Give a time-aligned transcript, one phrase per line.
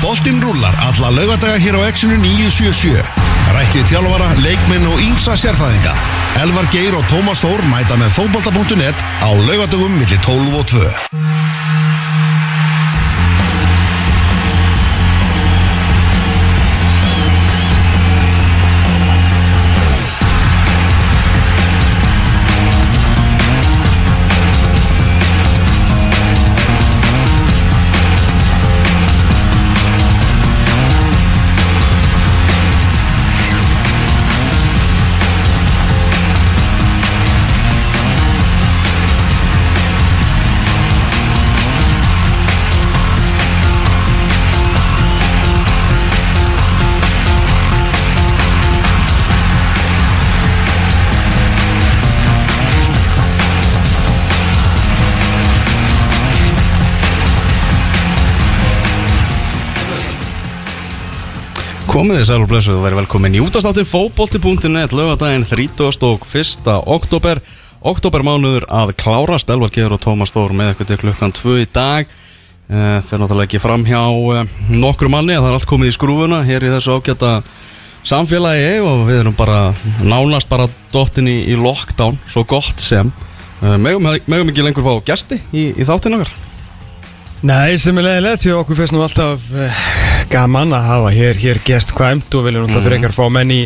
[0.00, 3.04] Boltinn rúlar alla laugadaga hér á Exxonu 977.
[3.52, 5.92] Rættið þjálfara, leikminn og ímsa sérfræðinga.
[6.40, 11.39] Elvar Geir og Tómas Þór mæta með fótbolta.net á laugadagum millir 12 og 2.
[62.00, 66.70] Komið þið sæl og blessuð og verið velkomin í útastáttin fótbolti.net lögadaginn 31.
[66.88, 67.42] oktober
[67.90, 72.08] oktobermánuður að klárast Elvar Geður og Tómas Þór með eitthvað til klukkan 2 í dag.
[72.72, 74.40] Uh, fyrir náttúrulega ekki fram hjá uh,
[74.72, 77.36] nokkru manni að það er allt komið í skrúfuna hér í þessu ágæta
[78.08, 79.62] samfélagi og við erum bara
[80.00, 83.12] nánast bara dottin í, lockdown svo gott sem.
[83.60, 86.32] Uh, megum, megum ekki lengur fá gæsti í, í þáttin okkar
[87.40, 89.84] Nei, sem er leiðilegt því okkur fyrst nú alltaf uh,
[90.28, 93.62] gaman að hafa hér, hér gest kvæmt og viljum alltaf frekar fá menn í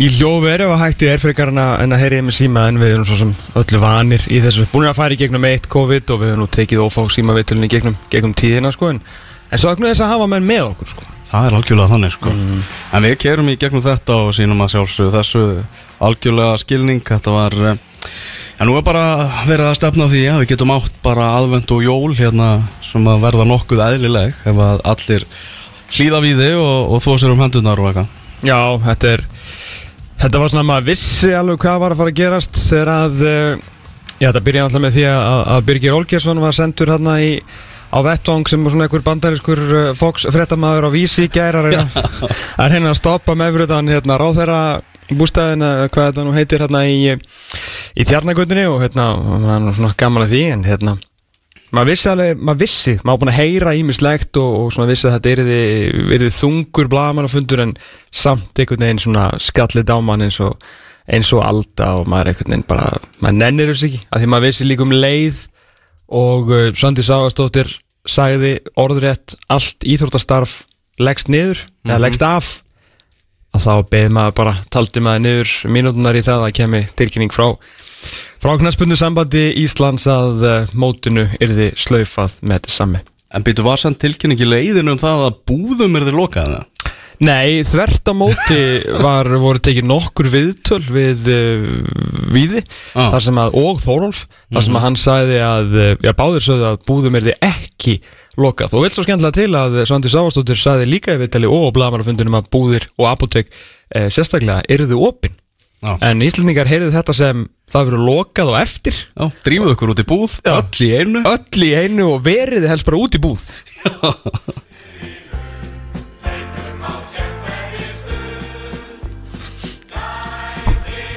[0.00, 3.18] í hljóðveri og hætti er frekar en að, heyriði með síma en við erum svo
[3.18, 4.64] sem öllu vanir í þessu.
[4.72, 7.98] Búin að fara í gegnum eitt COVID og við höfum nú tekið ófá símavittulunni gegnum,
[8.12, 9.02] gegnum tíðina sko en,
[9.50, 11.08] en svo ekki þess að hafa menn með okkur sko.
[11.32, 12.32] Það er algjörlega þannig sko.
[12.92, 15.44] En við kerum í gegnum þetta og sínum að sjálfsögðu þessu
[16.08, 17.04] algjörlega skilning.
[17.08, 17.78] Þetta var eh,
[18.60, 19.04] En nú er bara
[19.48, 22.48] verið að stefna því að við getum átt bara aðvend og jól hérna
[22.84, 25.26] sem að verða nokkuð eðlileg ef að allir
[25.92, 28.18] hlýða við þig og, og þó sér um hendunar og eitthvað.
[28.42, 29.26] Já, þetta er
[30.22, 33.22] Þetta var svona að maður vissi alveg hvað var að fara að gerast þegar að
[33.26, 33.70] uh,
[34.22, 37.30] Já, þetta byrjaði alltaf með því að, að Birgir Olgersson var sendur hérna í
[37.92, 42.92] á vettvang sem svona einhver bandarískur uh, Fox frettamæður á vísi í gæra að reyna
[42.92, 44.60] að stoppa með fyrir hérna ráðherra
[45.20, 47.14] bústæðin hvað þetta nú heitir hérna í,
[47.96, 50.96] í tjarnagötunni og hérna maður er nú svona gaman að því en hérna
[51.72, 55.16] maður vissi alveg, maður vissi, maður búin að heyra ímislegt og, og svona vissi að
[55.16, 55.60] þetta yrði,
[56.18, 57.76] yrði þungur blagamannafundur en
[58.12, 60.58] samt einhvern veginn svona skallið á mann eins og
[61.12, 62.90] eins og alda og maður einhvern veginn bara
[63.22, 65.40] maður nennir þess ekki, að því maður vissi líka um leið
[66.12, 67.72] og uh, Svandi Ságastóttir
[68.08, 70.62] sagði orðrétt allt íþróttastarf
[71.02, 72.52] leggst niður, eða leggst af
[73.52, 77.46] að þá beði maður bara, taldi maður niður mínútunar í það að kemi tilkynning frá
[78.42, 83.02] frá knæspunni sambandi Íslands að uh, mótinu yrði slaufað með þetta sami
[83.32, 86.66] En býtu var sann tilkynningi leiðinu um það að búðum er þið lokað það?
[87.20, 88.60] Nei, þvert á móti
[89.04, 91.66] var, voru tekið nokkur viðtöl við uh,
[92.32, 92.62] Víði
[92.96, 93.10] Ah.
[93.12, 96.66] þar sem að, og Þórólf þar sem að hann sagði að, uh, já báðir sagði
[96.72, 97.94] að búðum er þið ekki
[98.40, 98.74] lokað.
[98.78, 102.38] Og vil svo skemmtilega til að Svandi Sáastóttir sagði líka í viðtali og á blagamannafundunum
[102.40, 105.36] að búðir og apotek uh, sérstaklega eruðu opinn
[105.82, 105.96] Já.
[106.08, 108.98] en Íslandingar heyrðu þetta sem það verður lokað og eftir.
[109.16, 111.22] Já, drífuð okkur út í búð, öll í einu.
[111.26, 113.42] Öll í einu og veriði helst bara út í búð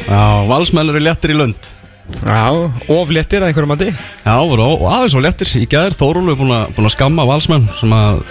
[0.05, 1.71] Já, valsmenn eru léttir í lund.
[2.21, 2.51] Já,
[2.93, 3.87] ofléttir að einhverjum mati.
[3.89, 5.49] Já, voru og aðeins og léttir.
[5.57, 8.21] Í gæðir Þórólf er búin að, búin að skamma valsmenn sem að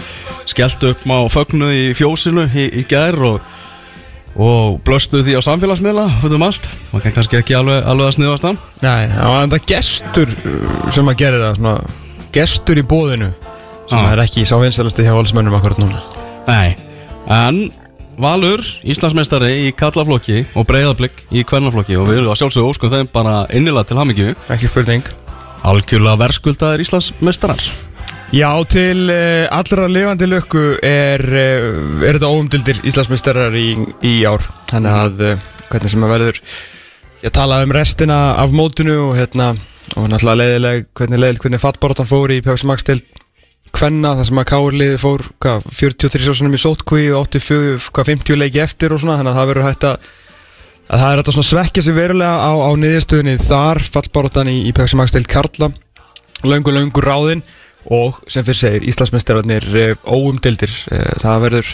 [0.50, 3.50] skelltu upp á fögnu í fjósinu í, í gæðir og,
[4.38, 8.16] og blöstu því á samfélagsmiðla fyrir um allt, það kann kannski ekki alveg, alveg að
[8.18, 11.76] sniðast það Nei, það var enda gestur uh, sem að gera það svona,
[12.34, 13.30] gestur í bóðinu
[13.90, 14.10] sem Já.
[14.12, 16.04] er ekki sá vinsalasti hjá valsmönnum akkurat núna.
[16.46, 16.76] Nei,
[17.34, 17.64] en
[18.20, 21.96] Valur, Íslandsmeistari í kallaflokki og breyðablík í kvennaflokki.
[21.98, 24.34] Og við erum að sjálfsögðu óskum þeim bara innilega til hamingju.
[24.54, 25.08] Ekki spurning.
[25.66, 27.64] Algjörlega verðskuldaðir Íslandsmeistarar.
[28.34, 33.68] Já, til uh, allra lifandi lökku er, uh, er þetta óumdildir Íslandsmeistarar í,
[34.06, 34.46] í ár.
[34.70, 36.40] Þannig að uh, hvernig sem að verður.
[37.24, 39.54] Ég talaði um restina af mótinu og hérna
[39.94, 42.64] og náttúrulega leiðileg hvernig, leiðileg, hvernig fattbáratan fór í Pjóks
[43.74, 48.38] Kvenna, þar sem að Káurliði fór hvað, 43 sásunum í sótkví og 84, hvað, 50
[48.38, 50.12] leiki eftir og svona þannig að það verður hægt að
[50.84, 54.72] að það er þetta svona svekkja sig verulega á, á niðurstöðunni þar fallbáratan í, í
[54.76, 55.70] Pjóks Magstild Karla.
[56.44, 57.44] Löngu löngu ráðin
[57.92, 61.72] og sem fyrir segir Íslandsmeistararnir uh, óumdildir uh, það verður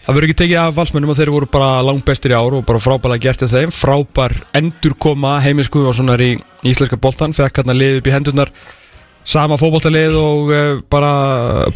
[0.00, 2.64] það verður ekki tekið af valsmönnum og þeir voru bara langt bestir í ár og
[2.68, 3.72] bara frábælega gert af þeim.
[3.74, 6.34] Frábær endurkoma heimisku og svona í
[6.64, 8.54] íslenska boltan fekk hérna liðið upp í hendurnar
[9.24, 11.12] sama fótboltalið og uh, bara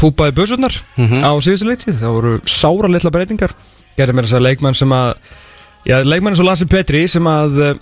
[0.00, 3.54] púpaði börsurnar á síðustu leitið það voru sára litla breytingar.
[3.98, 5.14] Gerði mér þess að leikmann sem að
[5.86, 7.74] já, leikmann eins og Lassi Petri sem að uh,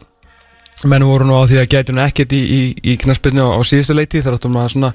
[0.89, 3.61] menn voru nú á því að gæti nú ekkert í, í, í knaspinu á, á
[3.63, 4.93] síðustu leitið þar áttum að svona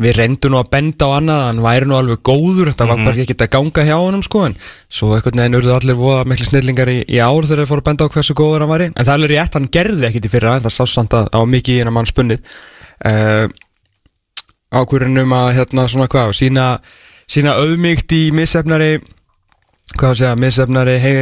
[0.00, 3.24] við reyndum nú að benda á annað hann væri nú alveg góður, þetta var bara
[3.24, 4.54] ekki að ganga hjá honum sko en
[4.88, 7.88] svo einhvern veginn urðu allir voða miklu snillingar í, í ár þegar þeir fóru að
[7.90, 10.54] benda á hversu góður hann væri en það er rétt, hann gerði ekkert í fyrra
[10.56, 12.56] en það sást samt að á mikið í hennar mann spunnið.
[13.02, 13.44] Uh,
[14.72, 16.66] ákvörðunum að hérna svona hvað sína,
[17.28, 18.94] sína auðmygt í missefnari
[19.98, 21.16] hvað að segja, missefnari hei,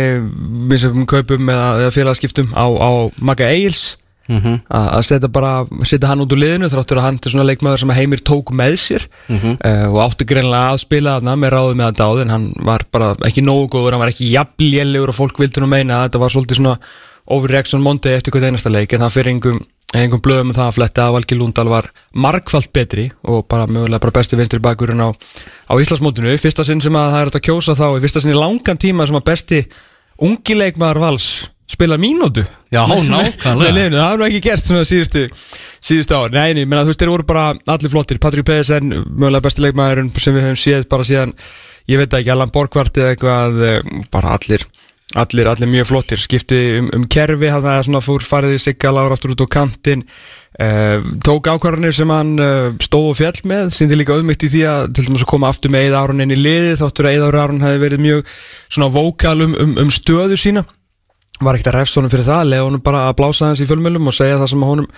[0.71, 3.97] missefnum kaupum eða, eða félagskiptum á, á Magga Eils
[4.31, 4.61] Mhm.
[4.71, 7.81] að að setja bara, setja hann út úr liðinu þráttur að hann er svona leikmaður
[7.83, 9.57] sem að heimir tók með sér Mhm.
[9.59, 12.81] uh, og átti greinlega að spila þarna með ráðu með þetta áður en hann var
[12.93, 16.21] bara ekki nógu góður, hann var ekki jafnlélegur og fólk vildi nú meina að þetta
[16.23, 16.79] var svolítið svona
[17.31, 19.61] overreaction Monday eftir hvert einasta leik en það fyrir engum,
[19.97, 21.07] engum blöðum um það að fletta.
[21.07, 25.73] Að Valgi Lundal var margfalt betri og bara mögulega bara besti vinstri bakurinn á, á
[25.79, 26.35] Íslandsmótinu.
[26.43, 29.21] Fyrsta sinn sem að það er að kjósa þá fyrsta sinn í langan tíma sem
[29.21, 29.65] að besti
[30.21, 31.31] ungi leikmaður vals
[31.71, 32.43] spila mínútu.
[32.73, 33.75] Já, nákvæmlega.
[33.75, 35.27] liðinu, það er nú ekki gert svona síðustu
[35.81, 39.47] síðustu ár, nei, nei, menna þú veist, þeir voru bara allir flottir, Patrik Pedersen, mögulega
[39.47, 41.35] besti leikmaðurinn sem við höfum séð bara síðan
[41.91, 43.79] ég veit ekki, Allan Borgvart eða eitthvað eh,
[44.13, 44.67] bara allir,
[45.19, 49.17] allir, allir mjög flottir, skipti um, um kerfi það svona fór farið í sigga lágur
[49.17, 50.05] aftur út á kantinn.
[50.61, 54.65] Uh, tók ákvarðanir sem hann uh, stóð og fjall með, síndi líka auðmygt í því
[54.69, 57.31] að til dæmis að koma aftur með Eða Aron inn í liði þáttur að Eða
[57.45, 58.35] Aron hefði verið mjög
[58.67, 60.67] svona vókal um, um, um stöðu sína.
[61.41, 64.11] Var ekkert að refsa honum fyrir það leða honum bara að blása hans í fjölmjölum
[64.11, 64.91] og segja það sem honum,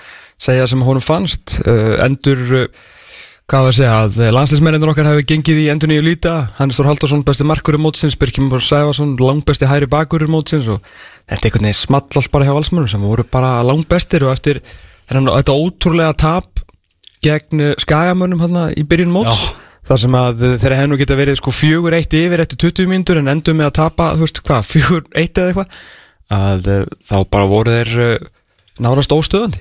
[0.48, 1.58] segja sem honum fannst.
[1.62, 2.66] Uh, endur uh,
[3.50, 6.34] hvað var að segja að landsleismennir okkar hefur gengið í endur nýju líta.
[6.58, 10.68] Hannes Þór Haldarsson besti markur í mótsins Birkjum Bór Sæfarsson langbesti hæri bakur í mótsins
[10.72, 10.78] og
[11.26, 14.62] þetta er einhvern veginn small alls bara hjá valsmennum sem voru bara langbestir og eftir
[15.10, 16.62] þetta ótrúlega tap
[17.22, 19.50] gegn uh, skagamönnum hann í byrjun móts Já.
[19.90, 23.20] þar sem að uh, þeirra hennu geta verið sko fjögur eitt yfir eftir 20 mínútur
[23.20, 25.76] en endur með að tapa, þú veist hvað, fjögur eitt eða eitthvað.
[26.32, 26.72] Að
[27.10, 28.30] þá bara voru þeir
[28.80, 29.60] nárast óstöðandi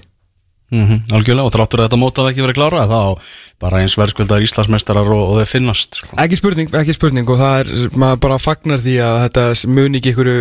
[0.71, 4.43] Mhm, Algjörlega og þráttur að þetta mót hafa ekki verið klára þá bara eins verðskuldar
[4.45, 6.15] Íslandsmeistarar og, og þeir finnast sko.
[6.23, 10.13] ekki spurning, ekki spurning og það er, maður bara fagnar því að þetta muni ekki
[10.13, 10.31] ykkur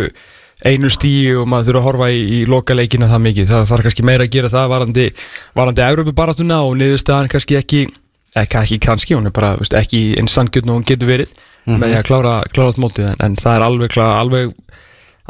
[0.61, 4.05] einu stíu og maður þurfa að horfa í, í lokaleikina það mikið, það þarf kannski
[4.07, 5.07] meira að gera það varandi,
[5.57, 7.81] varandi Európa-baratuna og niðurstaðan kannski ekki
[8.39, 11.33] ekki, ekki kannski, hún er bara veist, ekki eins sangjörn og hún getur verið
[11.67, 14.53] með því að klára, klára þetta mótið en, en það er alveg, alveg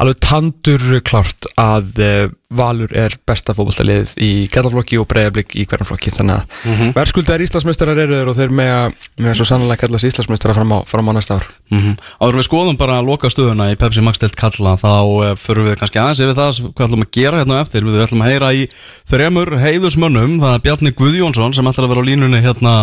[0.00, 5.88] alveg tandur klárt að uh, Valur er besta fótballtalið í kallaflokki og breyðablík í hverjum
[5.88, 6.90] flokki þannig að mm -hmm.
[6.98, 11.08] verðskuldar Íslandsmeistarar eru og þeir með að, með svo sannlega kallast Íslandsmeistarar fram á, fram
[11.08, 11.46] á næsta ár.
[11.72, 14.92] Mm Áður en við skoðum bara að loka stöðuna í Pepsi Max Delt kalla þá
[15.00, 17.84] uh, förum við kannski aðeins yfir það hvað ætlum að gera hérna eftir.
[17.84, 18.68] Við ætlum að heyra í
[19.08, 22.74] þremur heiðusmönnum það er Bjarni Guðjónsson sem ætlar að vera á línunni hérna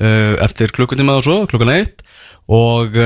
[0.00, 2.00] uh, eftir klukkutíma og svo, klukkan eitt
[2.48, 2.96] og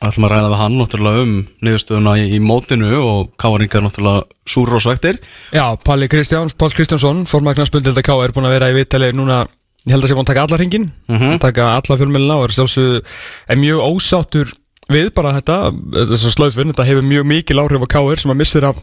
[0.00, 1.32] uh, ætlum að ræða við hann náttúrulega um
[1.66, 5.18] niðurstöðuna í, í mótinu og káringar náttúrulega súr og svektir
[5.52, 9.42] Já, Palli Kristjáns, Pál Kristjánsson formagnarsbundilda K er búin að vera í vittali núna
[9.86, 11.38] ég held að sé búin að taka alla hringin Mhm.
[11.40, 13.04] taka alla fjölmjölina og er sjálfsög
[13.48, 14.52] er mjög ósáttur
[14.90, 15.70] við bara þetta
[16.10, 18.16] þessar slöfun, þetta hefur mjög mikil áhrif á K.R.
[18.18, 18.80] sem að missir af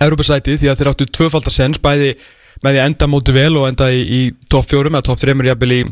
[0.00, 2.14] Europasæti því að þeir áttu tvöfaldar sens bæði
[2.64, 4.20] með því enda móti vel og enda í, í
[4.50, 5.82] topp fjórum eða topp þreymur jafnvel í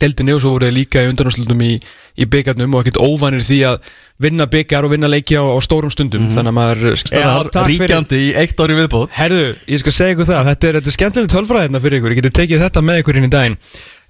[0.00, 1.72] deildinni og svo voru þeir líka í undanúslutum í,
[2.16, 5.92] í byggarnum og ekkert óvanir því að vinna byggar og vinna leiki á, á stórum
[5.92, 6.26] stundum.
[6.34, 6.82] Þannig að maður
[7.54, 7.86] takk fyrir.
[7.86, 9.14] ríkjandi í eitt ári viðbót.
[9.16, 12.20] Herðu, ég skal segja ykkur það, þetta er, þetta er skemmtileg tölfræðina fyrir ykkur, ég
[12.20, 13.58] geti tekið þetta með ykkur inn í daginn.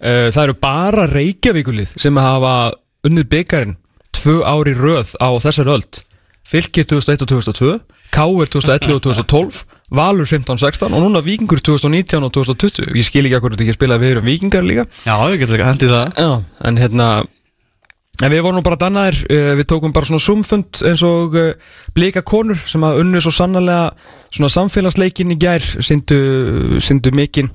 [0.01, 2.55] Uh, Það eru bara Reykjavíkulið sem hafa
[3.07, 3.77] unnið byggarinn
[4.17, 6.03] tvö ári röð á þessar öld.
[6.51, 7.75] Fylkir 2001 og 2002,
[8.11, 13.37] Káir 2011 og 2012 Valur 15-16 og núna Víkingur 2019 og 2020 Ég skil ekki
[13.39, 14.87] að hvernig þetta ekki spila við erum Víkingar líka.
[15.03, 16.21] Já, ég get ekki hendið það.
[16.21, 16.31] Já,
[16.71, 17.11] en hérna
[18.21, 21.55] En við vorum nú bara dannaðir, uh, við tókum bara svona zoomfund eins og uh,
[21.97, 23.95] blika konur sem að unnu svo sannarlega
[24.29, 26.19] svona samfélagsleikin í gær, syndu,
[26.85, 27.49] syndu mikinn,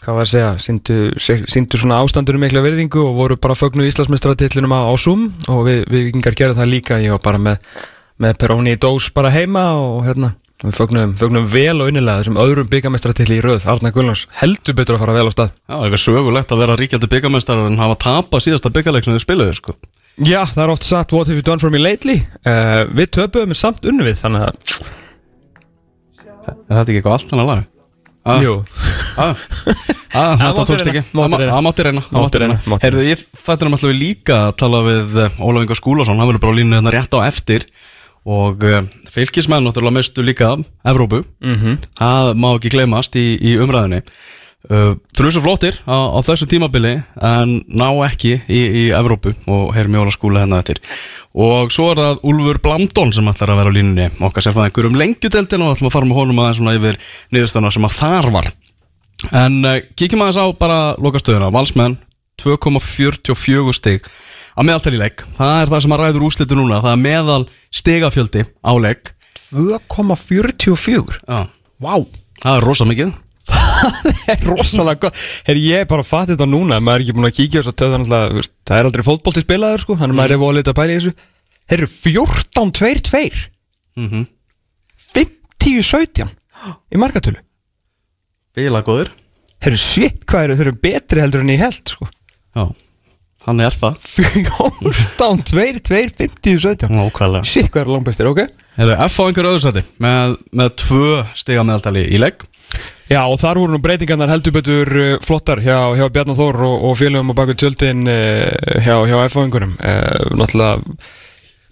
[0.00, 4.72] hvað var að segja, syndu, syndu svona ástandunum mikla virðingu og voru bara fögnu Íslandsmeistratillinum
[4.72, 7.68] á, á Zoom og við, við vikingar gerðum það líka, ég var bara með,
[8.24, 12.40] með Peróni í dós bara heima og hérna, við fögnum, fögnum vel og innilega þessum
[12.42, 15.54] öðrum byggameistratilli í röð, Arna Gullnáns heldur betur að fara vel á stað.
[15.64, 19.56] Já, eitthvað sögulegt að vera ríkjandi byggamestrar en hafa tapað síðasta byggarleik sem þið spilaðu
[19.56, 19.76] sko.
[20.20, 23.54] Já, það er oft sagt What have you done for me lately uh, Við töpuðum
[23.54, 24.80] við samt unnu við Þannig að,
[26.50, 27.66] Er þetta ekki eitthvað allt hann að laga?
[28.20, 28.56] Ah, jú
[29.16, 29.30] ah,
[30.20, 31.02] ah, Þetta tókst ekki.
[31.14, 32.58] Það mátti reyna, það Mátti reyna.
[32.82, 36.42] Heyrðu, ég þetta er alltaf líka að tala við eh, Ólaf Ingar Skúlason, hann verður
[36.44, 37.64] bara á línu hérna rétt á eftir
[38.28, 38.82] og uh,
[39.14, 40.52] fylgismenn náttúrulega mestu líka
[40.86, 41.78] Evrópu, Mhm.
[41.98, 44.02] það má ekki gleymast í, í umræðinni
[44.70, 49.88] uh, Þrjusu flottir á, á þessu tímabili en ná ekki í, í Evrópu og heyr
[49.88, 50.80] mjóla skúla hennar eftir.
[51.34, 54.66] Og svo er það Úlfur Blamdón sem ætlar að vera á línunni okkar sem fæði
[54.70, 56.98] einhverjum lengjudeldin og ætlum að fara með honum aðeins svona yfir
[57.32, 58.48] niðurstana sem að þar var.
[59.32, 61.52] En uh, kíkjum aðeins á bara lokastöðuna.
[61.54, 61.98] Valsmenn
[62.42, 64.02] 2,44 stig
[64.56, 66.80] að meðaltæli legg það er það sem að ræður úslitu núna.
[66.84, 67.40] Það er meðal
[67.80, 69.12] stigafjöldi á legg
[69.50, 71.40] 2,44 Já,
[71.80, 71.94] Vá,
[72.42, 73.12] það er rosa mikið.
[73.50, 75.20] Það er rosalega gott.
[75.46, 76.76] Herri, ég er bara að fatta þetta núna.
[76.84, 79.82] Maður er ekki búin að kíkja þess að töða náttúrulega, það er aldrei fótbolti spilaður
[79.84, 81.12] sko, þannig að maður er volið að pæla í þessu.
[81.70, 83.22] Eru 14-2-2
[83.96, 84.26] mm
[85.10, 86.28] 50-17
[86.94, 87.40] í markatölu.
[88.56, 89.10] Bila góður.
[89.64, 92.08] Eru shit, hvað eru, þeir eru betri heldur en ég held sko.
[92.56, 92.64] Já,
[93.44, 93.94] þannig er það.
[95.20, 97.44] 14-2-2 50-17 Nákvæmlega.
[97.48, 98.44] Shit, hvað eru langbæstir, ok?
[98.80, 102.46] Hefur F á einhverju öðru sæti með, með tvö stiga meðaltali í legg
[103.10, 106.84] Já, og þar voru nú breytingarnar heldur betur uh, flottar hjá, hjá Bjarnar Þór og,
[106.86, 108.46] og félögum á baku tjöldin uh,
[108.84, 110.78] hjá, hjá F-fáingunum uh, Náttúrulega,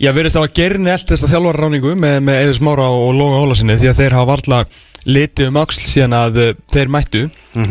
[0.02, 3.14] ég verðist á að gerni allt þess að þjálfara ráningu með, með Eður Smára og
[3.14, 4.60] Lóga Ólasinni því að þeir hafa varla
[5.08, 6.38] litið um axl síðan að
[6.74, 7.20] þeir mættu.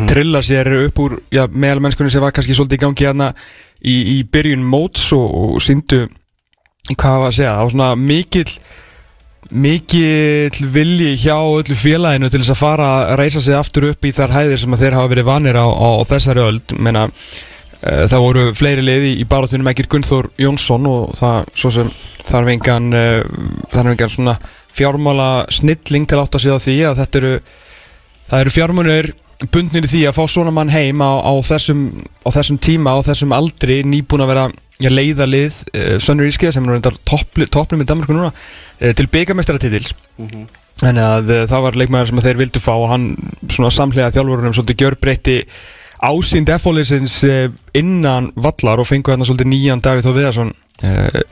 [0.08, 3.28] Trilla sér upp úr já, meðal mennskunni sem var kannski svolítið í gangi hérna
[3.84, 6.06] í, í byrjun móts og, og síndu
[6.94, 8.52] hvað var að segja, var svona mikill
[9.48, 14.12] mikill vilji hjá öllu félaginu til þess að fara að reysa sig aftur upp í
[14.12, 16.74] þær hæðir sem þeir hafa verið vanir á, á, á þessari öld.
[16.76, 21.92] Menna uh, það voru fleiri liði í barátunum ekkir Gunnþór Jónsson og það svo sem
[22.28, 23.22] þarf engan uh,
[23.72, 24.36] þarf engan svona
[24.78, 27.32] fjármála snilling til átt að segja því að þetta eru
[28.28, 29.10] það eru fjármunir
[29.46, 31.82] bundnir í því að fá svona mann heim á, á, þessum,
[32.26, 34.46] á þessum tíma á þessum aldri nýbúin að vera
[34.82, 39.94] já, leiða lið uh, Sönnur Ískið sem er toppnum í Danmarku núna uh, til byggamestaratitils
[40.82, 43.08] þannig að uh, það var leikmæður sem þeir vildu fá og hann
[43.46, 45.38] svona samhlega þjálfurunum svolítið gjörbreytti
[45.98, 47.20] ásýnd F-fóliðsins
[47.78, 50.52] innan vallar og fengu hérna svolítið nýjan Davíð Þór Viðarsson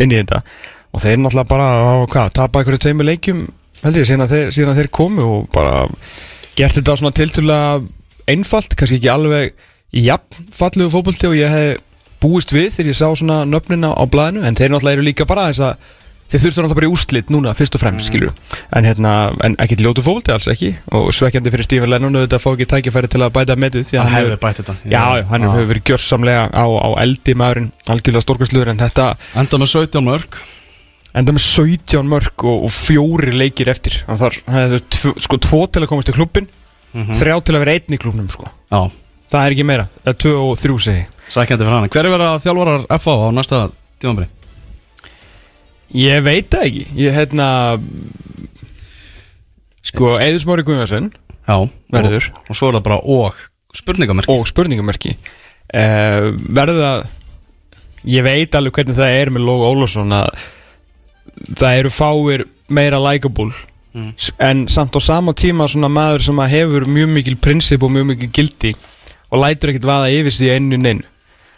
[0.03, 0.41] inn í þetta.
[0.91, 1.69] Og þeir náttúrulega bara,
[2.11, 3.45] hvað, tapa einhverju tveimur leikjum
[3.85, 5.85] held ég, síðan að þeir, síðan að þeir komu og bara
[6.57, 7.83] gert þetta svona tilturlega
[8.31, 9.53] einfalt, kannski ekki alveg
[9.97, 11.85] jafn fallegu fótbolti og ég hef
[12.23, 15.51] búist við þegar ég sá svona nöfnina á blæðinu en þeir náttúrulega eru líka bara
[15.51, 15.93] þess að
[16.27, 18.33] þeir þurftu náttúrulega bara í úrslit núna fyrst og fremst skilur
[18.75, 19.13] en hérna,
[19.47, 23.13] en ekki ljótu fótbolti alls ekki og svekkjandi fyrir Stephen Lennon að fá ekki tækifæri
[23.13, 24.77] til að bæta metið því Hann hefði bætt þetta.
[24.89, 29.63] Já, já, hann hefur verið gjörsamlega á, á eldi maðurinn, algjörlega stórkastluður en þetta Enda
[29.63, 30.41] með 17 mörg
[31.17, 33.99] enda með 17 mörg og, og fjóri leikir eftir.
[34.09, 36.49] Hann þarf, hann hefur tvo, sko tvo til að komast í klubbin
[36.97, 38.49] þrjá til að vera einn í klubnum sko.
[38.73, 38.81] Já,
[39.33, 42.13] það er ekki meira, það er 2 og 3 segi sækjandi fyrir hann Hver er
[42.15, 43.59] verið að þjálfarar FA á næsta
[44.01, 44.29] tímabri?
[45.97, 46.85] ég veit það ekki.
[46.99, 47.47] Ég hérna
[49.87, 51.11] sko Eður Smári Guðnarsson
[51.47, 51.57] Já,
[51.95, 52.31] Verður.
[52.33, 53.45] og, og svo er það bara og
[53.77, 54.33] Spurningamerki.
[54.33, 55.11] Og spurningamerki.
[55.69, 57.03] Uh, verður það
[58.09, 60.31] ég veit alveg hvernig það er með Lóga Ólafsson að
[61.55, 63.53] það eru fáir meira likeable.
[63.97, 64.13] Mm.
[64.39, 68.11] En samt á sama tíma svona maður sem að hefur mjög mikil prinsip og mjög
[68.13, 68.75] mikil gildi
[69.31, 71.07] og lætur ekkert vaða yfir sig einu neinu.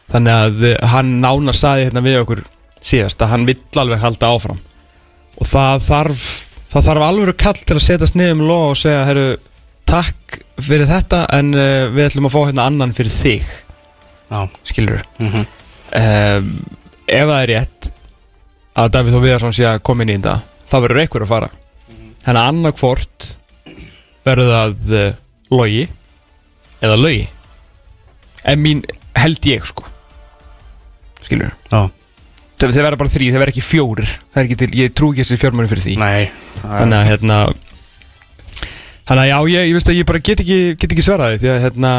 [0.08, 2.44] Þannig að eh, hann nána saði hérna við okkur
[2.78, 4.60] síðast að hann vill alveg halda áfram.
[5.38, 6.24] Og það þarf
[6.72, 9.28] það þarf alveg kall til að setjast niður með Lóga og segja herru
[9.88, 13.52] takk fyrir þetta en uh, við ætlum að fá hérna annan fyrir þig.
[14.28, 15.44] Já, skilur mm -hmm.
[16.00, 16.50] um,
[17.06, 17.92] ef það er rétt
[18.78, 21.50] að Davíð Þó Viðarsson sé að koma inn í þetta þá verður einhver að fara.
[22.24, 23.28] Þannig að annarkvort
[24.28, 25.06] verður það uh,
[25.54, 25.84] logi
[26.84, 27.22] eða lögi
[28.48, 28.82] en mín
[29.18, 29.86] held ég sko.
[31.24, 31.88] Skilur Já,
[32.60, 34.12] þeir verða bara þrý, þeir verða ekki fjórir.
[34.30, 35.96] Það er ekki til, ég trú ekki þessi fjármönu fyrir því.
[36.02, 36.28] Nei.
[36.62, 37.40] Þannig að hérna
[39.08, 41.48] Þannig að já, ég, ég veist að ég bara get ekki, get ekki svaraði því
[41.48, 41.92] að hérna,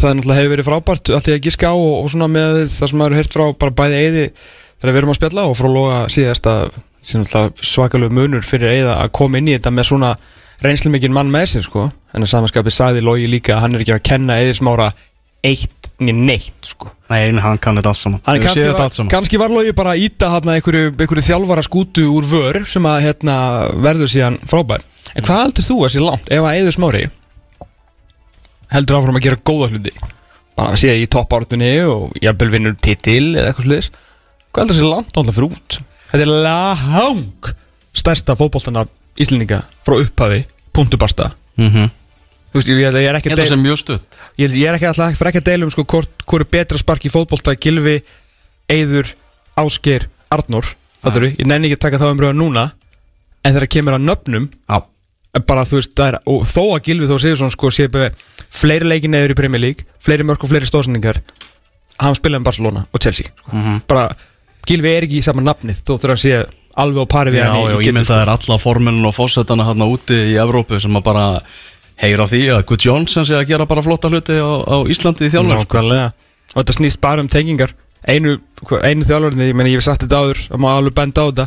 [0.00, 2.90] það náttúrulega hefur verið frábært allt ég að giska á og, og svona með það
[2.92, 4.22] sem maður hefur heyrt frá bara bæði Eyði
[4.80, 6.80] þegar við erum að spjalla og frá loga síðast að
[7.62, 10.14] svakalegu munur fyrir Eyða að koma inn í þetta með svona
[10.64, 11.88] reynslu mikinn mann með sér sko.
[12.16, 14.90] En að samanskapið sagði Logi líka að hann er ekki að kenna Eyði smára
[15.46, 16.90] eitt neitt sko.
[17.08, 18.22] Nei, hann kann þetta allt saman.
[18.26, 19.12] Hann kannski var, allt saman.
[19.12, 23.04] kannski var Logi bara að íta hérna einhverju, einhverju þjálfara skútu úr vör sem að
[23.06, 23.36] hérna,
[23.84, 24.84] verður síðan frábær.
[25.14, 27.04] En hvað heldur þú að sé langt ef að Eður Smári
[28.74, 29.94] heldur áfram að gera góða hluti?
[30.56, 33.90] Bara að sé í toppártunni og jafnvel vinnur titil eða eitthvað sluðis
[34.56, 35.78] Hvað heldur langt alltaf fyrir út?
[36.10, 37.50] Þetta er lang
[37.96, 38.86] stærsta fótboltana
[39.20, 40.44] Íslendinga frá upphafi,
[40.76, 41.90] punktu basta Mhm.
[42.52, 44.74] Þú veist, ég, ég, ég er ekki það deila- sem mjög stutt Ég, ég er
[44.78, 47.54] ekki alltaf fyrir ekki að deila um sko hvort, hvort er betra spark í fótbolta
[47.60, 48.02] Gilvi,
[48.68, 49.12] Eyður,
[49.56, 50.64] Ásgeir, Arnór
[51.02, 52.72] Fattur Ég nenni ekki að taka þá umröða núna
[53.44, 54.82] En þegar kemur að nöfnum Já,
[55.46, 58.10] bara þú veist, það er, og þó að Gilvi þó segir svona sko, sé bara
[58.50, 61.20] fleiri leiki neður í Premier League, fleiri mörg og fleiri stóðsendingar
[62.00, 63.82] hann spilaði um Barcelona og Chelsea Mhm.
[63.88, 64.14] bara,
[64.66, 66.42] Gilvi er ekki í saman nafnið þó þurfa að sé
[66.76, 68.58] alveg á pari við Já, hann já, í ég getu, mynd að það er alla
[68.60, 71.26] formennin og fósettana hann úti í Evrópu sem að bara
[72.02, 75.32] heyra því að Good Johnson sé að gera bara flotta hluti á, á Íslandi í
[75.32, 76.10] þjálfur Nákvæmlega.
[76.52, 77.72] Og þetta snýst bara um tengingar.
[78.06, 78.36] Einu,
[78.84, 81.46] einu þjálfurinn, ég meni ég hef sagt þetta áður Það má alveg benda á þetta.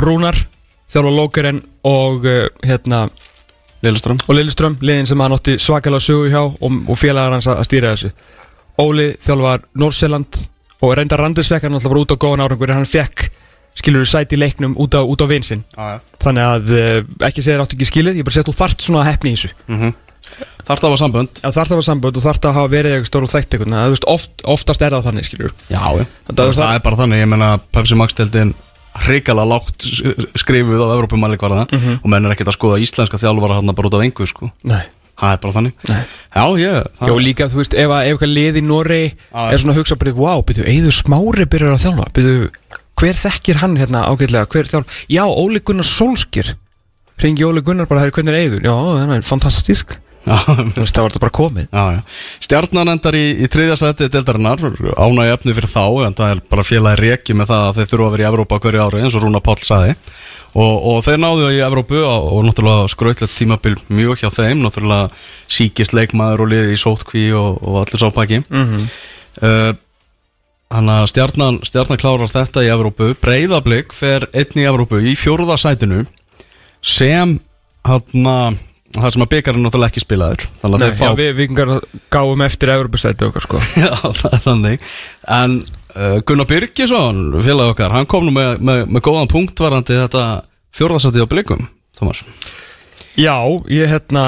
[0.00, 0.38] Rúnar,
[0.90, 3.04] þjálfur Lókaren og uh, hérna
[3.84, 7.62] Lilleström og Lilleström, liðin sem hann átti svakalega sögu hjá og, og félagar hans að
[7.68, 8.10] stýra þessu.
[8.80, 10.42] Óli þjálfar Norsjöland
[10.80, 13.30] og reyndar Randisvekk hann alltaf bara út á góðan árangur hann fekk
[13.80, 17.60] skilur sæti í leiknum út á, út á vinsinn ah, þannig að uh, ekki segir
[17.62, 19.52] áttu ekki skilið ég bara segja þú þart svona að hefni í þessu.
[19.68, 19.92] Mm
[20.64, 21.38] Þarf það að hafa sambönd.
[21.42, 23.72] Já, það að vera sambönd og það að hafa verið eitthvað stór og þætt eitthvað,
[23.74, 27.22] þú veist, oft, oftast er það þannig, skilur Já, Það- það, það- er bara þannig,
[27.24, 28.52] ég meina Pepsi Max deildin
[29.00, 29.86] hrikalega lágt
[30.38, 31.98] skrifuð á Evrópumælikvarða Mhm.
[32.04, 34.50] og menn er ekkert að skoða íslenska þjálfara hann bara út af engu sko.
[34.62, 34.84] Nei
[35.20, 35.74] það er bara þannig.
[35.88, 36.00] Nei.
[36.34, 39.40] Já, ég Já, og líka, þú veist, ef, að- ef eitthvað lið í Norri Já,
[39.52, 42.50] er svona að hugsa bara, wow, byrju, Eður Smári byrjar að þjálfa, byrju,
[43.00, 46.54] hver þekkir hann hérna ágætlega, hver þjálfa, já, Óli Gunnar Solskir,
[47.20, 50.09] ringi Óli Gunnar bara, hvernig er Eður, já, það er fantastísk, Já,
[50.74, 51.68] þú veist, það var þetta bara komið.
[51.70, 52.00] Já, já.
[52.46, 54.64] Stjarnan endar í, í þriðja seti deildarinnar,
[55.00, 58.06] ánægja efni fyrir þá en það er bara félagi reki með það að þeir þurfa
[58.06, 59.94] að vera í Evrópa hverju ári eins og Rúna Páll saði
[60.54, 65.10] og, og þeir náðu í Evrópu og, og náttúrulega skrautlegt tímabil mjög hjá þeim náttúrulega
[65.50, 68.90] síkist leikmaður og liði í sótkví og, og allir sápaki Mm -hmm.
[69.42, 69.72] uh,
[70.70, 75.56] Þannig að stjarnan, stjarnan klárar þetta í Evrópu Breiðablик fer einn í Evrópu í fjórða
[75.58, 76.04] sætinu
[76.78, 77.40] sem
[77.82, 78.58] hann
[78.96, 81.72] það sem að byggarinn náttúrulega ekki spilaður þannig að Nei, fá já, við vikingar
[82.10, 83.60] gáum eftir Evropastæti okkar, sko.
[83.84, 84.88] Já, það er þannig.
[85.36, 90.00] En uh, Gunnar Byrkisson, félag okkar Hann kom nú með, með, með góðan punkt varandi
[90.00, 90.24] þetta
[90.74, 91.68] fjórðarsætti á blikum
[91.98, 92.24] Thomas.
[93.18, 93.36] Já,
[93.70, 94.24] ég hérna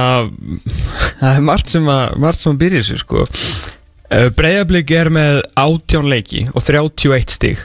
[1.21, 3.26] það er margt sem að, margt sem að byrja þessu sko.
[4.37, 7.62] Breiðablík er með 18 leiki og 31 stig.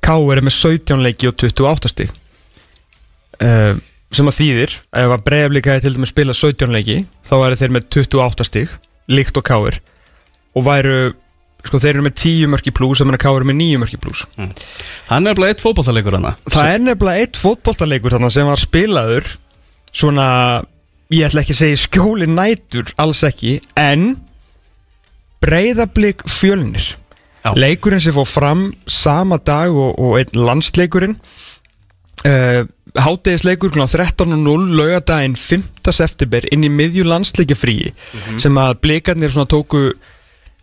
[0.00, 2.14] K er með 17 leiki og 28 stig.
[3.36, 3.76] Uh,
[4.16, 7.76] sem að þýðir ef að Breiðablík hefði til dæmis spilað 17 leiki þá væri þeir
[7.76, 8.74] með 28 stig
[9.12, 9.80] líkt og K er
[10.56, 10.98] og væru
[11.66, 14.26] sko þeir eru með 10 mörki pluss sem að K er með 9 mörki pluss
[15.10, 19.34] Hann er bara eitt fótballtalegur hana Það er nefnilega eitt fótboltaleikur þarna sem var spilaður
[19.96, 20.28] svona,
[21.12, 24.14] ég ætla ekki að segja skjóli nætur, alls ekki en
[25.44, 26.94] breyðablík fjölnir.
[27.46, 27.52] Já.
[27.54, 31.12] leikurinn sem fór fram sama dag og, og einn landsleikurinn
[32.26, 32.64] uh,
[33.02, 33.84] hátegisleikur kl.
[33.86, 35.92] 13.00 laugadaginn 5.
[35.94, 37.92] september inn í miðju landsleikjafríi
[38.42, 39.88] sem að blikarnir svona tóku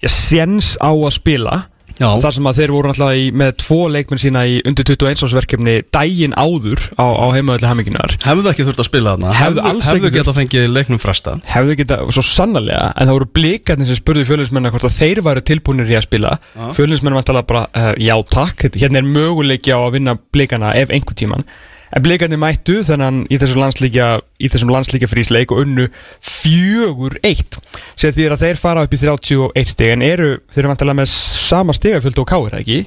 [0.02, 1.62] já, séns á að spila
[2.00, 5.26] Já, þar sem að þeir voru náttúrulega í, með tvo leikmenn sína í undir 21
[5.28, 10.12] ásverkefni daginn áður á, á heimaðalli hamminginar hefðu ekki þurft að spila þarna Hefðu Hefðu,
[10.16, 14.74] geta fengið leiknum fresta hefðu geta, svo sannarlega en það voru blikarnir sem spurðu fjölinsmennar
[14.74, 16.66] hvort að þeir væru tilbúinir í að spila Já.
[16.80, 20.90] fjölinsmennar var talað bara, uh, já takk hérna er möguleiki á að vinna blikana ef
[20.90, 21.46] einhver tíman
[21.96, 24.08] en blikarnir mættu þennan í þessum landslíkja
[24.42, 25.88] í þessum landslíkja frísleik og unnu
[26.24, 27.60] fjögur eitt
[27.96, 31.12] sem því að þeir fara upp í 31 stig en eru, þeir eru vantilega með
[31.14, 32.80] sama stigafjöld og káir, ekki?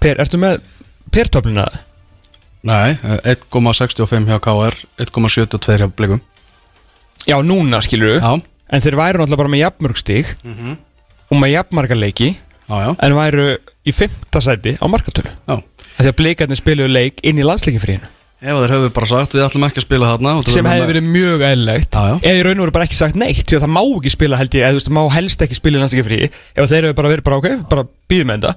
[0.00, 0.60] Per, ertu með
[1.12, 1.64] pertöfluna?
[2.68, 6.20] Nei, eh, 1,65 hjá KR 1,72 hjá blikum
[7.28, 8.34] Já, núna skilur Já,
[8.70, 10.76] En þeir væru náttúrulega bara með jafnmörg stig Mhm.
[11.32, 12.28] og með jafnmarga leiki
[12.68, 15.56] já, já, en væru í fymta sæti á markatölu já.
[15.98, 18.06] Því að blikarnir spiluðu leik inn í landsleikifríinu
[18.40, 21.42] Ef þeir hefðu bara sagt við ætlum ekki að spila þarna sem hefði verið mjög
[21.44, 21.96] eðlilegt.
[22.24, 24.38] Eða í raun og veru bara ekki sagt neitt því að það má ekki spila
[24.40, 26.96] held ég eða þú veist, það má helst ekki spila í landsleikifríi ef þeir hefur
[27.02, 28.54] bara verið bara ok, bara býðum með þetta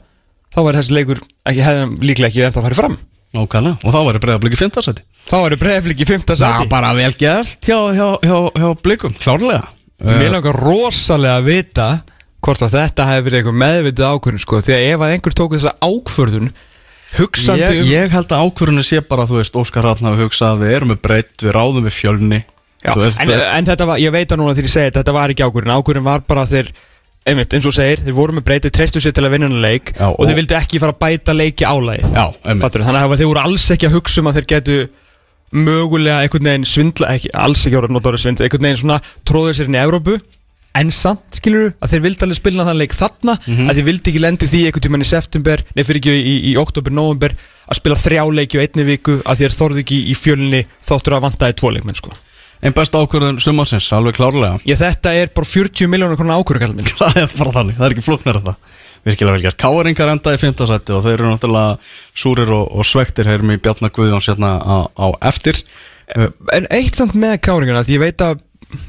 [0.55, 2.97] þá væri þessi leikur ekki hefðum líklega ekki ennþá farið fram.
[3.33, 6.67] Nákvæmlega, og þá væri breiðabliki fyndarsæti þá væri breyflik í fymta sæti.
[6.71, 9.65] Bara vel gert hjá, hjá, hjá, hjá blikum, klárlega.
[10.03, 11.87] Mér langar rosalega að vita
[12.43, 15.55] hvort að þetta hefði verið eitthvað meðvitið ákvörðun sko, því að ef að einhver tók
[15.55, 16.49] þessa ákvörðun
[17.19, 20.63] hugsandi ég, um ég held að ákvörðinu sé bara, þú veist, Óskar Ratn hafi hugsað
[20.63, 22.39] við erum með breytt, við ráðum við fjölni.
[22.83, 25.31] Já, veist, en, en þetta var, ég veit að núna þegar ég segi þetta, var
[25.31, 26.71] ekki ákvörðun Ákvörðun var bara þeir,
[27.29, 29.93] einmitt, eins og segir Þeir voru með breytið, treystu sér til að vinna hennar leik
[29.95, 32.65] Já, og, og- þeir vildi ekki fara að bæta leiki álægið Já, einmitt.
[32.65, 34.77] Fattur, Þannig að þeir voru alls ekki að hugsa um að þeir getu
[35.53, 38.99] mögulega einhvern veginn svindla ekki, alls ekki ára að nota orðið svindla einhvern veginn svona
[39.29, 40.15] tróður sér inn í Evrópu
[40.75, 43.69] en samt skilur að þeir vildi alveg spilna þann leik þarna Mhm.
[43.69, 46.57] að þeir vildi ekki lendi því einhvern tímann í september nei fyrir ekki í, í
[46.57, 47.35] oktober, november
[47.69, 51.25] að spila þrjá leiki á einni viku að þeir þorði ekki í fjölunni þáttur að
[51.29, 52.11] vantaði tvo leikmenn sko.
[52.63, 54.55] Einn best ákvörðun sumarsins, alveg klárlega.
[54.63, 56.87] Ég þetta er bara 40 miljónar konar ákvörðu kallum minn.
[56.95, 58.55] Það er bara þannig, það er ekki flóknar það.
[59.03, 59.57] Virkilega vel gert.
[59.59, 60.63] Káringar enda í 5.
[60.71, 61.73] sæti og þeir eru náttúrulega
[62.15, 65.59] súrir og, og svektir heyrum í Bjarnar Guðjóns hérna á, á eftir.
[66.55, 68.39] En eitt samt með káringuna Því ég veit að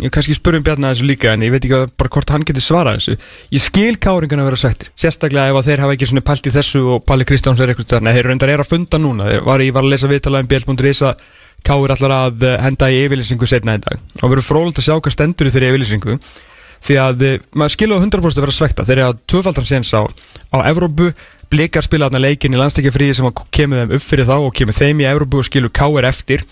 [0.03, 2.47] Ég kannski spurði um Bjarni að þessu líka En ég veit ekki bara hvort hann
[2.47, 3.17] getur svarað þessu.
[3.55, 6.55] Ég skil káringuna að vera sættir Sérstaklega ef að þeir hafa ekki svona pælt í
[6.55, 9.29] þessu Og Palli Kristjáns er eitthvað stærna Þeir reyndar er að funda núna.
[9.31, 11.29] Þeir var, Ég var að lesa viðtala um BL.is að
[11.65, 14.03] Káir allar að eh, henda í yfirlýsingu setna í dag.
[14.21, 16.19] Og verður frólægt að sjá hvað stendur í þeirri yfirlýsingu
[16.85, 18.85] Því að eh, maður skilur á 100% að vera svekta.
[18.85, 21.09] Þeir eru að tvöfaldan séns á, á Evrópu
[21.55, 25.03] Blikar spila þarna leikin í landsleikjafríði sem kemur þeim upp fyrir þá og kemur þeim
[25.05, 26.43] í Evrópu og skilur Káir eftir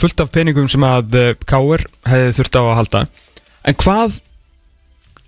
[0.00, 3.02] fullt af peningum sem að eh, Káir hefði þurft á að halda.
[3.68, 4.16] En hvað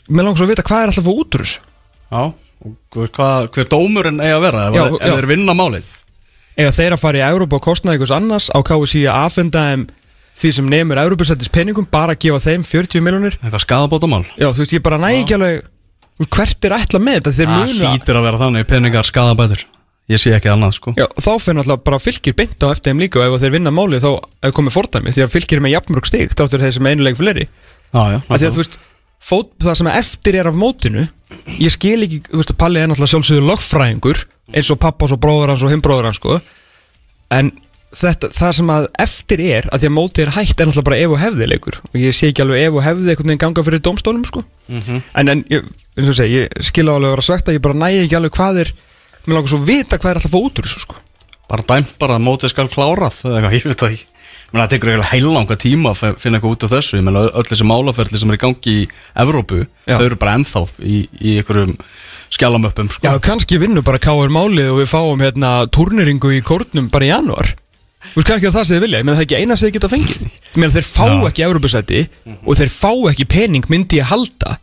[0.08, 1.62] mér langar svo að vita hvað er alltaf að út úr þessu?
[2.06, 2.22] Já,
[2.66, 5.14] og hvað, hver dómurinn eigi að vera ef, Já, ef já.
[5.18, 5.92] þeir vinna málið?
[6.56, 9.86] Eða þeir að fara í Evrópu og kostnaði einhvers annars á KSI að afhenda þeim
[10.36, 14.62] því sem nefnir Evrópusættis peningum bara að gefa þeim 40 miljonir eitthvað skadabótamál já þú
[14.62, 15.66] veist ég bara næ ekki alveg
[16.32, 17.32] hvert er ætla með þetta?
[17.36, 19.64] Þeir Það munu hlýtur að vera þannig peningar skadabætur
[20.06, 20.92] Ég sé ekki annað sko.
[20.94, 24.04] Já, þá fyrir náttúrulega bara fylgir beint á þeim líka og ef þeir vinna málið
[24.04, 24.10] þá
[24.46, 27.46] er komið fordæmi því að fylgir með jafnmörg stig þáttur þeir sem er einuleg fleiri.
[27.90, 28.78] Já, já, að því að þú veist
[29.26, 31.06] fót, það sem eftir er af mótinu
[31.58, 34.22] ég skil ekki, þú veist að Palli er náttúrulega sjálfsögur lögfræðingur
[34.54, 36.38] eins og pappas og bróður hans og himbróður hans sko.
[37.34, 37.50] En
[37.96, 41.00] þetta, það sem að eftir er að því að mótið er hægt er náttúrulega bara
[41.02, 41.78] ef og hefði leikur.
[41.90, 44.44] Og ég sé ekki alveg ef og hefði einhvern veginn ganga fyrir dómstólum sko.
[44.70, 45.66] En, en ég,
[45.96, 48.36] eins og segi, ég skil alveg að vera svegt að ég bara næ ekki alveg
[48.38, 48.72] hvað er
[49.26, 51.00] mér langar svo að vita hvað er alltaf að fá út úr þessu sko.
[51.50, 54.06] Bara dæmt bara að mótið skal klárað eða eitthvað, ég veit það ekki.
[54.46, 56.96] Meina, það tekur eiginlega heilanga tíma að fi- finna eitthvað út af þessu.
[57.00, 58.84] Ég meina, öll þessi málaferli sem er í gangi í
[59.18, 59.96] Evrópu Já.
[59.98, 61.72] Þau eru bara ennþá í, í einhverjum
[62.36, 63.06] skjálamöppum sko.
[63.06, 67.10] Já, kannski vinnur bara káir málið og við fáum hérna turneringu í kórnum bara í
[67.10, 67.52] janúar.
[68.06, 69.66] Þú veist kannski að það sem þið vilja, ég meina það er ekki eina sem
[69.68, 70.24] þið geta fengið.
[70.30, 71.16] Ég meina þeir fá Já.
[71.30, 72.02] ekki Európusæti
[72.46, 74.56] og þeir fá ekki pening myndi ég halda.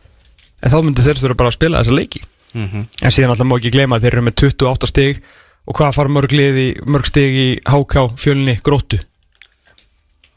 [0.63, 2.23] En þá myndi þeir þurfa bara að spila þessa leiki
[2.53, 2.85] Mhm.
[3.01, 5.23] En síðan alltaf má ekki gleyma að þeir eru með 28 stig.
[5.63, 8.99] Og hvað fara mörg, liði, mörg stig í HK fjölni gróttu.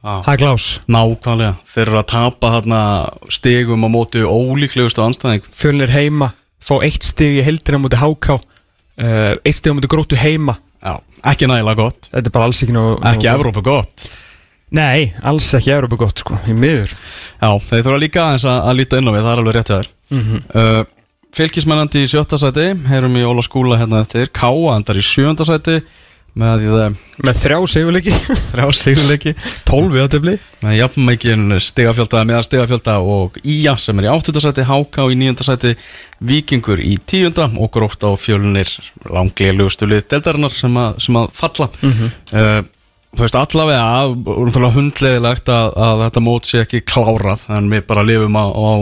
[0.07, 2.81] Það er glás Nákvæmlega, þeir eru að tapa þarna
[3.33, 6.29] stigum á móti ólíklegustu anstæðing Fjölnir heima,
[6.63, 10.61] fá eitt stig í heldina múti HK uh, Eitt stig á múti gróttu heima.
[10.79, 12.07] Já, ekki nægilega gott.
[12.13, 14.07] Þetta er bara alls ekki nú Ekki Evrópu gott.
[14.77, 16.93] Nei, alls ekki Európa gott sko, í miður.
[17.39, 19.71] Já, þeir þurfa líka aðeins að, að líta inn á við, það er alveg rétt
[19.71, 19.91] hjá þér.
[20.17, 20.81] Uh,
[21.37, 24.31] Fylgismennandi í sjötta sæti Heyrum í Óla Skúla hérna eftir.
[24.33, 25.83] Káa endar í sjönda sæti
[26.37, 26.95] með það
[27.27, 28.15] Með þrjá segjuleiki
[28.55, 29.35] þrjá sigurleiki.
[29.69, 35.05] 12 viðatefli með jafnmækin stigafjölda meðan stigafjölda og Ía sem er í áttunda sæti Háká
[35.13, 35.75] í nýjunda sæti
[36.25, 38.73] Víkingur í tíunda og grótt á fjölunir
[39.05, 41.69] langlega lögustulið deldarinnar sem að, sem að falla.
[42.33, 42.63] Uh,
[43.17, 48.37] Þú veist allavega hundlegilegt að, að þetta mót sé ekki klárað en við bara lifum
[48.37, 48.73] á, á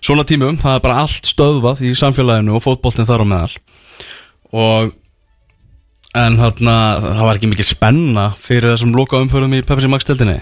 [0.00, 0.56] svona tímum.
[0.62, 3.58] Það er bara allt stöðvað í samfélaginu og fótboltin þar á meðal.
[4.56, 4.94] Og
[6.16, 10.38] en þarna það var ekki mikið spenna fyrir þessum loka umförðum í Pepsi Max deildinni?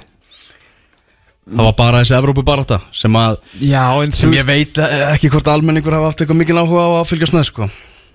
[1.44, 3.82] Það var bara þessi Evrópu barata sem að Já,
[4.16, 7.48] sem ég veit ekki hvort almenningur hafa haft eitthvað mikið áhuga á að fylgjast með
[7.50, 7.68] sko.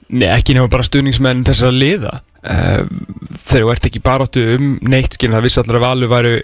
[0.09, 2.15] Nei, ekki nefnum bara stuðningsmenn þessara liða.
[2.15, 6.35] uh, Þegar þú ert ekki baráttu um neitt skilur það vissi allir að Valur væru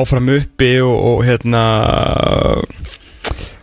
[0.00, 1.62] áfram uppi og, og hérna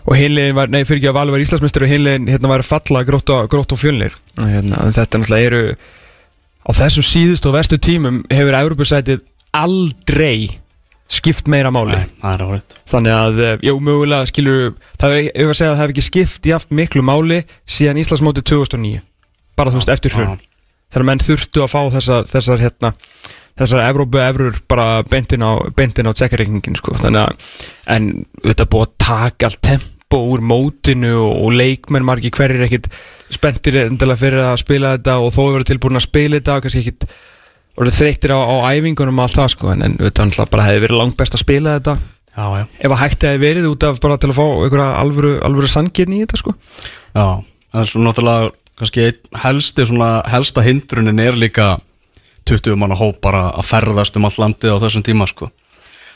[0.07, 3.03] og hinlegin var, nei fyrir ekki að Valur var Íslandsmyndstur og hinlegin hérna að falla
[3.07, 4.15] grótt á, grótt á fjölnir.
[4.39, 5.61] Og hérna, þetta náttúrulega eru
[6.67, 9.25] á þessum síðust og verstu tímum hefur Európusætið
[9.55, 10.47] aldrei
[11.11, 11.95] skipt meira máli.
[11.95, 12.07] Nei,
[12.87, 16.07] Þannig að, eh, já, mögulega skilur Það er, ef að segja að það hef ekki
[16.07, 19.03] skipt aft miklu máli síðan Íslandsmóti 2009
[19.57, 20.37] bara þú veist, eftir já.
[20.91, 22.93] Þegar menn þurftu að fá þessar þessar, hérna,
[23.59, 26.95] þessar Evrópu efrur bara beintin á, beintin á tsekkarreikningin sko.
[27.01, 27.61] þannig að,
[27.95, 28.09] en
[28.43, 32.91] þetta búið að taka allt tempo úr mótinu og, leikmenn margir hverjir ekkit
[33.33, 36.67] spenntir endilega fyrir að spila þetta og þó hefur verið tilbúin að spila þetta og
[36.67, 37.09] kannski ekkit
[37.77, 40.85] orðið þreyttir á, á æfingunum og allt það sko, en, en þetta náttúrulega bara hefði
[40.87, 41.97] verið langt best að spila þetta.
[42.37, 45.31] Já, já, ef að hægt hefði verið út af bara til að fá einhverja alvöru,
[45.45, 46.53] alvöru sanngirni í þetta sko.
[47.17, 47.27] Já
[47.67, 49.11] Það er svona náttúrulega kannski
[49.43, 51.77] helsti svona helsta hindrunin er líka
[52.47, 55.49] 20 manna hóp bara að ferðast um all landið á þessum tíma sko.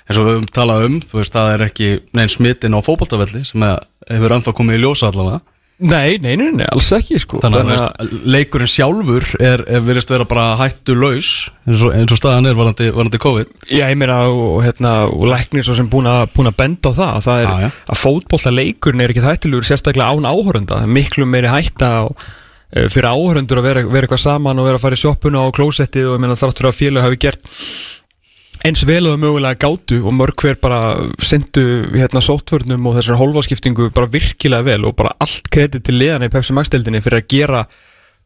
[0.07, 3.43] Eins og við höfum talað um, þú veist, það er ekki neinn smittin á fótboltavelli
[3.47, 3.65] sem
[4.09, 5.41] hefur ennþá komið í ljósa allavega.
[5.81, 7.39] Nei, nei, nei, nei alls ekki sko.
[7.41, 11.29] Þannig að þú veist, leikurinn sjálfur er, er virðist vera bara hættu laus
[11.65, 13.55] eins og, eins og staðan er varandi, varandi COVID.
[13.65, 17.15] Já, ég meina, og, hérna, og læknir svo sem búin að, að benda á það
[17.15, 17.71] að það er Já, já.
[17.95, 22.29] að fótbolla leikurinn er ekki hættilegur sérstaklega án áhörunda miklu meiri hætta uh,
[22.71, 26.07] fyrir áhörundur að vera, vera eitthvað saman og vera að fara í sjoppuna og klósettið
[26.07, 27.51] og ég meina þáttur að félag hafi gert
[28.67, 30.93] eins vel og mögulega gátu og mörg hver bara
[31.25, 31.63] syndu
[31.95, 36.29] hérna sóttvörnum og þessar hólfaskiptingu bara virkilega vel og bara allt kredit til liðan í
[36.31, 37.63] Pepsi Max-deildinni fyrir að gera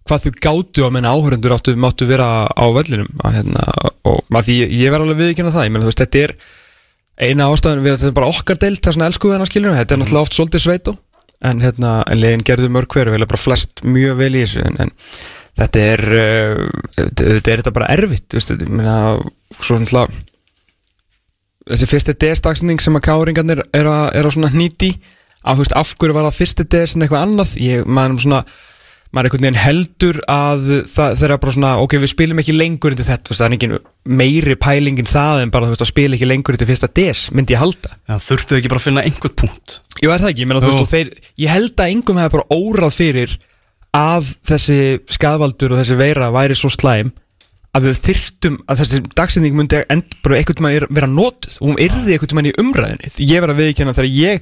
[0.06, 3.08] hvað þau gátu á menna áhörundur áttu, máttu vera á vellinum.
[3.24, 3.64] Að, hérna,
[4.06, 6.36] og að því ég, ég verð alveg viðkynna það ég menn þú veist þetta er
[7.16, 9.96] eina ástæðan við þetta er bara okkar deild það er svona elsku hennar skiljum þetta
[9.96, 10.92] er náttúrulega oft svolítið sveit
[11.44, 14.80] en hérna en liðin gerðu mörg hver og bara flest mjög vel í þessu en,
[14.86, 14.94] en
[15.60, 16.64] þetta er uh,
[16.96, 18.96] þetta er þetta bara erfitt veist, þetta, ég meina,
[19.60, 20.24] svo náttúrulega
[21.66, 24.54] þessi fyrsti DS-dagsning sem að káringarnir er að, að svona
[25.46, 28.24] að þú veist, af hverju var það fyrsti DS en eitthvað annað, ég, maður er
[28.26, 28.42] svona
[29.16, 32.92] maður er einhvern veginn heldur að það þeirra bara svona, ok, við spilum ekki lengur
[32.92, 33.76] undir þetta, það er engin
[34.06, 37.56] meiri pælingin það en bara, þú veist, að spila ekki lengur undir fyrsta DS, myndi
[37.56, 37.90] ég halda.
[38.10, 39.68] Já, þurftuð ekki bara að finna einhvern punkt?
[40.02, 41.08] Jú, er það ekki, ég meina, þú veist, og þeir
[41.46, 43.32] ég held að engum hefði bara órað fyrir
[43.96, 44.80] að þessi
[45.16, 47.10] skadvaldur og þessi veira væri svo slæm
[47.76, 49.82] að við þyrftum að þessi dagsending myndi
[50.24, 51.56] bara einhvern veginn vera notuð.
[51.60, 53.08] Og hún yrði einhvern veginn í umræðinni
[54.16, 54.36] ég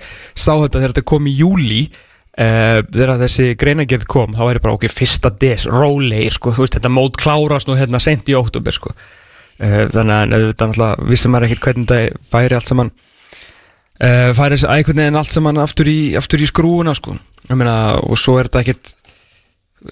[2.39, 6.93] uh, þegar þessi greinagerð kom þá væri bara ok, fyrsta des, rólegir sko, veist, þetta
[6.93, 8.93] mót klárast nú hérna sent í óttúber sko.
[8.93, 14.57] uh, þannig að þetta náttúrulega vissum maður ekkert hvernig þetta færi allt saman uh, færi
[14.57, 17.17] þessi einhvern veginn allt saman aftur í, aftur í skrúuna sko.
[17.51, 18.95] Meina, og svo er þetta ekkert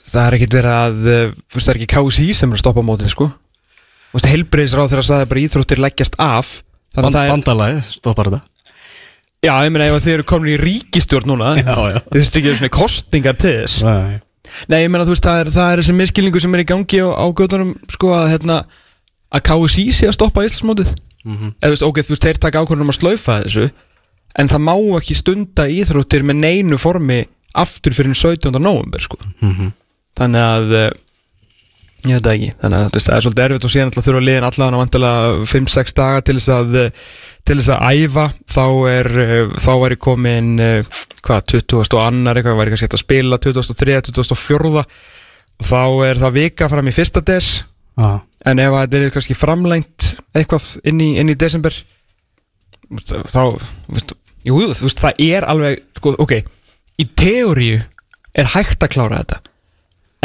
[0.08, 1.00] það er ekkert verið að
[1.52, 3.32] það er ekki KSI sem er að stoppa mótið sko.
[4.12, 6.50] Heilbreyðisráð þegar að staði bara íþróttir leggjast af
[6.92, 8.51] Band, það er, Bandalagi, stoppar þetta
[9.42, 11.98] já, ég meina ef að þið eru komin í ríkistjórn núna Já, já.
[12.12, 14.20] þið þurftu ekki svona kostningar til þess Nei.
[14.68, 16.98] Nei, ég meina, þú veist, það er, það er þessi miskilningu sem er í gangi
[17.00, 18.58] á, á göttunum, sko, að, hérna,
[19.32, 20.90] að KSI sé að stoppa Íslandsmótið.
[21.24, 21.54] Mhm.
[21.62, 23.70] Eða, þú veist, ok, þú veist, þeir taka ákvörðunum að slaufa þessu,
[24.42, 27.22] en það má ekki stunda íþróttir með neinu formi
[27.64, 28.60] aftur fyrir 17.
[28.60, 29.22] november, sko.
[29.40, 29.72] Mhm.
[30.20, 30.92] Þannig að, eh,
[32.08, 34.48] ég veit það ekki, þannig að það er svolítið erfitt og síðan alltaf þurfa liðin
[34.48, 36.78] allan að vantilega 5-6 daga til þess að,
[37.46, 39.10] til þess að æfa, þá er,
[39.62, 40.52] þá er ég komin,
[41.22, 41.82] hvað, 20.
[41.84, 44.00] og annar eitthvað, væri kannski hægt að spila 23.
[44.10, 44.86] 24.
[45.62, 47.52] og þá er það vika fram í fyrsta des
[48.00, 48.10] Já.
[48.50, 51.76] en ef að þetta er kannski framlengt eitthvað inn í, inn í desember
[52.98, 53.44] þá,
[53.92, 54.16] veist,
[54.48, 56.40] jú, þú veist, það er alveg, sko, ok
[57.02, 57.80] í teóriu
[58.38, 59.51] er hægt að klára þetta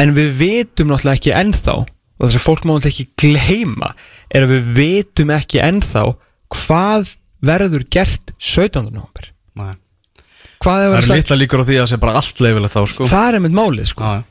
[0.00, 3.90] en við vitum náttúrulega ekki ennþá og þess að fólk má náttúrulega ekki gleyma
[4.34, 6.04] er að við vitum ekki ennþá
[6.56, 7.12] hvað
[7.46, 8.86] verður gert 17.
[8.90, 12.20] november hvað er Það verið er sagt litla líkur á því að það sé bara
[12.20, 14.24] allt leifilegt þá sko það er einmitt málið sko Já, já.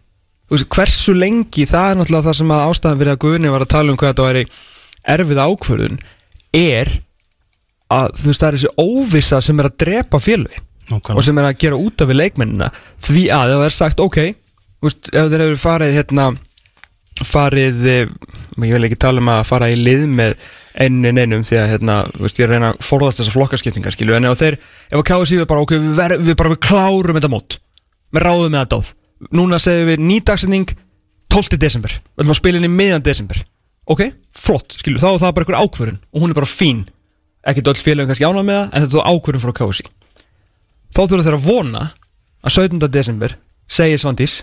[0.46, 3.64] Þú veist, hversu lengi, það er náttúrulega það sem að ástæðan fyrir að Guðni var
[3.66, 4.44] að tala um hvað þetta væri
[5.16, 5.96] erfið ákvörðun
[6.60, 6.92] er
[7.96, 10.20] að þú veist það er þessi óvissa sem er að drepa
[10.86, 11.16] Nákvæmlega.
[11.18, 12.68] og sem er að gera út af við leikmennina
[13.02, 14.20] því að það er sagt ok
[14.86, 16.30] veist, ef þeir eru farið hérna
[17.24, 18.14] farið eh,
[18.66, 20.36] ég vil ekki tala um að fara í lið með
[20.86, 24.18] ennu neinum því að hérna, veist, ég er að reyna að forðast þessar flokkarskiptingar skilju
[24.18, 24.58] en ef þeir,
[24.92, 27.58] ef að KSI er bara ok, við, ver, við bara við klárum þetta mót
[28.12, 28.90] við ráðum það dáð
[29.40, 30.74] núna segjum við nýdagsending
[31.32, 31.60] 12.
[31.60, 33.40] desember, við ætlum að spila inn í miðan desember
[33.88, 34.04] ok,
[34.36, 36.84] flott, skilju, þá er það bara einhver ákvörun og hún er bara fín
[37.46, 39.88] ekkert öll félagum kannski ánað með það en þetta er ákvörun frá KSI
[40.92, 41.86] þá þurfa þeir að vona
[42.46, 42.92] að 17.
[42.92, 43.38] desember
[43.72, 44.42] segir Svandís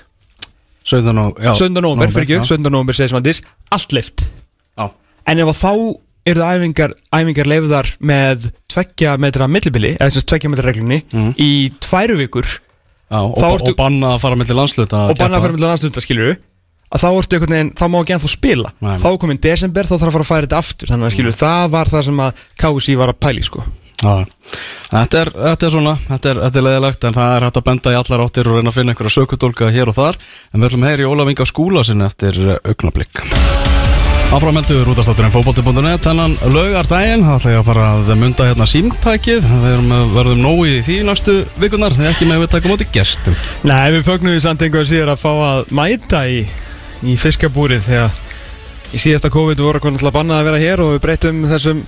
[0.85, 1.19] 17.
[1.19, 1.81] og, já, 17.
[1.83, 2.45] november, fyrir ekki, já.
[2.57, 2.71] 17.
[2.71, 4.25] november segir Svandís allt lift
[4.79, 4.91] Já.
[5.27, 5.73] en ef að þá
[6.27, 11.03] eru það æfingar, æfingar leifðar með tveggja metra millibili eða sem sagt tveggja metra reglunni
[11.13, 11.35] Mhm.
[11.39, 11.51] í
[11.83, 12.47] tværu vikur
[13.13, 16.01] Já, og, Þá og, banna að fara mellir landsluta og banna að fara með landslunda
[16.01, 16.37] skilur
[16.93, 18.99] að þá ertu einhvern veginn, þá má ekki ennþá spila Nei.
[19.01, 21.37] þá er komin desember, þá þarf að fara að færa þetta aftur þannig að skilur,
[21.43, 23.65] það var það sem að KSI var að pæli sko
[24.03, 27.69] þetta er, þetta er svona, þetta er, þetta er leðilegt en það er hægt að
[27.71, 30.21] benda í allar áttir og reyna að finna einhverja sökutólka hér og þar.
[30.53, 33.25] En við ætlum að heyra í Ólaf Inga skúla sinni eftir augnablík
[34.33, 39.45] Áframeldur útastátturinn fótbolti.net Þannan laugardaginn, það ætla ég að fara að mynda hérna símtækið.
[39.45, 43.37] Við erum, verðum nóg í því næstu vikunar Þegar ekki með við takum átti gestum.
[43.69, 46.41] Nei, við fögnum því samt einhver síðar að fá að mæta í,
[47.05, 48.17] í fiskabúrið þegar
[48.97, 51.85] í síðasta COVID voru náttúrulega bannað að vera hér og við breytum þessum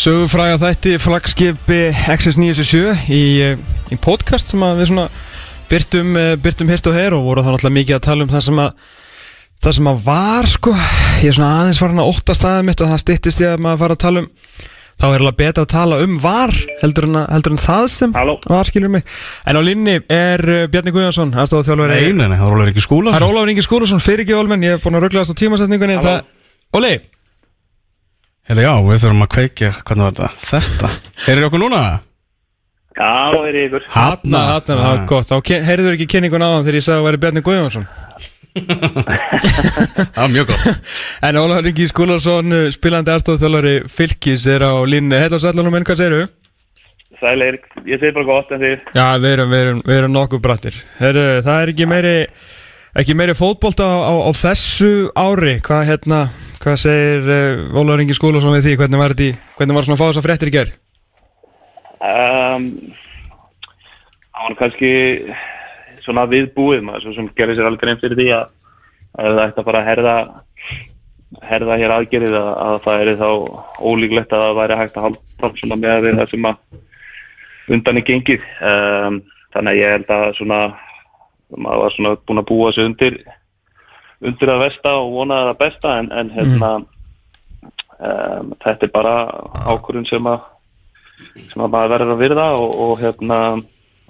[0.00, 3.58] sögufræga þætti flagskipi X977 í, eh,
[3.92, 5.10] í podcast sem við svona
[5.68, 8.44] byrtum, eh, byrtum hist og her og voru þá náttúrulega mikið að tala um það
[8.46, 8.72] sem að
[9.60, 10.72] það sem að var sko.
[11.20, 13.82] Ég er svona aðeins farin að ótta staðið mitt að það styttist ég að maður
[13.82, 14.30] fara að tala um
[15.00, 18.38] þá er alveg betra að tala um var heldur en, heldur en það sem Halló.
[18.48, 19.04] var skilur mig.
[19.44, 23.12] En á línni er uh, Bjarni Guðjónsson aðstofað þjálfur Nei, nei, það er ekki skúla
[23.12, 26.00] Það er Ólafur Ingi Skúlason, fyrir ekki Olmen, ég er búin að rugglaðast á tímasetningunni
[26.04, 26.20] það...
[26.76, 26.92] Óli,
[28.48, 30.30] Herra, já, við þurfum að kveikja, hvernig var þetta?
[30.50, 30.88] Þetta,
[31.26, 31.82] heyrir okkur núna?
[32.96, 33.10] Já,
[33.46, 33.84] er ykkur.
[33.94, 35.28] Hanna, Hanna, það var gott.
[35.30, 37.86] Þá heyrðuður ekki kynningun á hann þegar ég sagði að það væri Bjarni Guðjónsson?
[40.10, 40.90] Það var mjög gott.
[41.28, 46.00] En Ólafur Ingi Skúlarsson, spilandi aðstofþjólari Fylkis er á línu Heill og sælunum, en hvað
[46.02, 46.26] segirðu?
[47.20, 48.90] Sæl Eirik, ég segi bara gott en þið?
[48.96, 50.80] Já, við erum, við erum, við erum nokkuð brattir.
[50.98, 52.14] Heru, Það er ekki meiri
[53.00, 55.58] ekki meiri fótbolta á, á, á þessu ári.
[55.62, 56.20] Hvað, hérna,
[56.60, 58.74] hvað segir uh, Ólafur Ingi Skúlarsson við því?
[58.82, 60.72] Hvernig var, þetta, í- hvernig var svona að fá þess að fréttir í ger
[62.00, 62.66] um,
[64.30, 64.92] Það var kannski
[66.04, 68.46] svona viðbúið maður svo sem gerði sér alveg grein fyrir því að,
[69.20, 70.14] að það ætti að fara að herða
[71.46, 73.28] herða hér aðgerið að, að það er þá
[73.90, 76.56] ólíklegt að það væri hægt að halda svona með við það sem að
[77.70, 78.46] undan er gengið.
[78.66, 79.18] Um,
[79.54, 80.58] þannig að ég held að svona
[81.60, 83.18] maður var svona búin að búa sig undir
[84.20, 89.14] undir að vesta og vona það besta en, en hérna um, þetta er bara
[89.66, 90.48] ákvörðun sem að
[91.50, 93.38] sem að maður verður að virða og, og hérna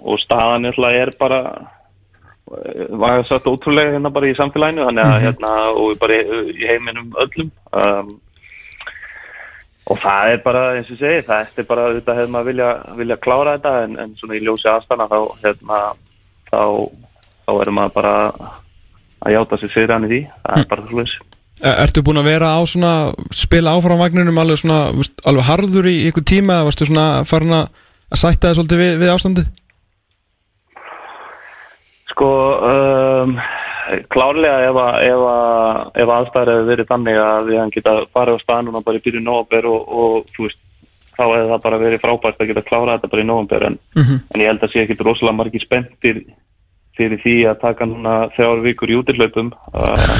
[0.01, 1.41] og staðan er bara
[2.89, 7.13] var það satt ótrúlega hérna bara í samfélaginu þannig að hérna og bara í, heiminum
[7.23, 8.09] öllum um,
[9.91, 13.19] og það er bara eins og segi það er bara þetta hefur maður vilja, vilja
[13.23, 15.79] klára þetta en, en svona í ljósi aðstana þá hérna
[16.51, 16.61] þá,
[17.45, 18.15] þá erum maður bara
[19.25, 21.17] að játa sér hann í því það er bara slúðis
[21.61, 22.91] E- Ertu búin að vera á svona
[23.37, 24.79] spila áfram vagninum alveg svona
[25.29, 27.67] alveg harður í ykkur tíma eða varstu svona farin að
[28.17, 29.45] sætta þið svolítið við, við ástandið?
[32.11, 32.29] Sko,
[32.71, 33.35] um,
[34.11, 38.35] klárlega ef, að- ef, að- ef aðstæður hefur verið þannig að við hann geta farið
[38.35, 40.59] á stað núna bara í byrju nóvember og, og þú veist,
[41.15, 44.41] þá hefði það bara verið frábært að geta klárað þetta bara í nóvember en, en
[44.41, 46.23] ég held að sé ekkit rosalega margir spenntir
[47.01, 50.17] fyrir því að taka núna þrjár vikur í útillaupum uh,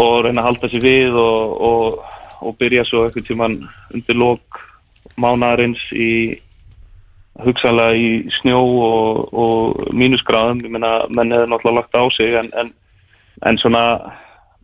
[0.00, 1.98] og reyna að halda sér við og, og,
[2.40, 3.58] og byrja svo eitthvað tíman
[3.92, 4.62] undir lok
[5.20, 6.10] mánaðarins í
[7.44, 12.50] hugsanlega í snjó og, og mínusgráðum, ég meina menn hefur náttúrulega lagt á sig en,
[12.60, 12.70] en,
[13.50, 13.84] en svona,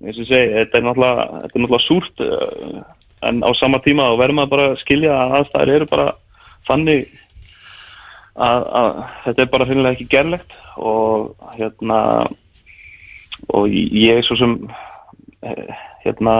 [0.05, 2.83] eins og segi, þetta er náttúrulega, þetta er náttúrulega súrt uh,
[3.29, 6.07] en á sama tíma verður maður bara að skilja að aðstæður eru bara
[6.71, 7.11] þannig
[8.37, 8.91] að, að
[9.25, 12.01] þetta er bara finnilega ekki gerlegt og hérna
[13.51, 14.57] og ég svo sem
[15.43, 15.71] eh,
[16.05, 16.37] hérna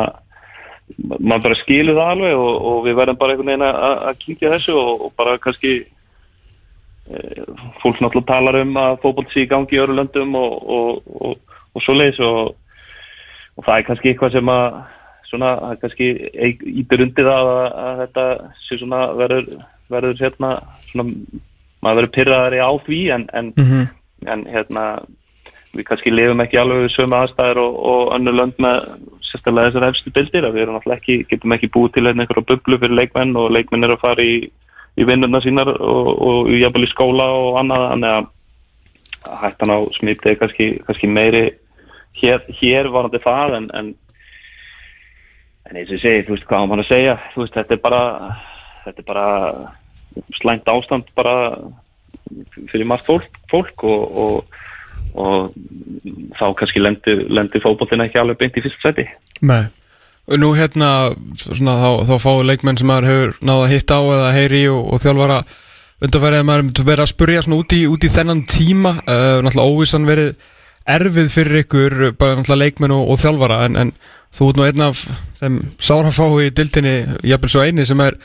[0.99, 4.77] maður bara skilur það alveg og, og við verðum bara einhvern veginn að, kynkja þessu
[4.79, 7.43] og, og bara kannski eh,
[7.83, 11.37] fólk náttúrulega talar um að fótbolt sé í gangi í öru löndum og, og,
[11.85, 12.57] svo leiðis og,
[13.61, 14.81] það er kannski eitthvað sem að
[15.31, 16.09] svona, kannski
[16.83, 18.27] ítir undir það að, að þetta
[19.21, 19.53] verður,
[19.93, 20.51] verður hérna
[20.91, 21.07] svona,
[21.81, 23.53] maður verður pyrraðari á því en, en,
[24.27, 24.85] en hérna
[25.77, 28.89] við kannski lifum ekki alveg við sömu aðstæður og, og önnur lönd með
[29.29, 32.49] sérstaklega þessar efstu bildir að við erum náttúrulega ekki, getum ekki búið til hérna einhverja
[32.51, 34.37] bublu fyrir leikmenn og leikmenn er að fara í,
[34.99, 38.31] í vinnurna sínar og, og jafnvel í skóla og annað þannig að
[39.45, 41.45] hættan á smiti er kannski, kannski meiri
[42.19, 43.93] hér, hér varandi það en, en
[45.71, 47.83] en eins og segi, þú veist hvað á mann að segja þú veist, þetta er
[47.85, 48.03] bara
[48.85, 49.27] þetta er bara
[50.41, 51.35] slæmt ástand bara
[52.71, 54.61] fyrir margt fólk, fólk og, og,
[55.19, 59.07] og þá kannski lendir, lendir fótbollin ekki alveg beint í fyrst seti
[59.41, 59.65] Nei.
[60.31, 64.03] Og nú hérna, svona, þá, þá fáu leikmenn sem maður hefur náða að hitta á
[64.05, 65.39] eða heyri og, og þjálfara
[66.01, 68.93] undanfærið að maður vera að spurja út í, út í þennan tíma.
[69.03, 70.31] Uh, náttúrulega óvissan verið
[70.91, 73.93] erfið fyrir ykkur, bara náttúrulega leikmenn og, þjálfara en, en
[74.37, 75.03] þú ert nú einn af
[75.41, 76.95] sem sárafái í dildinni
[77.27, 78.17] jafnvel svo eini sem er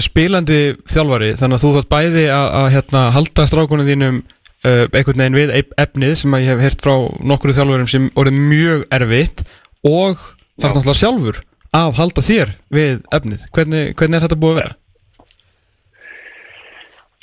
[0.00, 5.20] spilandi þjálfari, þannig að þú þátt bæði að, að hérna, halda strákunum þínum uh, einhvern
[5.24, 6.94] veginn við ef- efnið sem ég hef heyrt frá
[7.32, 9.42] nokkru þjálfurum sem orðið mjög erfitt
[9.84, 11.42] og það er náttúrulega sjálfur
[11.76, 14.74] að halda þér við efnið hvernig, hvernig er þetta búið að vera?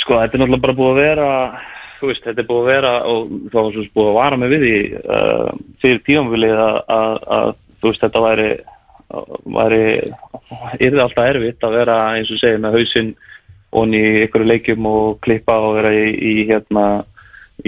[0.04, 1.30] Sko, þetta er náttúrulega bara búið að vera
[2.00, 4.54] þú veist, þetta er búið að vera og þá var svo búið að vara mig
[4.54, 5.50] við því uh,
[5.84, 7.50] fyrir tíumvilið að, að, að
[7.82, 8.48] þú veist, þetta væri
[9.10, 9.84] væri
[10.80, 13.14] yrði alltaf erfitt að vera eins og segja með hausinn
[13.70, 16.86] og í ykkur leikjum og klippa og vera í, í hérna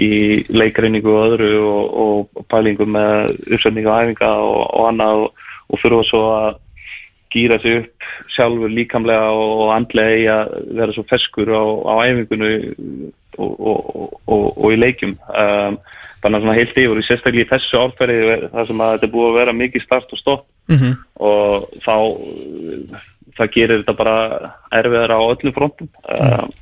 [0.00, 5.48] í leikreiningu og öðru og, og pælingu með uppsendingu og æfinga og, og annað og,
[5.68, 6.60] og þurfa svo að
[7.32, 12.52] gýra sig upp sjálfur líkamlega og andlega í að vera svo feskur á, á æfingunu
[13.38, 15.14] og, og, og, og í leikjum.
[15.32, 15.78] Um,
[16.22, 19.14] þannig að svona heilt yfir í sérstaklega í þessu árferði þar sem að þetta er
[19.16, 20.92] búið að vera mikið start og stopp Mhm.
[21.18, 23.00] og þá uh,
[23.36, 24.16] það gerir þetta bara
[24.78, 26.52] erfiðar á öllum frontum um,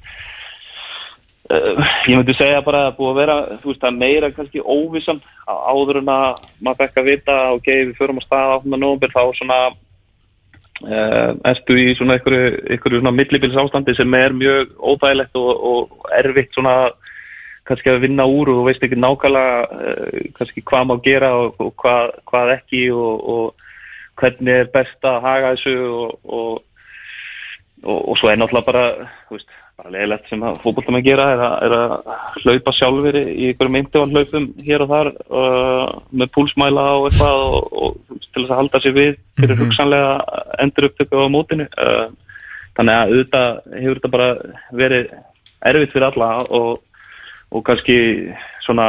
[1.51, 5.21] uh, ég myndi segja bara að búið að vera veist það er meira kannski óvissan
[5.45, 8.73] á- áður en að maður fekk að vita og geði við förum á stað 8.
[8.81, 14.73] november þá svona uh, ertu í svona einhverju, einhverju svona millibils ástandi sem er mjög
[14.81, 16.77] óþægilegt og, og erfitt svona
[17.71, 21.55] kannski að vinna úr og þú veist ekki nákvæmlega uh, kannski hvað má gera og,
[21.63, 23.69] og hvað, hvað ekki og, og
[24.21, 28.85] hvernig er best að haga þessu og, og, og svo er náttúrulega bara,
[29.29, 31.95] þú veist, bara leiðilegt sem að fókbóltum að gera er að, er að
[32.43, 37.47] hlaupa sjálfur í einhverjum eindivan hlaupum hér og þar uh, með púlsmæla og eitthvað
[37.81, 39.63] og, til þess að halda sér við fyrir Mhm.
[39.65, 42.07] hugsanlega endur upptöku á mótinu uh,
[42.77, 43.49] þannig að auðvitað
[43.81, 44.29] hefur þetta bara
[44.83, 45.11] verið
[45.71, 46.71] erfitt fyrir alla og,
[47.51, 47.99] og kannski
[48.65, 48.89] svona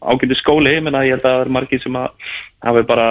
[0.00, 2.32] ágæti skóli, ég menna ég held að það er margir sem að
[2.64, 3.08] hafi bara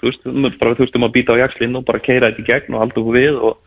[0.00, 2.82] þú veist, bara þurftum að býta á jakslinn og bara keira þetta í gegn og
[2.82, 3.58] halda okkur við og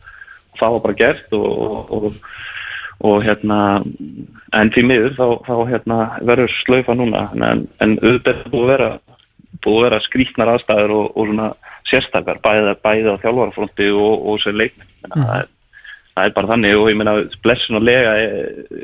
[0.59, 2.19] það var bara gert og, og, og,
[3.09, 3.59] og hérna
[4.59, 8.91] en því miður þá, þá hérna verður slaufa núna en, en auðvitað búið að vera
[9.63, 11.47] búið að vera skrýtnar aðstæður og, og svona
[11.89, 15.15] sérstakar bæði, bæði á þjálfarfronti og, og sem leikmenn mm.
[15.15, 15.49] það, er,
[16.19, 17.15] það er bara þannig og ég meina
[17.45, 18.81] blessun og lega eh,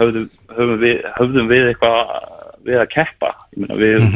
[0.00, 2.00] höfðum, höfum við, höfðum við eitthvað
[2.64, 3.30] við að keppa.
[3.54, 4.08] Meina við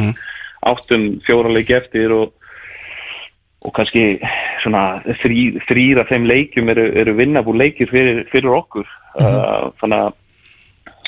[0.68, 2.34] áttum fjóra leiki eftir og
[3.66, 4.20] og kannski
[4.62, 8.86] svona þrý, þrýra þeim leikjum eru, eru vinnabúr leikir fyrir, fyrir okkur.
[9.18, 10.12] Uh, þannig að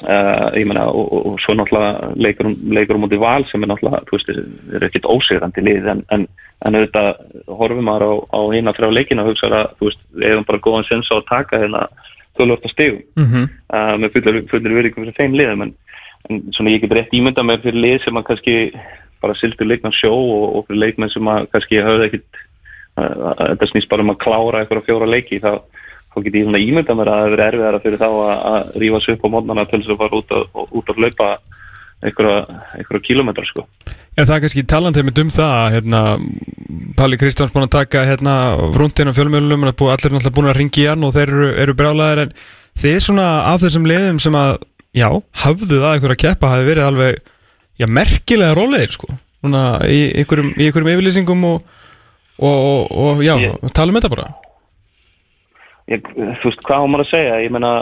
[0.02, 4.04] uh, ég meina og, og, og svo náttúrulega leikur, um mútið val sem er náttúrulega,
[4.10, 4.30] veist,
[4.76, 6.26] eru ekkert ósegrandi lið en, en,
[6.66, 7.10] en auðvitað
[7.60, 9.92] horfum maður á, á eina þrjá leikina og hugsa að,
[10.22, 11.86] hefum bara góðan sens á að taka hérna
[12.38, 13.48] þjóðlörta stegum Mhm.
[13.74, 15.74] uh, með fullir, fullir verið fyrir þeim liðum en,
[16.30, 18.56] en svona ég get rétt ímynda með fyrir lið sem að kannski
[19.20, 22.40] bara sildur leikmenn sjó og, og fyrir leikmenn sem að kannski höfðu ekkit
[23.00, 25.60] uh, þetta snýst bara um að klára eitthvað fjóra leiki þá,
[26.10, 29.00] þá get ég svona ímynda mér að það verið erfiðara fyrir þá að, að rífa
[29.04, 30.46] sig upp á mótnana til þess að fara út að,
[30.80, 31.28] út að hlaupa
[32.00, 32.36] einhverja,
[32.80, 33.66] einhverja kilómetra sko.
[34.16, 36.00] Já, það er kannski talandi einmitt um það að, hérna,
[36.98, 38.34] Palli Kristjáns búin að taka hérna,
[38.74, 41.76] rúndin á fjölmjölunum allir er náttúrulega búin að ringi í hann og þeir eru, eru
[41.78, 42.32] brjálæðir en
[42.80, 44.64] þið svona af þessum liðum sem að,
[44.96, 45.08] já,
[45.44, 47.20] hafðu það einhver að keppa hafi verið alveg,
[47.80, 51.74] já, merkilega rólegir, sko, svona í einhverjum, í einhverjum yfirlýsingum og,
[52.40, 54.30] og, og, og já, Ég- tala um þetta bara
[55.90, 57.38] ég, þú veist, hvað á maður að segja?
[57.44, 57.72] Ég meina,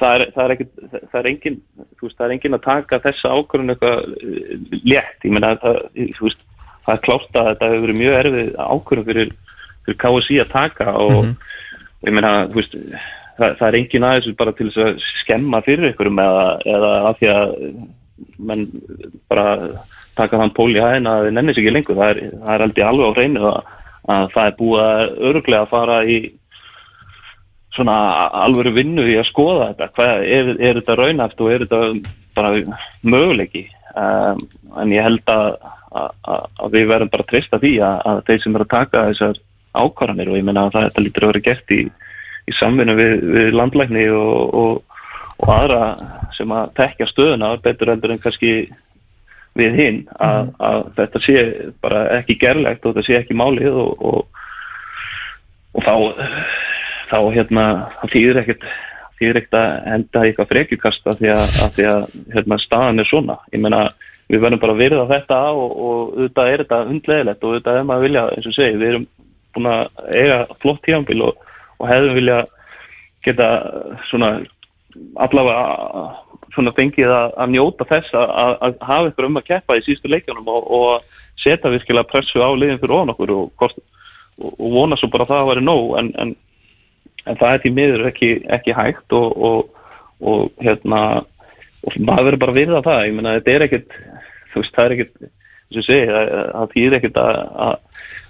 [0.00, 1.58] það er, það er ekki það er engin,
[1.96, 4.50] þú veist, það er engin að taka þessa ákvörðun eitthvað eh,
[4.92, 5.26] létt.
[5.26, 5.80] Ég meina, það,
[6.18, 6.44] þú veist
[6.80, 9.32] það er klárt að þetta hefur verið mjög erfið ákvörðun fyrir,
[9.86, 11.32] fyrir KSI að taka og,
[12.00, 12.76] og ég meina, þú veist
[13.40, 16.44] það, það er engin aðeins bara til þess að skemma fyrir ykkurum eða,
[16.76, 17.56] eða af því að
[18.50, 18.66] menn
[19.30, 19.46] bara
[20.18, 22.00] taka þann pól í hæðina að þið nenni sig ekki lengur.
[22.00, 23.70] Það er, það er aldrei alveg á hreinu að,
[24.14, 26.18] að það er búið að öruglega að fara í
[27.76, 27.96] svona
[28.44, 29.90] alvöru vinnu í að skoða þetta.
[29.96, 31.82] Hvað, er, er þetta raunæft og er þetta
[32.38, 32.50] bara
[33.06, 33.66] möguleiki?
[33.90, 34.40] Um,
[34.80, 35.48] en ég held að,
[35.90, 39.06] að, að- við verðum bara að treysta því að, að þeir sem eru að taka
[39.10, 39.40] þessar
[39.80, 41.80] ákvarðanir og ég meina að það, þetta lítur að vera gert í,
[42.50, 45.02] í samvinnu við, við landlækni og, og,
[45.42, 45.82] og aðra
[46.38, 48.52] sem að tekja stöðuna betur heldur en kannski
[49.58, 51.38] við hinn að, að þetta sé
[51.82, 54.44] bara ekki gerlegt og þetta sé ekki málið og, og,
[55.74, 55.94] og þá
[57.10, 57.64] þá hérna
[58.10, 58.68] þýðir ekkert
[59.20, 62.04] þýðir ekkert að henda eitthvað frekjukasta því að, að, því að
[62.36, 63.36] hérna, staðan er svona.
[63.52, 63.82] Ég meina
[64.30, 67.86] við verðum bara að virða þetta og, og auðvitað er þetta hundlegilegt og auðvitað er
[67.88, 69.06] maður að vilja, eins og segi, við erum
[69.50, 69.84] búin að
[70.14, 71.46] eiga flott tíðanbíl og,
[71.80, 72.40] og hefðum vilja
[73.26, 73.48] geta
[74.08, 74.32] svona
[75.20, 75.64] allavega
[76.54, 79.82] svona fengið að, að njóta þess að, að, að hafa ykkur um að keppa í
[79.86, 83.76] síðustu leikjunum og, og að setja virkilega pressu á liðin fyrir ofan okkur og, og,
[84.72, 86.34] vona svo bara að það væri nóg en, en,
[87.30, 91.02] en það er því miður ekki, ekki hægt og, og, og hérna
[91.80, 93.04] og maður verður bara virða það.
[93.08, 93.66] Ég meina þetta er
[94.50, 95.12] þú veist það er eins
[95.70, 97.74] og ég segi það, þýðir ekkit að, að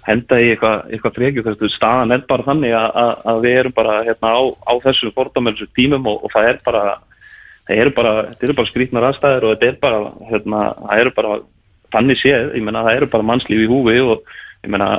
[0.05, 1.69] henda í eitthvað, eitthvað frekju.
[1.73, 5.67] Staðan er bara þannig að, að, að við erum bara hérna á, á þessu fordómelsu
[5.77, 6.83] tímum og, og það er bara
[7.67, 9.99] það eru bara, eru bara skrýtnar aðstæður og þetta er bara,
[10.29, 11.35] hérna, það eru bara
[11.91, 14.33] þannig séð, ég meina það eru bara mannslíf í húfi og
[14.65, 14.89] ég meina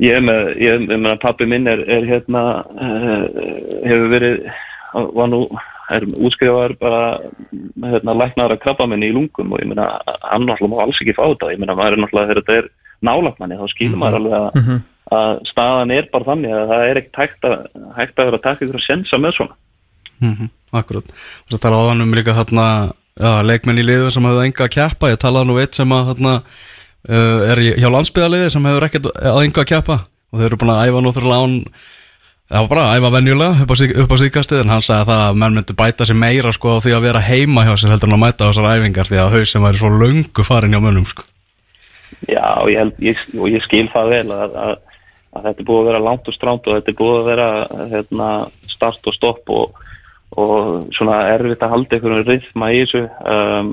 [0.00, 3.24] ég er með, ég, meina pappi minn er, er hérna uh,
[3.84, 4.42] hefur verið
[4.90, 5.40] var nú,
[5.90, 7.02] er útskrifaður bara
[7.92, 9.90] hérna læknaður að krabba minni í lungum og ég meina
[10.26, 12.70] hann náttúrulega má alls ekki fá þetta, ég meina maður er náttúrulega þegar þetta er
[13.06, 14.72] nálagt manni, þá skilur maður alveg að,
[15.20, 17.58] að staðan er bara þannig að það er ekkert hægt að,
[17.98, 19.60] hægt að vera að taka ykkur að sensa með svona.
[20.20, 22.64] Mm Akkurat, og það tala áðan um líka hérna,
[23.42, 26.34] leikmenn í liðu sem hefur enga að keppa, ég talaði nú eitt sem að hérna,
[27.08, 29.96] er í- hjá landsbyðaliði sem hefur ekkert að enga að keppa
[30.30, 31.54] og þau eru búin að æfa náttúrulega án
[32.50, 35.10] það var bara að æfa venjulega upp á, upp á síkastið en hann sagði að
[35.10, 38.10] það að menn myndi bæta sig meira sko því að vera heima hjá sér heldur
[38.10, 40.80] en að mæta á þessar æfingar því að haus sem væri svo löngu farin hjá
[40.82, 41.22] mönnum sko.
[42.28, 43.20] Já, og ég, ég,
[43.54, 44.72] ég skil það vel að, að,
[45.38, 47.46] að þetta er búið að vera langt og stránt og þetta er búið að vera
[47.94, 48.28] hérna,
[48.68, 49.78] start og stopp og,
[50.36, 53.70] og svona erfitt að halda einhverjum rithma í þessu um,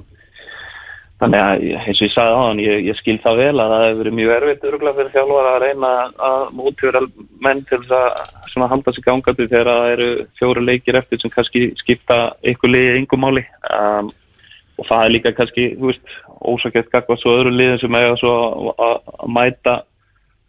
[1.22, 3.84] þannig að eins og ég sagði á hann ég, ég skil það vel að það
[3.86, 5.92] hefur verið mjög erfitt örgulega fyrir þjálfara að reyna
[6.28, 7.02] að mótfjöra
[7.48, 11.34] menn til þess að svona halda sig gangandi þegar það eru fjóru leikir eftir sem
[11.34, 12.22] kannski skipta
[12.54, 13.44] ykkur liðið yngum máli.
[13.74, 14.14] Um,
[14.78, 16.16] og það er líka kannski, þú veist,
[16.54, 18.34] ósakett kakvað svo öðru liðin sem eiga svo
[18.78, 19.80] að mæta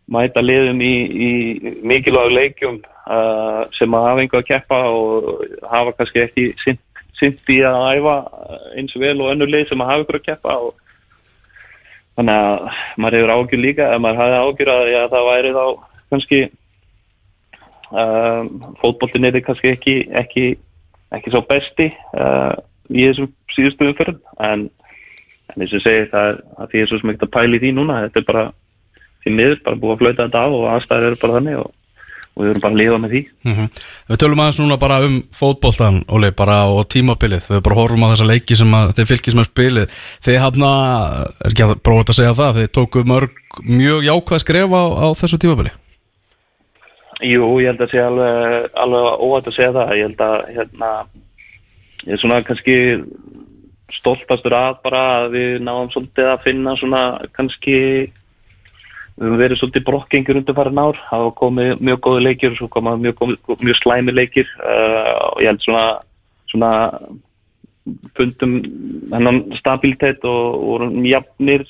[0.08, 1.30] mæta liðum í, í
[1.84, 5.26] mikilvæg leikjum uh, sem að hafa einhver að keppa og
[5.68, 6.80] hafa kannski ekki sint,
[7.18, 8.16] sint í að æfa
[8.78, 10.74] eins og vel og önnur lið sem að hafa einhver að keppa og
[12.18, 15.64] þannig að maður hefur ágjur líka ef maður hafði ágjur að já, það væri þá
[16.08, 16.40] kannski
[17.90, 18.48] um,
[18.80, 20.46] fótboltin er kannski ekki, ekki,
[21.14, 22.54] ekki svo besti uh,
[22.88, 24.20] í þessum síðustu umferðum.
[24.44, 24.66] En,
[25.52, 28.02] en eins og segi það er að því er svo ekkert að pæli því núna.
[28.06, 28.44] Þetta er bara
[29.24, 31.72] því miður bara búið að flauta þetta á og aðstæður eru bara þannig og,
[32.38, 33.66] og við erum bara að lifa með því Mhm.
[34.08, 38.12] Við tölum aðeins núna bara um fótboltan Óli, bara og tímabilið við bara horfum á
[38.14, 40.70] þessa leiki sem að þeir fylgis með spilið þið hafna,
[41.44, 43.30] er ekki að prófa að segja það þið tóku mörg
[43.66, 45.74] mjög jákvæð skref á, á þessu tímabili
[47.18, 49.88] Jú, ég held að sé alveg, alveg óvægt að segja það.
[49.98, 50.90] Ég held að hérna,
[52.06, 52.76] ég er svona kannski
[53.90, 57.02] stoltastur að bara að við náðum svolítið að finna svona
[57.34, 57.78] kannski
[59.18, 60.98] við höfum verið svolítið brokkengur undir farin ár.
[61.08, 63.24] Það hafa komið mjög góði leikir og svo koma mjög,
[63.62, 65.84] mjög slæmi leikir uh, og ég held svona,
[66.52, 66.72] svona
[68.16, 68.56] fundum
[69.12, 71.64] hennan stabilitet og vorum jafnir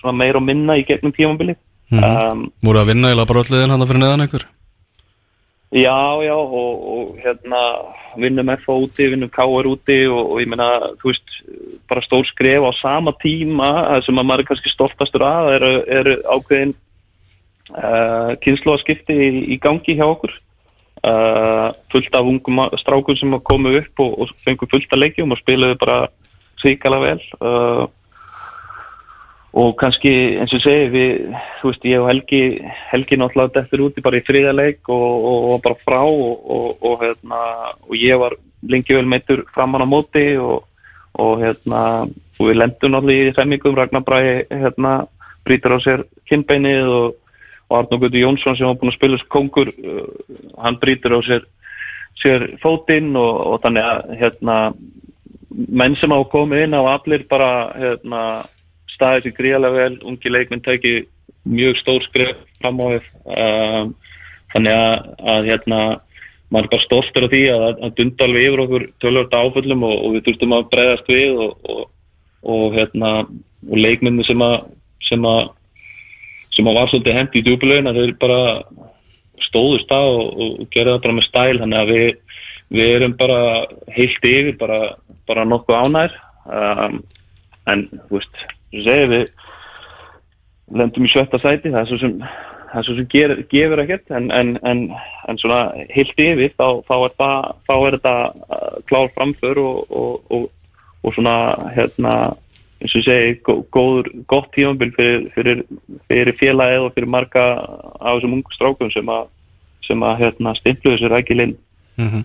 [0.00, 1.60] svona meira og minna í gegnum tímabilið.
[1.94, 4.46] um, voru að vinna eða bara ölliðin hann fyrir neðan einhver
[5.74, 7.60] Já, já, og, og hérna
[8.22, 10.68] vinnum F úti, vinnum KR úti og, og ég meina,
[11.02, 11.32] þú veist,
[11.90, 15.72] bara stór skref á sama tíma það sem að maður er kannski stoltastur að eru,
[15.98, 16.76] eru ákveðin
[17.72, 20.34] uh, kynnslóðaskipti í, í gangi hjá okkur.
[21.04, 25.40] Uh, fullt af ungum strákum sem komu upp og, og fengu fullt af leikjum og
[25.42, 25.98] spiluðu bara
[26.62, 27.20] svíkala vel.
[27.40, 27.84] Uh,
[29.54, 30.12] og kannski
[30.42, 31.10] eins og segi við,
[31.60, 32.40] þú veist, ég og Helgi
[32.90, 37.40] Helgi náttúrulega dettur úti bara í þriðaleik og, og, bara frá og, og, hérna,
[37.94, 38.34] ég var
[38.66, 40.64] lengi vel meittur framan á móti og,
[41.38, 41.82] hérna
[42.40, 44.94] og við lendum náttúrulega í þemmingum Ragnar Bræði hérna
[45.46, 47.20] brýtur á sér kinnbeinið og,
[47.74, 50.06] og Arnó Guður Jónsson sem var búin að spila sem kongur uh,
[50.62, 51.46] hann brýtur á sér
[52.22, 54.58] sér fótinn og, og þannig að hérna
[55.50, 58.22] menn sem hafa komið inn á allir bara hérna
[58.94, 60.94] staðið sér gríðarlega vel, ungi leikminn tæki
[61.44, 63.08] mjög stór skref fram á við.
[63.24, 63.94] Um,
[64.54, 65.80] þannig að, að hérna
[66.54, 69.96] maður er bara stoltur af því að, að dunda alveg yfir okkur tölvörta áföllum og,
[69.98, 73.12] og við þurftum að breyðast við og, og, hérna
[73.74, 74.56] leikminni sem að
[75.08, 75.42] sem að
[76.54, 78.40] sem að var svolítið hendi í djúpilegin að þeir bara
[79.48, 82.38] stóðust það og, og, gerði það bara með stæl þannig að við,
[82.78, 83.40] við erum bara
[83.96, 84.80] heilt yfir bara,
[85.28, 86.98] bara nokkuð ánær um,
[87.70, 88.42] en þú veist,
[88.72, 89.30] þú segir við
[90.74, 92.14] lendum í sjötta sæti það er svo sem,
[92.74, 94.86] er svo sem ger, gefur ekkert en, en, en,
[95.28, 100.48] en svona heilt yfir þá, þá, er, þetta uh, klár framför og, og,
[101.04, 101.36] og svona
[101.74, 102.14] hérna
[102.84, 105.62] eins og segi, gó- góður, gott tímabil fyrir, fyrir,
[106.10, 109.30] fyrir félagið og fyrir marga af þessum ungu strákum sem að,
[109.88, 111.56] sem að hérna, stimplu þessu rækilinn.
[111.98, 112.24] mm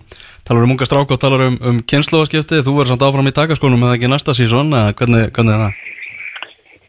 [0.50, 3.84] talar um unga strák og talar um, um kynnslóðaskipti þú verður samt áfram í takaskónum
[3.86, 5.74] eða ekki næsta sísón eða hvernig, hvernig er það?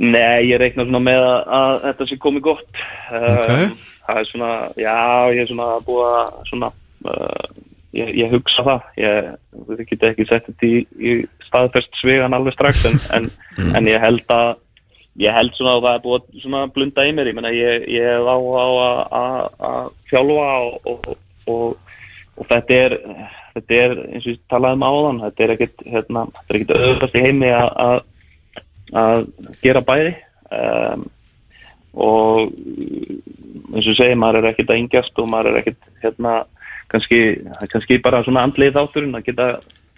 [0.01, 2.80] Nei, ég reikna svona með að, að þetta sé komið gott.
[3.13, 3.51] Ok.
[3.51, 3.76] Um,
[4.07, 4.49] það er svona,
[4.82, 4.95] já,
[5.36, 6.72] ég er svona búið að svona,
[7.05, 7.51] uh,
[7.97, 8.89] ég, ég hugsa það.
[9.01, 9.29] Ég,
[9.69, 11.15] við getum ekki sett þetta í, í
[11.47, 13.29] staðfest svegan alveg strax en, en,
[13.75, 14.53] en ég held að
[15.19, 17.29] ég held svona að það er búið að svona blunda í mér.
[17.31, 18.37] Ég meina, ég, ég hef á,
[19.67, 21.11] að- þjálfa og, og,
[21.51, 21.95] og,
[22.39, 22.97] og þetta er
[23.51, 26.73] þetta er, eins og ég talaði um áðan þetta er ekkit, hérna, þetta er ekkit
[26.77, 27.97] auðvitað í heimi að,
[29.63, 30.13] gera bæði
[30.55, 31.03] um,
[31.91, 32.39] og
[33.71, 36.33] eins og ég segi, maður er ekkert að yngjast og maður er ekkert hérna,
[36.91, 37.21] kannski,
[37.71, 39.47] kannski bara svona andlið þátturinn að geta,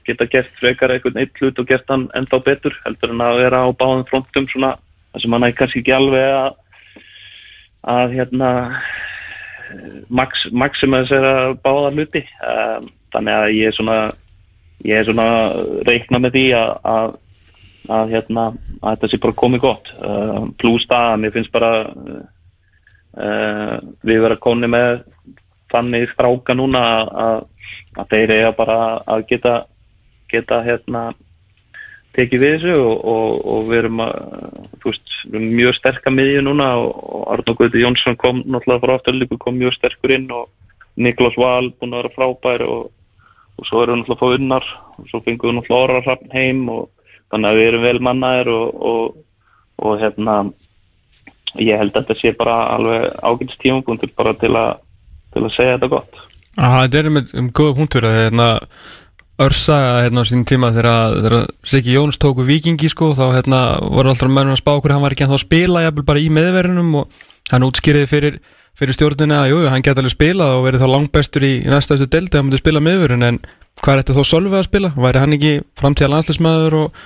[0.08, 3.64] geta gert frekar einhvern eitt hlut og gert hann enda betur heldur en að vera
[3.66, 4.76] á báðum frontum svona,
[5.18, 6.54] sem hann er kannski ekki alveg að
[7.84, 8.50] að hérna
[10.08, 12.24] max, maxima þessara báða hluti.
[12.40, 13.98] Um, þannig að ég er svona
[14.84, 15.28] ég er svona
[15.88, 17.20] reikna með því að, að
[17.92, 18.44] að hérna
[18.80, 19.90] að þetta sé bara komið gott.
[20.00, 21.72] Uh, pluss það að mér finnst bara
[23.20, 23.78] uh,
[24.08, 25.04] við vera koni með
[25.74, 26.82] þannig stráka núna
[27.26, 27.44] að,
[27.98, 29.54] að, þeir eiga bara að geta
[30.32, 31.04] geta hérna
[32.14, 34.18] tekið við þessu og, og, og við erum að,
[34.86, 39.78] veist, mjög sterka miðju núna og, Arnó Guði Jónsson kom náttúrulega frá afturlíku kom mjög
[39.78, 40.52] sterkur inn og
[41.02, 42.92] Niklas Val búin að vera frábær og,
[43.58, 46.68] og svo erum við náttúrulega fá unnar og svo fengum við náttúrulega orra hrappn heim
[46.70, 46.84] og
[47.34, 49.22] þannig að við erum vel mannaðir og,
[50.02, 50.38] hérna
[51.62, 54.72] ég held að þetta sé bara alveg ágætis tímapunktur bara til að
[55.34, 56.28] til að segja þetta gott
[56.58, 58.50] þetta er með um góða punktur að hérna
[59.42, 64.12] Örsa hérna á sín tíma þegar, þegar Siggi Jóns tóku vikingi sko þá hérna voru
[64.12, 67.24] alltaf mennum að spá okkur hann var ekki að spila jafnvel bara í meðverðinum og
[67.50, 68.38] hann útskýriði fyrir,
[68.78, 72.06] fyrir stjórnina að jú, hann geta alveg spilað og verið þá langbestur í, í næstastu
[72.06, 73.40] delta að hann myndi spila meðverðin en
[73.82, 74.92] hvað er þetta þá Sölvi að spila?
[75.02, 77.02] Væri hann ekki framtíðar landslismæður og,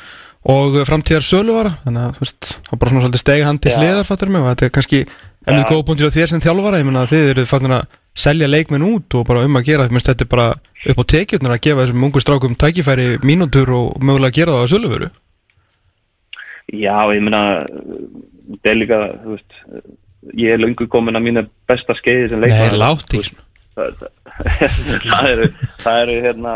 [0.52, 4.44] og framtíðar Sölvara þannig að veist, bara svona svolítið stegi hann til hliðar fattur mig
[4.44, 5.64] og þetta er kannski Já.
[5.64, 8.86] góð punktur á þér sem þjálfara ég menna að þið eru fannir að selja leikmenn
[8.88, 10.48] út og bara um að gera, minnst þetta er bara
[10.92, 14.72] upp á tekjurnar að gefa þessum ungu strákum tækifæri mínútur og mögulega gera það á
[14.74, 15.10] söluvöru
[16.68, 19.62] Já, ég meina þetta er líka, þú veist
[20.36, 22.74] ég er löngu komin að mína besta skeiði sem leikmaður.
[22.74, 23.22] Nei, látt í
[23.78, 25.48] það, eru
[25.84, 26.54] það eru hérna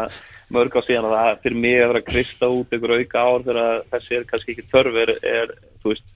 [0.51, 3.45] mörg á síðan að það fyrir mig að vera að krista út ykkur auka ár
[3.45, 5.53] þegar þessi er kannski ekki þörf er,
[5.83, 6.07] þú veist,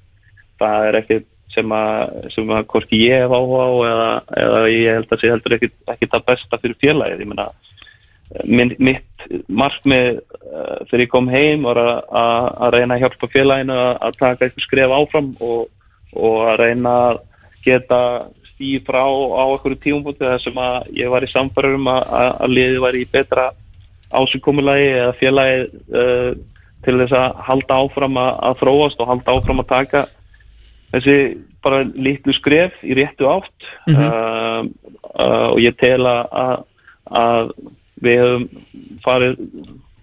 [0.59, 1.19] það er ekki
[1.55, 4.09] sem að, sem að hvorki ég hef áhuga á eða,
[4.43, 7.23] eða ég held að sé heldur ekki, ekki það besta fyrir félagið.
[7.23, 7.49] Ég meina
[8.81, 14.17] mitt markmið uh, þegar ég kom heim var að, að, reyna að hjálpa félaginu að,
[14.17, 15.67] taka eitthvað skref áfram og,
[16.15, 17.21] og að reyna að
[17.65, 17.99] geta
[18.51, 22.81] stíð frá á einhverju tímumbúti þar sem að ég var í samfærum að, að, liðið
[22.85, 23.47] var í betra
[24.15, 26.29] ásynkomulagi eða félagi uh,
[26.85, 30.05] til þess að halda áfram að þróast og halda áfram að taka
[30.95, 31.15] þessi
[31.65, 34.01] bara litlu skref í réttu átt Mhm.
[34.01, 36.63] uh, uh, og ég tel að,
[37.11, 37.51] að,
[38.01, 38.45] við höfum
[39.05, 39.39] farið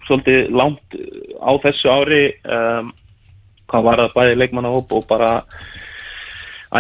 [0.06, 0.96] svolítið langt
[1.42, 2.90] á þessu ári um,
[3.70, 5.30] hvað var það bæði leikmannahóp og bara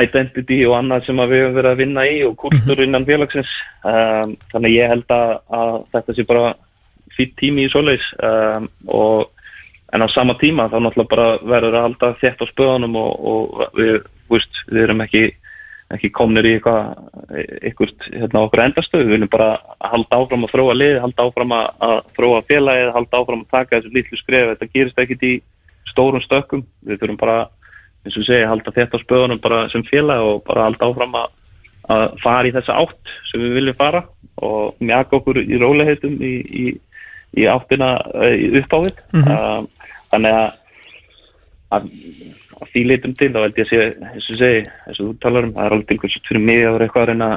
[0.02, 3.52] identity og annað sem við höfum verið að vinna í og kultúr innan félagsins
[3.84, 6.54] um, þannig ég held að, að þetta sé bara
[7.16, 9.28] fýtt tími í svoleiðis um, og
[9.92, 13.78] en á sama tíma þá náttúrulega bara verður að halda þétt á spöðunum og, og
[13.78, 13.96] við,
[14.32, 15.24] veist, við erum ekki
[15.92, 19.48] ekki komnir í eitthvað hérna okkur endastöð, við viljum bara
[19.84, 23.92] halda áfram að þróa lið, halda áfram að, þróa félagið, halda áfram að taka þessu
[23.96, 25.32] litlu skref, þetta gerist ekkit í
[25.90, 27.36] stórum stökkum, við þurfum bara
[28.06, 31.28] eins og segja, halda þetta á spöðunum bara sem félag og bara halda áfram að,
[31.92, 34.02] að fara í þessa átt sem við viljum fara
[34.42, 36.64] og mjaka okkur í róliheitum í, í,
[37.36, 37.94] í áttina
[38.32, 39.68] í uppávið um,
[40.12, 40.50] þannig að,
[41.76, 41.88] að,
[42.60, 45.14] að því litum til þá held ég að sé, eins og segi eins og þú
[45.24, 47.30] talar um, það er alveg tilkvæmst fyrir mig að vera eitthvað að reyna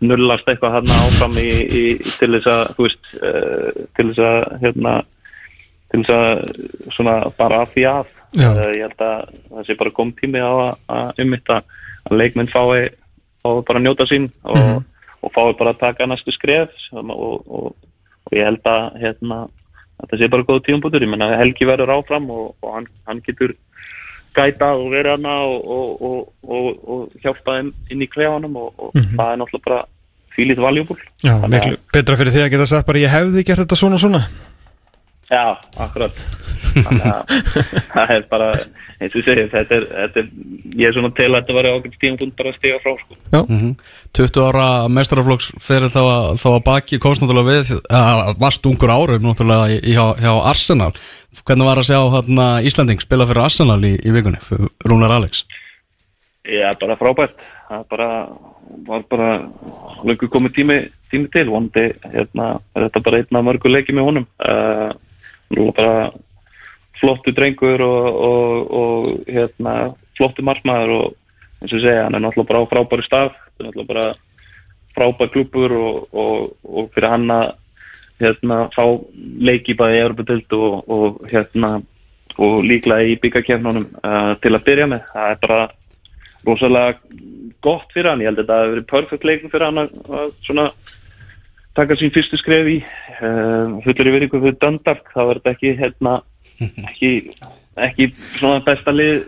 [0.00, 1.82] nullast eitthvað hann áfram í, í,
[2.16, 4.94] til þess að, þú veist uh, til þess að hérna
[5.90, 8.16] til þess að svona bara af því að.
[8.38, 11.56] Uh, ég held að það sé bara kom tími á að, um þetta
[12.06, 12.90] að leikmenn fái,
[13.42, 14.84] fái bara að njóta sín og,
[15.20, 17.74] og fái bara að taka næstu skref og, og,
[18.30, 19.40] og ég held að hérna
[20.08, 23.54] það sé bara góð tíumbútur, ég menna Helgi verður áfram og, og hann, hann getur
[24.36, 28.70] gætað og verið hana og, og, og, og, og hjálpa þeim inn í klefanum og,
[28.78, 29.80] og það er náttúrulega bara
[30.36, 33.78] fílít valjúbúl Já, miklu betra fyrir því að geta sagt bara ég hefði gert þetta
[33.80, 34.22] svona svona
[35.30, 35.44] Já,
[35.78, 36.22] akkurat.
[37.90, 38.50] Það er bara
[39.00, 40.26] eins og segi, þetta er, þetta er
[40.76, 43.16] ég er svona til að þetta var ákveðt tímapunkt bara að stiga frá sko.
[43.32, 43.40] Já,
[44.18, 48.92] 20 ára mestaraflokks fyrir þá að, þá að baki komst náttúrulega við, að varst ungur
[48.92, 50.92] árum náttúrulega í, hjá, hjá Arsenal.
[51.40, 54.42] Hvernig var að sjá hérna Íslanding spila fyrir Arsenal í, í vikunni,
[54.86, 55.44] Rúnar Alex?
[56.50, 57.38] Já, bara frábært.
[57.70, 58.08] Það bara,
[58.88, 59.28] var bara
[60.04, 60.80] löngu komið tími,
[61.12, 61.46] tími til.
[61.52, 64.26] Vonandi, hérna, er þetta bara einn af mörgu leiki með honum.
[64.42, 64.90] Uh,
[65.56, 66.10] nú bara
[67.00, 71.06] flottu drengur og, og, og hérna, flottu markmaður og
[71.60, 74.06] eins og segja, hann er náttúrulega bara á frábæri stað, þetta er náttúrulega bara
[74.96, 75.98] frábær klubur og,
[76.62, 77.46] og, fyrir hann að
[78.20, 78.84] hérna, fá
[79.40, 81.78] leiki bæði í Európa-dild og, hérna
[82.40, 85.60] og líklega í byggakefnunum uh, til að byrja með, það er bara
[86.46, 86.94] rosalega
[87.64, 88.22] gott fyrir hann.
[88.24, 90.70] Ég held að þetta hafi verið perfect leikum fyrir hann að svona
[91.80, 92.76] taka sín fyrstu skref í
[93.84, 96.14] fullir í veringu fyrir Dundalk þá er þetta ekki hérna
[96.90, 97.10] ekki,
[97.88, 99.24] ekki svona besta lið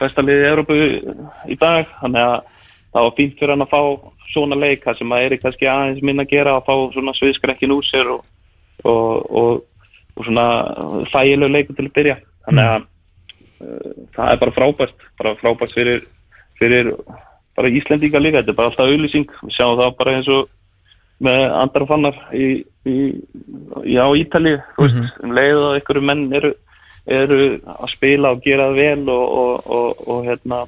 [0.00, 0.76] besta lið í Európu
[1.50, 1.88] í dag.
[2.00, 2.36] Þannig að
[2.92, 3.80] það var fínt fyrir hann að fá
[4.32, 7.74] svona leik það sem að er kannski aðeins minna að gera að fá svona sviðskrekkin
[7.76, 8.26] úr sér og,
[8.84, 9.62] og, og,
[10.16, 10.46] og svona
[11.12, 12.18] þægilegu leikum til að byrja.
[12.46, 16.04] Þannig að uh, það er bara frábært bara frábært fyrir,
[16.60, 16.92] fyrir
[17.56, 20.52] bara Íslendinga líka, þetta er bara alltaf auðlýsing við sjáum það bara eins og
[21.24, 22.46] með andra fannar í,
[22.84, 22.96] í,
[23.88, 26.52] í á Ítalíu þú veist, um leið og einhverju menn eru,
[27.06, 27.38] eru
[27.76, 30.64] að spila og gera það vel og, og, og, og hérna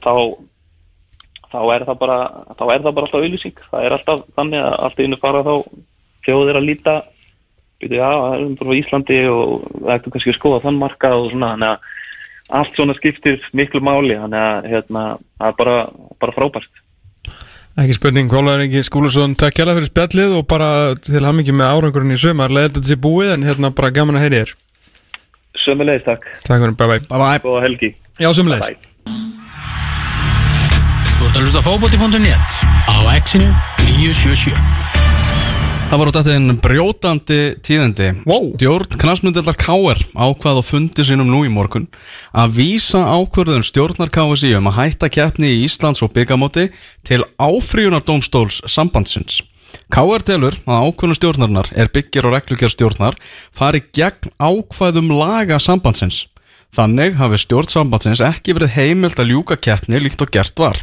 [0.00, 0.14] þá
[1.46, 2.16] þá er það bara
[2.56, 5.54] þá er það bara alltaf auðlýsing það er alltaf þannig að alltaf innu fara þá
[6.26, 6.96] þjóðir að líta
[7.80, 11.20] byrju, já, það er bara á Íslandi og það ættum kannski að skoða þann markað
[11.20, 11.94] og svona, þannig að
[12.56, 15.04] allt svona skiptir miklu máli, þannig að hérna,
[15.36, 15.76] það er bara,
[16.22, 16.82] bara frábært.
[17.76, 22.14] Ekki spurning, Kólaður Ingi Skúlusson takk hjá fyrir spjallið og bara til hamingi með árangurinn
[22.14, 24.54] í sumar leðið þetta sé búið en hérna bara gaman að heyri þér
[25.66, 26.24] Sömulegis, takk.
[26.46, 27.90] Takk fyrir, bye bye Bye bye Góða helgi.
[28.16, 28.80] Já, sömulegis.
[31.16, 33.52] Þú ert að hlusta á fótbolti.net á exinu
[33.84, 35.05] 977
[35.86, 38.48] Það var út eftir einn brjótandi tíðindi Wow.
[38.56, 41.86] Stjórn knastmyndelar KR ákvað á fundi sínum nú í morgun
[42.34, 46.66] að vísa ákvörðun stjórnar KSI um að hætta keppni í Íslands og byggamóti
[47.06, 49.44] til áfríunar dómstóls sambandsins.
[49.86, 53.20] KR telur að ákvörðun stjórnarnar er byggir og reglugjör stjórnar
[53.54, 56.24] fari gegn ákvæðum laga sambandsins.
[56.74, 60.82] Þannig hafi stjórn sambandsins ekki verið heimilt að ljúka keppni líkt og gert var.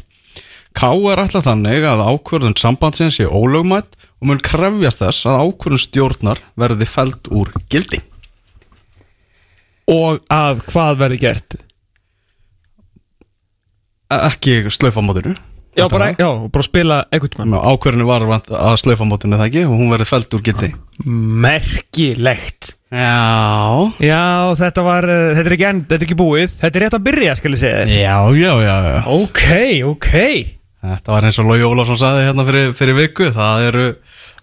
[0.78, 6.42] KR ætla þannig að ákvörðun sambandsins sé ólögmætt og mun krefjast þess að ákvörðun stjórnar
[6.60, 8.02] verði feld úr gildi.
[9.92, 11.58] Og að hvað verði gert?
[14.14, 15.36] E- Ekki slöfamótinu.
[15.74, 19.90] Já, bara, já, bara spila ekkert mann Ákvörðinu var að slöfamótinu það ekki og hún
[19.90, 20.70] verði feld úr gildi.
[21.10, 23.90] Merkilegt Já.
[23.98, 26.98] Já, þetta var, uh, þetta er ekki, enn, þetta er ekki búið Þetta er rétt
[27.00, 29.00] að byrja, skal ég segja þér Já, já, já, já.
[29.16, 29.48] Ok,
[29.90, 30.12] ok
[30.84, 33.84] Þetta var eins og Lói Ólafsson saði hérna fyrir, fyrir viku, það eru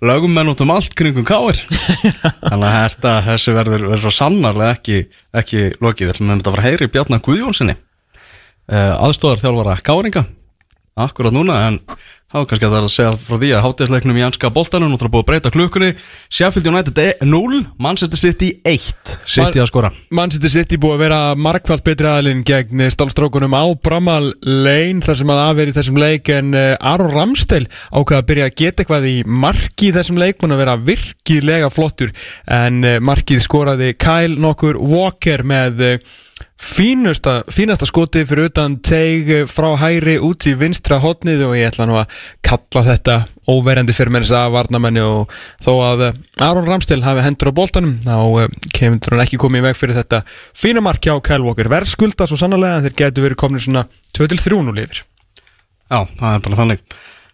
[0.09, 1.59] lögumenn út um allt kringum káir.
[2.49, 5.01] Þannig að þetta, þessu verður, verður svo sannarlega ekki,
[5.36, 6.07] ekki lokið.
[6.07, 10.24] Við ætlum að þetta var heyri Bjarnar Guðjónssoni, uh, aðstóðar þjálfara káringa,
[11.05, 11.78] akkurat núna, en
[12.31, 14.99] þá kannski að það er að segja frá því að hátíðsleiknum í anska boltanum, nú
[15.01, 15.89] þarf að búið að breyta klukkunni,
[16.31, 19.91] Sheffield United 0, Manchester City 1, City að skora.
[20.14, 25.35] Manchester City búið að vera markvælt betri aðalinn gegn stálstrókunum á Bramall Lane þar sem
[25.35, 29.16] að aðveri þessum leik en uh, Aron Ramstel ákveða að byrja að geta eitthvað í
[29.26, 32.14] marki í þessum leik búin að vera virkilega flottur.
[32.47, 36.18] En uh, markið skoraði Kyle nokkur Walker með uh,
[36.61, 41.88] fínasta, fínasta skoti fyrir utan teig frá hæri út í vinstra hotnið og ég ætla
[41.88, 42.16] nú að
[42.47, 43.16] kalla þetta
[43.51, 45.34] óverjandi fyrir mér þess að varnamenni og
[45.64, 46.07] þó að
[46.47, 50.01] Aron Ramstel hafi hendur á boltanum þá uh, kemur hann ekki komið í veg fyrir
[50.01, 50.24] þetta
[50.57, 53.86] fína mark hjá Kyle Walker verðskulda svo sannlega þeir getur verið komin svona
[54.16, 55.05] 2-3 nú lifir
[55.91, 56.82] Já, það er bara þannig.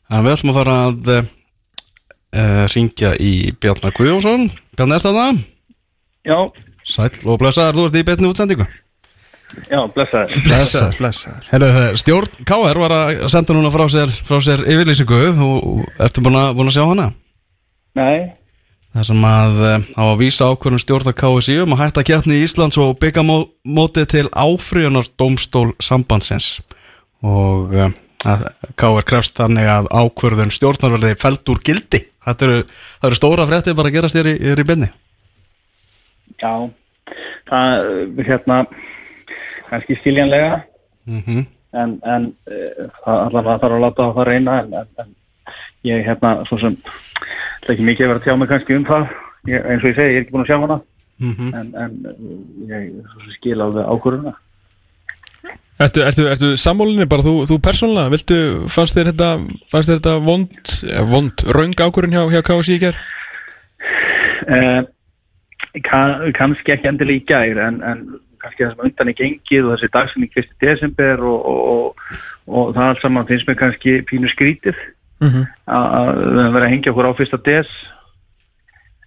[0.09, 4.49] En við ætlum að fara að uh, ringja í Bjarnar Guðjónsson.
[4.79, 5.27] Bjarnar, er þetta?
[6.27, 6.39] Já,
[6.87, 8.67] Sæll og blessaður, þú ert í betni útsendingu.
[9.71, 10.33] Já, blessaður.
[10.47, 10.97] Blessaður.
[11.01, 11.69] blessaður Herru,
[12.03, 16.51] stjórn KR var að senda núna frá sér, frá sér yfirlýsingu og ertu búin að,
[16.59, 17.13] búin að sjá hana?
[17.97, 18.19] Nei,
[18.97, 22.45] Það sem að uh, á að vísa ákvörðum stjórnar KSI um að hætta keppni í
[22.47, 26.47] Íslands og byggja mó- mótið til áfríunar domstól sambandsins
[27.21, 27.91] og uh,
[28.25, 28.47] að
[28.81, 32.01] KR krefst þannig að ákvörðun stjórnar verði feld úr gildi.
[32.25, 32.63] Þetta eru,
[33.03, 34.89] það eru stóra fréttið bara að gerast þér í, í bynni.
[36.41, 36.53] já,
[37.53, 37.85] það,
[38.31, 38.59] hérna,
[39.71, 40.65] kannski skiljanlega,
[41.07, 41.45] Mm
[41.77, 45.13] en, en uh, það allavega þarf að láta á það reyna, en, en, en
[45.89, 48.89] ég, hérna, svo sem, það er ekki mikið að vera að tjá mig kannski um
[48.89, 49.07] það,
[49.51, 50.81] ég, eins og ég segi, ég er ekki búin að sjá hana,
[51.35, 51.55] -hmm.
[51.61, 51.93] en, en
[52.73, 54.37] ég skil alveg ákvörðuna.
[55.77, 58.39] Ertu, ertu, ertu sammólinni bara þú, þú persónulega, viltu,
[58.73, 59.31] fannst þér þetta
[59.73, 62.97] fannst þér þetta vond, ja, vond raung ákvörðun hjá, hjá KSI í ger?
[64.47, 64.81] Uh,
[65.85, 68.07] kann, kannski ekki í gær en, en
[68.47, 70.53] kannski það sem undan er gengið og þessi dagsinning 1.
[70.63, 74.79] desember og, og, og, og það allt saman finnst mér kannski pínu skrítið
[75.21, 75.45] Mm -hmm.
[75.73, 77.45] að að við höfum verið að hengja okkur á 1.
[77.45, 77.69] des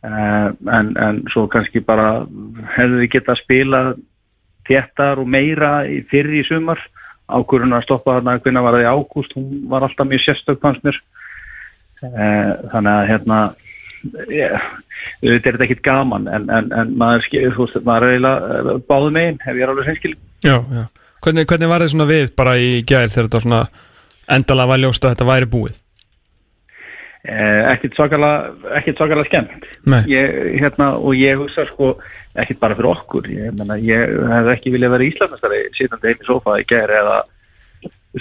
[0.03, 2.25] uh, en, en svo kannski bara
[2.77, 3.81] hefðu við getað spila
[4.69, 6.79] téttar og meira í- fyrr í sumar
[7.29, 10.83] ákvörðun að stoppa þarna hvernig var það í ágúst hún var alltaf mjög sérstök fannst
[10.83, 13.39] mér uh, þannig að hérna
[14.29, 14.61] yeah,
[15.23, 17.27] auðvitað er þetta ekkit gaman en, en, en maður,
[17.57, 20.85] veist, maður er eiginlega báðu megin ef ég er alveg seinskil Já, já.
[21.19, 23.61] Hvernig, hvernig var þið svona við bara í gær þegar þetta svona
[24.31, 25.79] endalega var ljóst að þetta væri búið?
[27.27, 29.65] eh, ekkit svakalega skemmt
[30.07, 31.97] ég, hérna, og ég hugsa sko
[32.39, 36.29] ekkit bara fyrir okkur ég, meina, ég hef ekki viljað vera Íslandmestari sitandi heim í
[36.29, 37.19] sofa í gær eða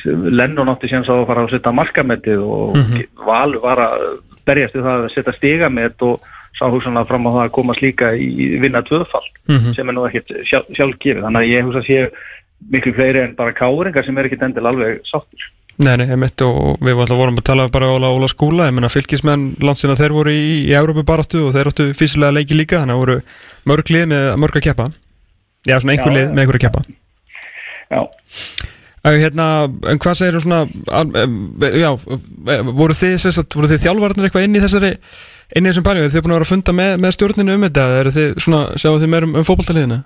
[0.04, 3.06] Lennon átti sá að fara að setja markamettið og Mhm.
[3.24, 4.02] Valur var að
[4.48, 6.24] berjast við það að setja stigamett og
[6.58, 9.74] sá hugsanlega fram á það að komast líka í vinna tvöðfall Mhm.
[9.76, 11.22] sem er nú ekkit sjálf, sjálfgefið.
[11.24, 12.10] Þannig að ég hugsa að sé
[12.72, 15.46] miklu fleiri en bara káringar sem er ekkit endil alveg sáttur
[15.78, 18.88] Nei, nei, ég mitt og við vorum að tala bara Óla, Óla skúla, ég menna
[18.90, 22.96] fylgismenn landsina þeir voru í, í Európa baráttu og þeir áttu físilega leiki líka, þannig
[22.96, 23.16] að voru
[23.70, 24.88] mörg lið með mörg að keppa.
[25.70, 26.82] Já, svona einhver lið með einhver að keppa.
[27.94, 28.00] Já,
[29.04, 29.46] hérna,
[29.90, 30.60] en hvað segir svona
[30.92, 31.34] al- em,
[31.78, 31.90] já,
[32.74, 34.90] voru þið, sagt, voru þið þjálfarnir eitthvað inn í þessari
[35.56, 37.66] inn í þessum bæri, eru þið búin að vera að funda með, með stjórninu um
[37.68, 40.00] þetta, eru þið svona sjáu þið meir um, um fótboltaliðina?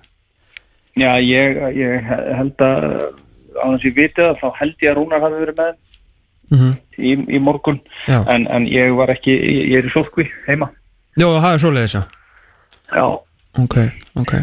[1.00, 2.84] Já, ég, ég held að
[3.56, 5.72] á þess að ég viti það, þá held ég að Rúnar hafi verið með
[6.52, 7.78] Mm í, í morgun.
[8.28, 10.66] En, en ég var ekki, ég, ég er í sótkví heima.
[11.16, 12.02] Já, það er svoleiðis, já.
[12.92, 13.06] Já,
[13.62, 13.76] Ok,
[14.20, 14.34] ok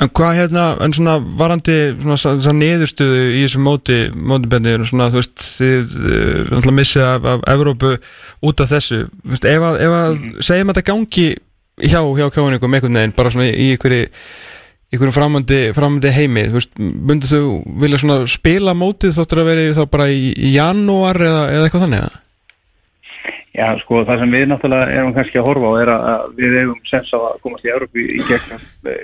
[0.00, 5.10] En hvað hérna, en svona varandi svona þess að niðurstöðu í þessu móti mótibenni, svona
[5.12, 7.90] þú veist þið uh, náttúrulega missið af, af Evrópu
[8.48, 10.16] út af þessu, þú veist, ef að, ef að
[10.48, 11.26] segjum að þetta gangi
[11.82, 14.08] hjá, hjá káiningum einhvern veginn, bara svona í einhverju
[14.92, 17.44] einhverjum framöndi, framöndi heimi þú veist, myndið þú
[17.84, 22.02] vilja svona spila mótið þóttur að vera þá bara í, janúar eða, eða eitthvað þannig
[22.02, 22.21] eða?
[23.52, 26.56] Já, sko, það sem við náttúrulega erum kannski að horfa á er að að við
[26.60, 28.20] hefum sens á að komast í Európu í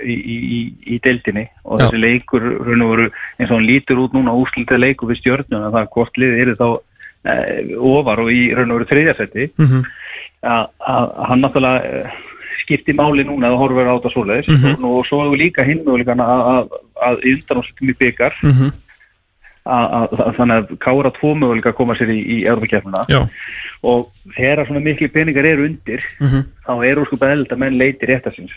[0.03, 0.59] í, í, í,
[0.95, 1.85] í deildinni og Já.
[1.85, 5.67] þessi leikur raun og veru eins og hann lítur út núna úslitið leikur við stjörnum
[5.67, 6.67] að það hvort liðið eru þá
[7.29, 9.85] eh, ofar og í raun og veru þriðjasetti Mm
[10.39, 12.19] að, að hann náttúrulega eh,
[12.61, 14.83] skipti máli núna að horfa á þetta svoleiðis Mhm.
[14.83, 16.77] og, og svo hefur líka hinn möguleikann að, að,
[17.07, 18.71] að í undan og svolítið mjög byggar -hmm.
[19.65, 23.19] Að, að, að þannig að kára tvo möguleika að koma sér í, í Európa-kefnuna Já.
[23.89, 28.05] Og þegar svona miklu peningar eru undir mm þá eru sko beðild að menn leiti
[28.05, 28.51] réttasins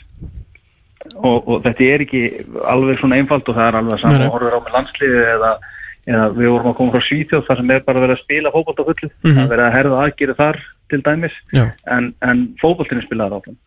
[1.16, 2.22] og, og þetta er ekki
[2.68, 5.52] alveg svona einfalt og það er alveg saman að horfa á með landsliði eða,
[6.12, 8.82] eða við vorum að koma frá Svíþjóð þar sem er bara verið að spila fótbolt
[8.82, 9.10] á fullu.
[9.10, 9.32] Mhm.
[9.32, 10.60] það er verið að herða aðgýri þar
[10.92, 11.38] til dæmis.
[11.56, 11.64] Já,
[11.96, 13.58] en, en fótboltinu spilaði áfram.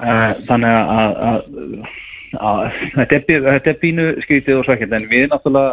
[0.00, 1.40] Uh, þannig að, að, að,
[1.80, 1.98] að
[2.32, 5.72] þetta, er, bí- þetta pínu skrítið og svækjandi en við náttúrulega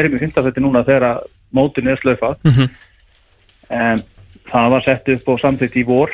[0.00, 1.20] erum í fyrstafætti núna þegar að
[1.54, 2.70] mótinu er slöfað mm
[3.70, 4.00] en
[4.50, 6.10] það var sett upp og samþykkt í vor.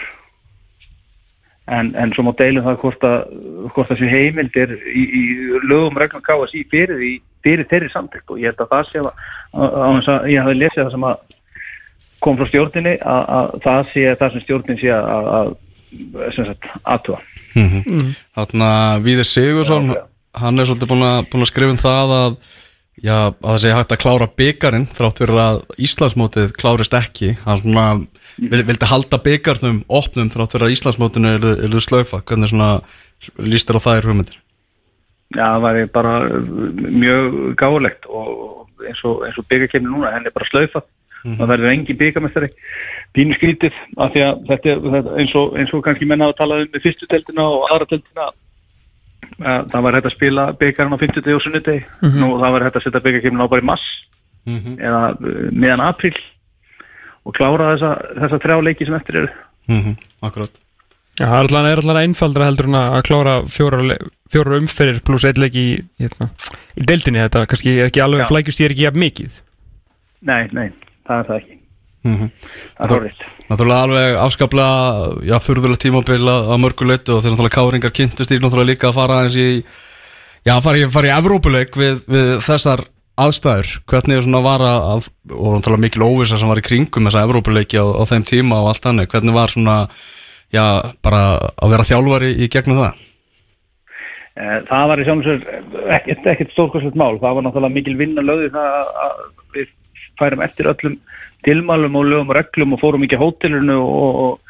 [1.73, 3.23] En, en svo má deilum það hvort að
[3.73, 5.23] hvort þessi heimildir í, í
[5.65, 8.29] lögum reglum KSI fyrir, í, fyrir þeirri samþykkt.
[8.31, 9.09] Og ég held að það sé að,
[9.57, 9.73] að,
[10.13, 11.17] að, ég hafi lesið það sem að
[12.27, 15.51] kom frá stjórninni að, að það sé það sem stjórnin sé að, að
[17.57, 17.91] sem sagt,
[18.37, 20.05] aðtúa Þannig að Víðir Sigursson Já, já.
[20.43, 22.39] hann er svolítið búin að, að skrifa um það að,
[23.01, 27.33] já, að það sé hægt að klára byggarinn þrátt fyrir að Íslandsmótið klárist ekki.
[27.45, 27.87] Hann svona,
[28.37, 32.73] vil, vildi halda byggarnum opnum þrátt fyrir að Íslandsmótinu er, er slöfa, hvernig svona
[33.41, 34.43] líst þér á er hugmyndir?
[35.35, 36.13] Já, það væri bara
[36.87, 40.87] mjög gáulegt og eins og, og byggakefni núna, henni er bara slaufað
[41.35, 42.49] það verður engin byggamestari
[43.17, 46.37] pínu skrítið af því að þetta, er- þetta eins, og, eins og kannski menna að
[46.39, 48.29] tala um með fyrstu deildina og aðra deildina
[49.37, 51.85] að það var hægt að spila byggarinn á 50 og sunnudegi.
[52.17, 53.87] Nú það var hægt að setja byggakefni á bara í mass
[54.47, 56.15] eða uh, meðan apríl
[57.27, 59.33] og klára þessa, þessa þrjá leiki sem eftir eru.
[59.67, 59.97] Mm -hmm.
[60.23, 60.53] Akkurat.
[61.19, 63.97] Já, það er allan einfaldra heldur en að klára fjórar,
[64.31, 66.29] fjórar umferðir pluss eitt leik í, hérna,
[66.77, 67.23] í deildinni.
[67.25, 68.29] Þetta kannski er ekki alveg, Já.
[68.29, 69.41] flækjust ég er ekki jafn mikið.
[70.23, 70.69] Nei, nei,
[71.09, 71.57] það er það ekki
[72.07, 72.29] mm
[72.77, 77.57] það er horrið Náttúrulega alveg afskaplega, já, furðulegt tímabil að, að mörguleitu og þeir náttúrulega
[77.61, 79.49] káringar kynntust í náttúrulega líka að fara aðeins í,
[80.49, 82.83] já, fara í, fara í Evrópuleik við, við þessar
[83.17, 83.71] aðstæður.
[83.89, 87.79] Hvernig er svona var að, og náttúrulega mikil óvisa sem var í kringum þessa Evrópuleiki
[87.79, 89.79] á, á þeim tíma og allt hannig, hvernig var svona,
[90.59, 90.65] já,
[91.07, 91.23] bara
[91.63, 92.99] að vera þjálfari í gegnum það?
[94.37, 97.15] Eh, Það var í sjálfsögur ekkert, ekkert stórkostlegt mál.
[97.23, 99.21] Það var náttúrulega mikil vinna lögði það að- að
[99.55, 99.71] við
[100.21, 100.99] færum eftir öllum
[101.47, 104.41] tilmælum og lögum og reglum og fórum ekki á hótelinu og, og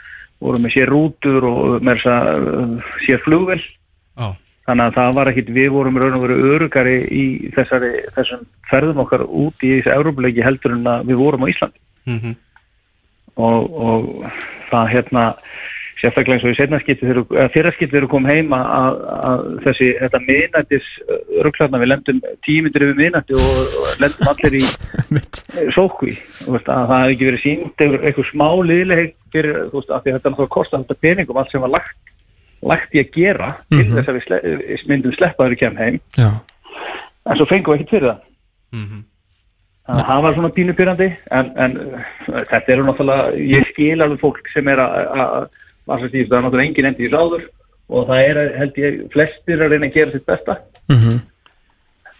[0.40, 3.62] vorum með sér rútur og með að sér flugvel.
[4.16, 4.34] Já.
[4.66, 9.04] Þannig að það var ekkit, við vorum raun og veru örugari í þessari, þessum ferðum
[9.04, 11.82] okkar út í þessi Európuleiki heldur en að við vorum á Íslandi.
[12.06, 12.34] Mm -hmm.
[13.36, 14.32] og, og
[14.70, 15.24] það hérna
[15.96, 18.98] sérstaklega eins og í setna skipti þegar fyrra skipti þegar við komum heim að,
[19.64, 20.88] þessi, þetta miðnættis
[21.46, 24.64] rugglarna, við lendum tímyndir yfir miðnætti og, og lendum allir í
[25.76, 29.80] sókví, þú veist, að það hefði ekki verið sínd eitthvað, eitthvað smá liðleg fyrir, þú
[29.80, 32.14] veist, að því að þetta náttúrulega þetta peningum allt sem var lagt,
[32.72, 34.40] lagt í að gera til þess að við sle,
[34.92, 36.30] myndum sleppa þegar við kemum heim, Já,
[37.26, 38.24] en svo fengum við ekkert fyrir það.
[38.76, 39.04] Mhm.
[39.86, 42.06] Þannig að það var svona pínupyrrandi en, en uh,
[42.50, 45.44] þetta eru náttúrulega ég skil alveg fólk sem er að-
[45.86, 47.48] að að- varsast í þessu, það er náttúrulega engin endi í sáður
[47.86, 50.60] og það er held ég flestir að reyna að gera sitt besta.
[50.90, 51.20] Mm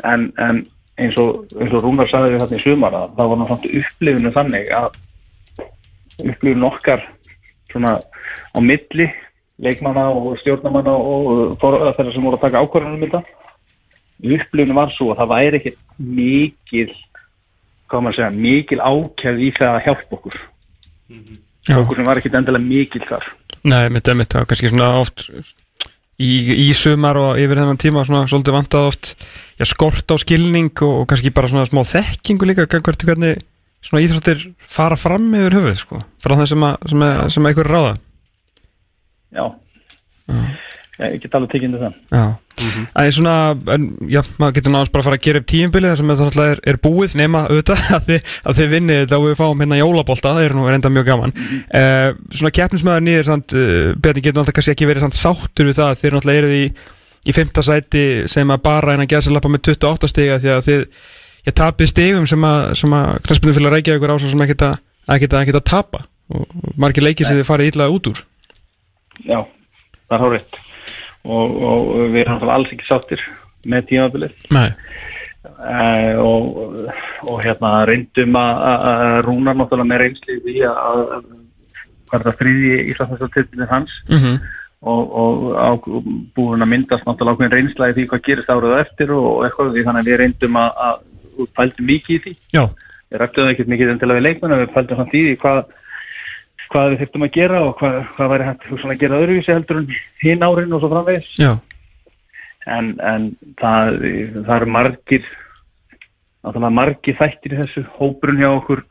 [0.05, 3.41] en, en eins og, eins og Rúnar sagði við þarna í sumar að það var
[3.43, 4.99] náttúrulega upplifinu þannig að
[6.25, 7.07] upplifinu okkar
[7.73, 7.97] svona
[8.57, 9.09] á milli
[9.64, 13.23] leikmanna og stjórnamanna og þeirra sem voru að taka ákvarðanum um þetta
[14.37, 16.89] upplifinu var svo að það væri ekki mikil
[17.87, 20.39] hvað maður að segja, mikil ákjæð í það að hjálpa okkur.
[21.07, 21.17] Já.
[21.17, 23.29] okkur sem var ekki endilega mikil þar.
[23.67, 25.27] Nei, mitt er mitt, það var kannski svona oft
[26.23, 26.31] í,
[26.67, 29.12] í sumar og yfir þennan tíma svona svolítið vantað oft
[29.59, 33.43] já, skort á skilning og, og kannski bara svona smá þekkingu líka hvert hvernig
[33.85, 37.53] svona íþróttir fara fram yfir höfuð sko, frá það sem að, sem að, sem að
[37.53, 37.97] einhver ráða.
[39.37, 39.47] Já,
[40.97, 41.97] ég get alveg tekið undir það.
[42.16, 42.22] Já,
[43.03, 43.34] en svona,
[43.74, 46.40] en, já, maður getur náttúrulega bara að fara að gera upp tíumbili þar sem það
[46.47, 49.80] er, er búið nema auðvitað að þið, að þið vinnið þetta og við fáum hérna
[49.82, 51.36] jólabólta, það er nú reynda mjög gaman.
[51.68, 53.38] Uh, Svona keppnismæður nýðir uh,
[54.01, 56.64] Bjarni getur náttúrulega kannski ekki verið samt sáttur við það að þið náttúrulega eruð í,
[57.26, 60.80] í fymta sæti sem að bara eina gæsa lappa með 28 stiga því að þið,
[61.51, 64.76] ég tapið stigum sem að, að knastbyrnum fyrir að reykja ykkur ásá sem ekkert að,
[65.12, 66.01] ekkert að, ekkert að tapa
[71.27, 73.24] og og það og, og við erum náttúrulega alls ekki sáttir
[73.66, 74.35] með tímabilið.
[74.55, 74.68] Nei,
[75.47, 76.91] uh, og,
[77.27, 81.33] og hérna reyndum að að rúnar náttúrulega með reynsli í að að-
[82.14, 83.97] er það þriði Íslandsmeistaratitillinn hans.
[84.07, 84.39] Mm
[84.87, 85.68] og, og á,
[86.37, 89.72] búin að myndast náttúrulega ákveðin reynsla í því hvað gerist árið á eftir og eitthvað
[89.74, 91.01] því þannig að við reyndum að, að
[91.41, 92.35] við pældum mikið í því.
[92.57, 92.62] Já,
[93.11, 95.61] við rættum ekkert mikið endilega við leikmenn við pældum samt í því hvað
[96.73, 99.89] hvað við þurftum að gera og hvað, hvað væri hægt að gera öðruvísi heldur en
[100.23, 101.31] hinn árin og svo framvegis.
[101.41, 101.53] Já,
[102.77, 104.03] en, en það,
[104.37, 105.33] það eru margir
[106.47, 107.87] náttúrulega margir þættir í þessu.
[107.97, 108.85] Hópurinn hjá okkur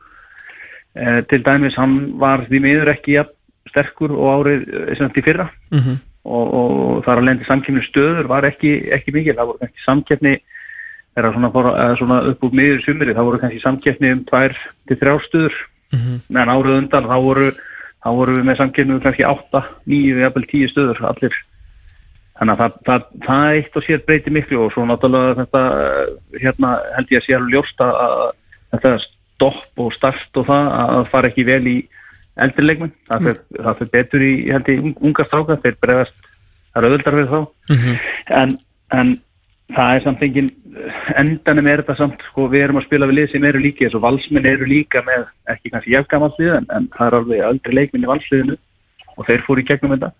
[0.96, 3.34] eh, til dæmis hann var því miður ekki jafn
[3.70, 5.50] sterkur og árið eh, sem þetta í fyrra.
[5.72, 5.96] Mm
[6.26, 9.84] og, og, og þar að lendi samkeppni stöður var ekki, ekki mikil, það voru kannski
[9.84, 10.34] samkeppni
[11.16, 14.56] er að svona, eða svona upp úr miður sumri, það voru kannski samkeppni um tvær
[14.88, 15.58] til þrjár stöður
[16.28, 17.50] meðan árið undan þá voru
[18.06, 21.36] þá voru við með samkeppni um kannski átta, níu, jafnvel tíu stöður allir.
[22.38, 25.62] Þannig að það, það, það eitt og sér breyti miklu og svo náttúrulega þetta
[26.42, 28.32] hérna held ég að sé alveg ljóst að
[28.74, 31.76] þetta stopp og start og það að fara ekki vel í
[32.36, 36.16] eldri leikmenn, það fyrir, það fyrir betur í held ég un- unga stráka, þeir bregðast
[36.20, 37.40] það er auðvöldar við þá.
[38.42, 38.50] En,
[38.92, 39.14] en
[39.72, 40.50] það er samt engin
[41.16, 44.00] endanum er þetta samt sko, við erum að spila við lið sem eru líki þessu
[44.02, 48.10] valsmenn eru líka með ekki kannski jafngamallið en, en það er alveg aldrei leikminn í
[48.10, 48.56] valsliðinu
[49.16, 50.10] og þeir fóru í gegnum þetta.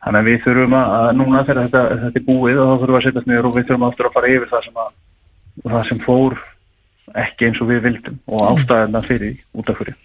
[0.00, 2.94] Þannig að við þurfum að, að núna þegar þetta, þetta er búið og þá þurfum
[2.94, 4.92] við að setjast niður og við þurfum aftur að fara yfir það sem, að,
[5.66, 6.36] það sem fór
[7.24, 9.96] ekki eins og við vildum og ástæðina fyrir út af hverju.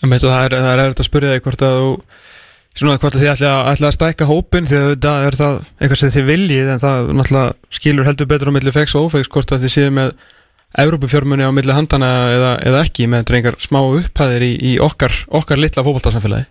[0.00, 1.94] Það er, það er að spyrja þig hvort að þú
[2.78, 6.00] svona hvort að þið ætla, ætla að stækka hópin því að það er það eitthvað
[6.00, 9.56] sem þið viljið en það náttúrulega skilur heldur betur á milli fex og ófex hvort
[9.56, 10.14] að þið séu með
[10.78, 15.14] Európufjörmunni á milli handana eða, eða ekki með þetta engar smá upphæðir í, í okkar,
[15.40, 16.46] okkar litla fótboltarsamfélagi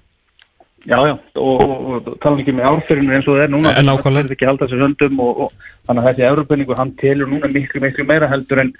[0.88, 3.90] Já, já, og, og, og tala ekki með árfyrinu eins og það er núna En
[3.90, 4.24] nákvæmlega.
[4.24, 7.50] Það er ekki halda sér höndum og, og þannig að þessi Európenningu, hann telur núna
[7.52, 8.72] miklu, miklu meira heldur en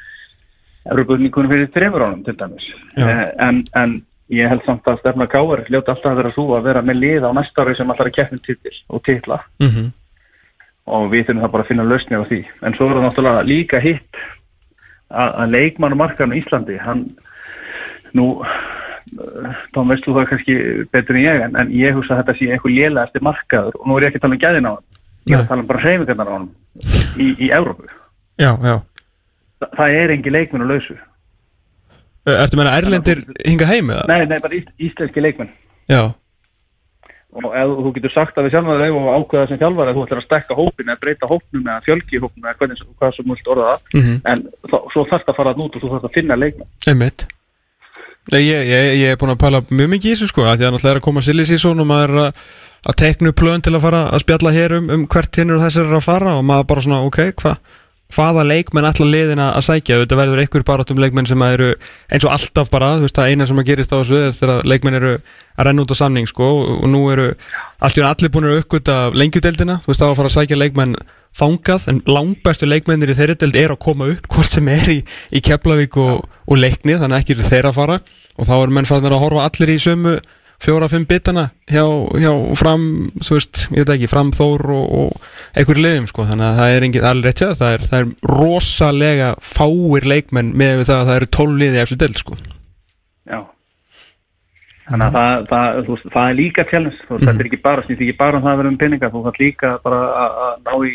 [0.88, 2.70] Európenningunum fyrir þreymur ánum til dæmis.
[3.04, 3.98] Eh, en, en
[4.30, 7.26] ég held samt að Stefna Káar ljóta alltaf að vera svo að vera með lið
[7.26, 9.40] á næsta ári sem allar er keppnum titil og titla.
[9.60, 9.88] Mm -hmm.
[10.86, 12.42] og við þurfum það bara að finna lausni á því.
[12.62, 14.22] En svo er það náttúrulega líka hitt
[15.10, 17.06] að, að leikmannumarkaðan í Íslandi hann
[18.18, 18.26] nú
[19.10, 20.56] þá veist þú það kannski
[20.94, 23.98] betur en ég en, en ég hugsa að þetta sé eitthvað lélegasti markaður og nú
[23.98, 24.86] er ég ekki að tala um gæðin á hann
[25.26, 26.50] ég er að tala um bara hreyfingarnar á hann
[27.18, 27.90] í, í Európu
[29.60, 30.98] Þa, það er engi leikmenn og lausu
[32.28, 34.08] Ertu meina erlendir hinga heim eða?
[34.10, 35.54] nei, nei, bara ís, íslenski leikmenn.
[35.90, 36.12] Já,
[37.30, 40.06] og ef þú getur sagt að við sjálfum að og ákveða sem þjálfar að þú
[40.06, 43.52] ætlar að stekka hópin eða breyta hópnum eða fjölgi hópnum eða hvernig, hvað sem múlt
[43.54, 43.84] orða það.
[44.00, 44.16] Mhm.
[44.32, 46.72] en þó, svo þarf það að fara að nút og þú þarf að finna leikmenn.
[46.90, 47.28] Einmitt.
[48.30, 50.92] Ég, ég, ég er búin að pæla mjög mikið í þessu sko Því að náttúrulega
[50.92, 52.42] er að koma silly season og maður er að,
[52.90, 55.94] að teknu plön til að fara að spjalla hér um, um hvert hinn og þessir
[55.98, 57.56] að fara og maður bara svona, ok, hva,
[58.16, 60.00] hvaða leikmenn ætla liðin að að sækja?
[60.04, 61.70] Þetta verður einhver bara um leikmenn sem að eru
[62.10, 64.66] eins og alltaf bara, þú veist, það eina sem að gerist á þessu er að
[64.72, 67.30] leikmenn eru að renna út á samning sko og, nú eru
[67.86, 70.96] einu allir búin að uppgöta lengjudeldina, þú veist, að fara að sækja leikmenn
[71.40, 74.98] þangað, en langbæstu leikmennir í þeirri deild er að koma upp hvort sem er í,
[75.30, 78.00] í Keflavík og, og leikni þannig að ekki eru þeir að fara
[78.40, 80.16] og þá eru menn farnir að horfa allir í sömu
[80.60, 81.84] fjóra-fimm bitana hjá,
[82.20, 82.84] hjá fram,
[83.24, 86.74] þú veist, ég veit ekki, fram þór og, og einhverju liðum sko, þannig að það
[86.76, 91.00] er engin alveg rétt hjá það er, það er rosalega fáir leikmenn með við það
[91.00, 92.36] að það eru tól liði eftir deild sko.
[93.30, 93.40] Já.
[94.90, 97.86] Þannig að það, það, veist, það er líka challenge, þú veist, þetta er ekki bara,
[97.86, 100.74] snýst ekki bara um það að vera um peninga, þú þarf líka bara að ná
[100.90, 100.94] í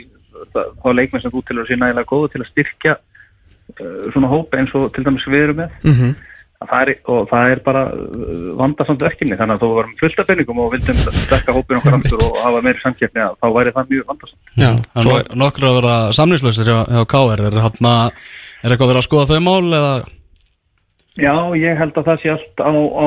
[0.55, 4.31] það- þá leikmenn sem þú til að sé nægilega góðu til að styrkja uh, svona
[4.33, 5.71] hópa eins og til dæmis við erum með.
[5.85, 6.15] mm -hmm.
[6.65, 10.21] Að Það er, og það er bara uh, vandasamt verkefni, þannig að þú varum fullt
[10.23, 13.75] af peningum og vildum stekka hópin okkar aftur og hafa meiri samkeppni að þá væri
[13.77, 14.53] það mjög vandasamt.
[14.55, 19.09] Já, Það svo, nokkur að vera samlýslausir hjá, hjá KR er, er eitthvað verið að
[19.09, 19.93] skoða þau mál eða?
[21.15, 23.07] Já, ég held að það sé allt á, á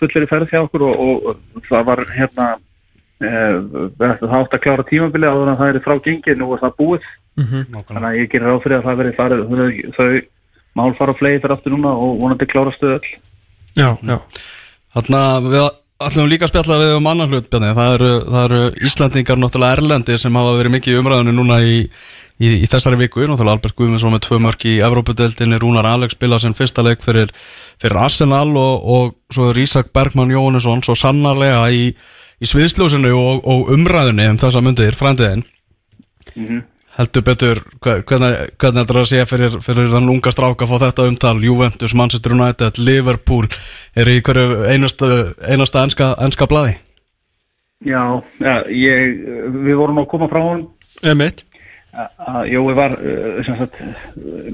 [0.00, 2.48] fullri ferð hjá okkur og, og, og það var hérna
[3.18, 7.06] það átt að klára tímabili áður en það er frá gengið, nú er það búið.
[7.38, 10.10] Þannig að ég gerir ráð fyrir að það verið þau
[10.78, 13.10] mál fara á flegi fyrir aftur núna og vonandi klára stöð öll
[13.78, 14.18] Já, já
[14.94, 15.64] Þannig að við
[16.08, 17.74] ætlum líka að spjalla við um annan hlut, Bjarni.
[17.76, 21.74] Það eru, það eru Íslandingar náttúrulega erlendi sem hafa verið mikið í umræðinu núna í,
[22.38, 23.24] í, í þessari viku.
[23.26, 27.34] Náttúrulega Albert Guðmundsson með tvö mörk í Evrópudeldinni, Rúnar Alex spila sem fyrsta leik fyrir,
[27.82, 33.44] fyrir Arsenal og, og svo er Ísak Bergmann Jónesson svo sannarlega í, í sviðsljósinu og,
[33.44, 35.46] og umræðinu um þessa myndir frændiðin.
[36.98, 40.72] Heldur betur, hve- hvernig, hvernig heldur það að sé fyrir, fyrir þann unga stráka að
[40.72, 43.46] fá þetta umtal, Juventus, Manchester United, Liverpool,
[43.94, 45.10] er í hverju einasta,
[45.46, 46.74] einasta enska, enska blaði?
[47.86, 48.02] Já,
[48.42, 49.20] já ég,
[49.62, 50.64] við vorum að koma frá hún
[51.06, 51.44] Emitt
[51.98, 52.92] að Jói var
[53.46, 53.78] sem sagt,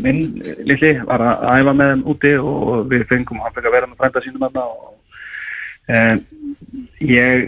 [0.05, 0.21] minn
[0.69, 4.45] litli var að æfa með þeim úti og við fengum að vera með frænda sínum
[4.45, 4.93] þarna og
[5.89, 6.21] en,
[7.05, 7.45] ég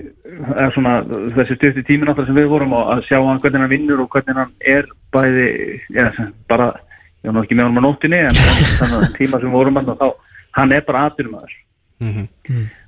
[0.57, 0.99] er svona
[1.37, 4.11] þessi styrti tímin alltaf sem við vorum og að sjá hann hvernig hann vinnur og
[4.13, 5.47] hvernig hann er bæði
[5.97, 6.73] ja, sem bara,
[7.23, 9.79] ég var nú ekki með honum á nóttinni en þannig að tíma sem við vorum
[9.81, 10.09] hann þá,
[10.59, 11.55] hann er bara aðbyrjumæður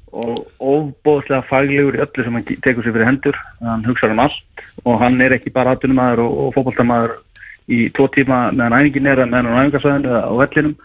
[0.08, 3.36] og ofbóðslega faglegur í öllu sem hann tekur sér fyrir hendur.
[3.60, 7.16] Hann hugsaður um allt og hann er ekki bara aðtunumæður og, og fótboltamaður
[7.68, 10.76] í tvo tíma meðan æfingin er eða meðan hann æfingarsvæðinu á vellinum.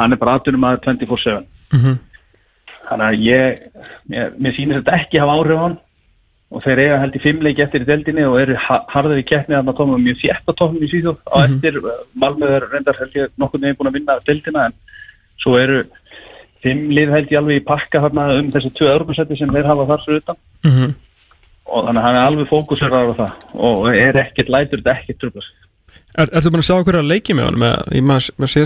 [0.00, 1.42] Hann er bara aðtunumæður 24-7
[1.72, 1.98] Mhm.
[2.88, 3.62] Þannig að ég
[4.12, 5.76] mér, mér sýnir þetta ekki hafa áhrif á hann
[6.52, 9.56] og þeir eiga held í fimmleiki eftir í deldinni og eru ha- harðir í keppni
[9.56, 11.78] að maður tóma mjög þétt á tóknum í Svíþjóð á eftir
[12.20, 14.74] Malmöður reyndar held ég nokkurn veginn búin að vinna deldina en
[15.40, 15.78] svo eru
[16.62, 19.86] fimm lið held ég alveg í pakka þarna um þessi tvö örgursætti sem þeir hafa
[19.92, 20.36] þar fyrir utan
[20.68, 20.92] Mhm.
[21.72, 25.18] og þannig að hann er alveg fókusur á það og er ekkert lætur þetta ekkert
[25.22, 25.56] trubla sig.
[26.18, 27.76] er, Ertu búin að sjá okkur að leiki með hann með,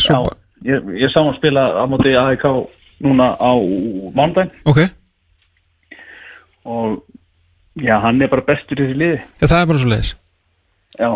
[0.03, 2.45] svo Já, ég, ég sá hann spila á móti AIK
[3.05, 3.53] núna á
[4.17, 4.55] mánudaginn.
[4.65, 4.81] Ok,
[6.67, 7.03] og
[7.77, 9.21] já, hann er bara bestur í þessi liði.
[9.41, 10.15] Já, það er bara svo leiðis
[10.97, 11.11] já,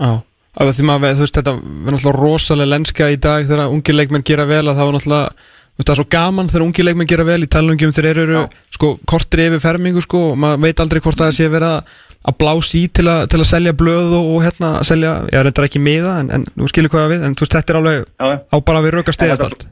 [0.00, 0.10] Já,
[0.58, 4.26] af því maður, þú veist, þetta verður náttúrulega rosalega lenska í dag þegar ungi leikmenn
[4.26, 5.48] gera vel að það var náttúrulega,
[5.80, 8.92] það er svo gaman þegar ungi leikmenn gera vel í talungum þegar þeir eru, sko,
[9.08, 11.76] kortri yfir fermingu, sko, og maður veit aldrei hvort það sé verið
[12.20, 15.68] að blása í til að, til að selja blöð og, og hérna, selja, ég reyndar
[15.70, 18.08] ekki miða en, en þú skilur hvað við, en þú veist, þetta er alveg
[18.52, 19.64] á bara við rauka stegast allt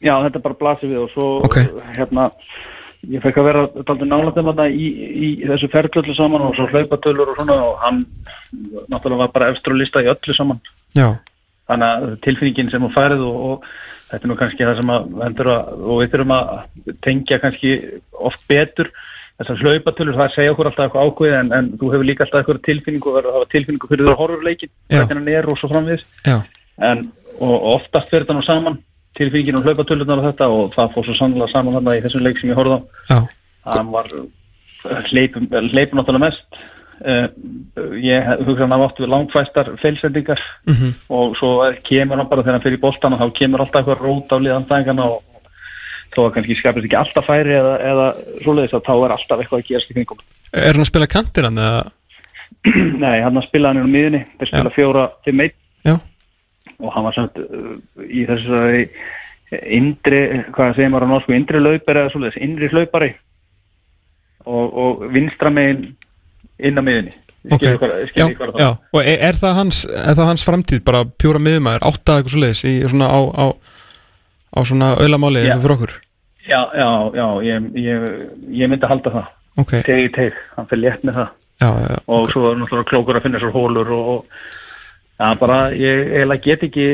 [0.00, 1.58] já, þetta bara blasir við og svo Ok.
[1.96, 2.30] hérna
[3.08, 4.88] ég fekk að vera daldur nálættum þarna í,
[5.26, 8.02] í þessu ferðlöllu saman og svo hlaupatölur og svona og hann
[8.90, 10.60] náttúrulega var bara efstur að lista í öllu saman.
[10.96, 11.14] Já,
[11.70, 13.70] þannig að tilfinningin sem hún færið og, og
[14.10, 16.52] þetta er nú kannski það sem að að, og við þurfum að
[17.06, 17.72] tengja kannski
[18.12, 18.92] oft betur
[19.40, 22.62] þessar hlaupatölur, það segja okkur alltaf eitthvað ákveð en, en þú hefur líka alltaf eitthvað
[22.66, 24.98] tilfinningu og verður að hafa tilfinningu fyrir þú horfur leikin Já.
[24.98, 26.36] hvernig hann er og svo framvið já,
[26.90, 27.06] en,
[27.38, 28.76] og, oftast fyrir þetta nú saman
[29.18, 32.38] tilfinningin og hlaupatölunar og þetta og það fór svo sannlega saman þarna í þessum leik
[32.40, 32.80] sem ég horfði
[33.10, 33.18] á.
[33.74, 34.06] Hann var
[35.10, 36.60] hleypum, hleypum náttúrulega mest.
[37.00, 37.28] Uh,
[37.96, 40.90] ég hugsa hann að áttu við langfæstar feilsendingar Mhm.
[41.08, 44.28] og svo kemur hann bara þegar hann fyrir í boltana þá kemur alltaf eitthvað rót
[44.28, 45.22] á liðanstæðingana og
[46.12, 48.06] þó að kannski skapist ekki alltaf færi eða, eða
[48.42, 50.18] svoleiðis að þá er alltaf eitthvað að gerast í kringum.
[50.52, 51.90] Er hann að spila kantir hann eða,
[53.04, 55.59] Nei, hann spilaði hann í miðunni þeir spila fjóra, fimm, eitt já,
[56.80, 57.72] og hann var samt uh,
[58.06, 58.84] í þessari
[59.78, 60.20] indri,
[60.54, 63.10] hvað segir maður á norsku, indri laupari eða svoleiðis, indri hlaupari.
[64.46, 65.90] Og, og vinstra megin
[66.60, 67.12] inn á miðunni
[67.48, 68.70] ok, Skilur hvað- já, já.
[68.92, 72.40] og er, er það hans, er það hans framtíð bara pjúra miðumæður, átta eitthvað svo
[72.44, 73.44] leiðis í svona á, á,
[74.52, 75.56] á svona öllamáli Já.
[75.60, 75.94] fyrir okkur?
[76.50, 78.06] Já, já, já, ég, ég,
[78.62, 79.26] ég myndi að halda það.
[79.60, 81.28] Ok, teg í teg, hann fyrir létt með það.
[81.60, 81.68] Já,
[82.08, 82.30] og ok.
[82.32, 84.24] svo er náttúrulega klókur að finna sér hólur og, og
[85.20, 86.86] já, bara, ég eiginlega get ekki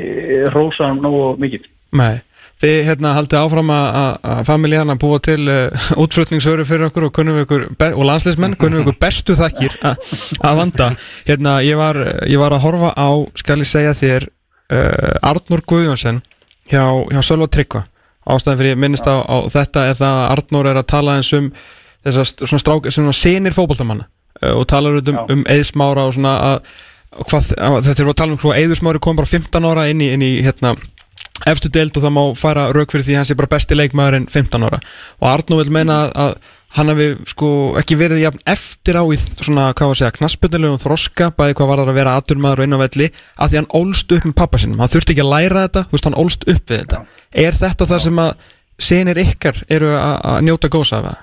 [0.54, 1.68] rósa hann nógu mikið.
[1.96, 2.18] Nei,
[2.62, 7.66] þið hérna haldið áfram að- familjan að búa til uh, útflutningshöru fyrir okkur og, ykkur,
[7.92, 10.90] og landsleismenn kunnum við ykkur bestu þakkir að vanda.
[11.28, 13.08] Hérna, ég var, ég var að horfa á
[13.38, 16.20] skal ég segja þér uh, Arnur Guðjónsson
[16.70, 17.84] hjá, hjá Sölva Tryggva.
[18.26, 21.30] Ástæðan fyrir ég minnist á, á þetta er það að Arnur er að tala eins
[21.36, 21.52] um
[22.06, 24.08] þessar svona svona senir fótboltamanna
[24.42, 26.72] uh, og talar um, um eðsmára og svona að
[27.22, 30.10] hvað, að, þetta er að tala um hvað eðsmári kom bara 15 ára inn í,
[30.14, 30.74] inn í hérna
[31.46, 34.28] efstu deild og það má fara rauk fyrir því hann sé bara besti leikmaður en
[34.32, 34.78] 15 ára.
[35.20, 36.36] Og Arnó vil meina að,
[36.76, 40.82] hann hafi sko ekki verið jafn eftir á í svona, hvað var að segja, knaspunnilegum
[40.82, 43.70] þroska bæði hvað var það að vera aturmaður og inn á velli að því hann
[43.80, 46.48] ólst upp með pappa sinum hann þurfti ekki að læra þetta, þú veist, hann ólst
[46.48, 47.04] upp við þetta.
[47.46, 48.34] Er þetta það sem að
[48.86, 51.22] senir ykkar eru að njóta gósa af það?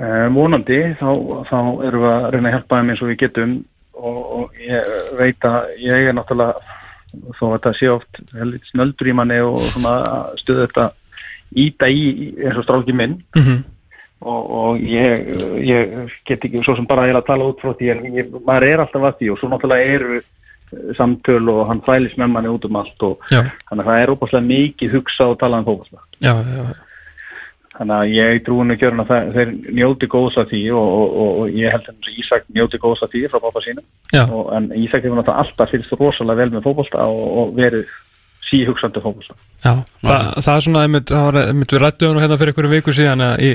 [0.00, 1.10] Eh, vonandi, þá,
[1.50, 3.56] þá erum við að reyna að hjálpa þeim eins og við getum
[4.00, 6.78] og, og ég veit að ég er náttúrulega
[7.36, 8.20] þó að þetta sé oft
[8.70, 9.60] snöldur í manni og
[10.40, 10.90] stuðu þetta
[11.58, 12.02] íta í
[12.38, 13.62] eins og strálki minn Mm -hmm.
[14.20, 15.32] og, og ég,
[15.64, 18.68] ég get ekki svo sem bara eiginlega að tala út frá því en ég, maður
[18.68, 22.52] er alltaf að því og svo náttúrulega eru eh, samtöl og hann fælis með manni
[22.52, 25.98] út um allt og þannig að það er óbúslega mikið hugsað og talað um fókbalta
[26.20, 26.89] Já, já, já.
[27.80, 31.32] Þannig að ég trúin að gjörna það, þeir njóti góðs að því og, og, og,
[31.40, 33.86] og ég held að Ísak njóti góðs að því frá pappa sínum.
[34.12, 37.88] En Ísak hefur náttúrulega alltaf fylgst rosalega vel með fókbalta og, og verið
[38.50, 42.38] síhugsandi fókbalta Já, Þa, það er svona, einmitt, það var, einmitt við rættuðum nú hérna
[42.40, 43.50] fyrir einhverju viku síðan að í,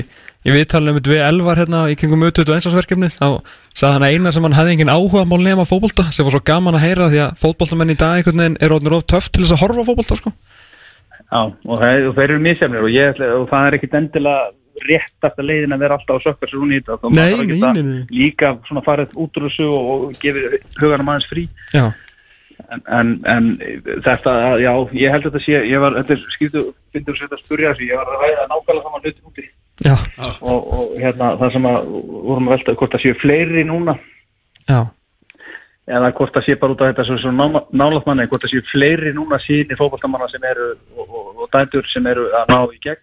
[0.46, 3.28] í viðtalinu einmitt við Elvar hérna í kringum auðvitað og einsásverkefni þá
[3.76, 6.42] sagði hann að eina sem hann hefði engin áhuga mál nema fótbolta sem var svo
[6.46, 8.94] gaman að heyra því að fótboltamenn í dag einhvern veginn er orðin
[11.26, 14.44] Já, og, það, og þeir eru misjafnir og, ég, og það er ekkit endilega
[14.86, 17.78] réttasta leiðin að vera alltaf að sökka sér hún í þetta þá maður þarf að
[17.78, 18.02] nei, nei.
[18.12, 21.46] líka svona farið út úr þessu og, og gefið huganum aðeins frí.
[21.72, 21.86] Já,
[22.68, 23.48] en, en, en
[24.04, 27.44] þetta, já, ég held að þetta sé ég var, þetta er skýrtu, finnur sér að
[27.44, 29.48] spurja þessu ég var að ræða nákvæmlega saman hluti úti.
[29.84, 29.94] Já,
[30.40, 31.90] og, og hérna það sem að
[32.28, 33.96] vorum að velta hvort það séu fleiri núna.
[34.66, 34.80] Já,
[35.86, 38.64] eða hvort það sé bara út af þetta sem svona nálaðt manni, hvort það séu
[38.72, 42.80] fleiri núna síni fókbaltamanna sem eru og, og, og dætur sem eru að ná í
[42.82, 43.02] gegn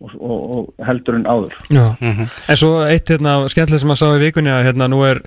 [0.00, 1.86] og, og, og heldur en áður já.
[2.00, 5.24] En svo eitt hérna skemmtileg sem að sá í vikunni að hérna nú er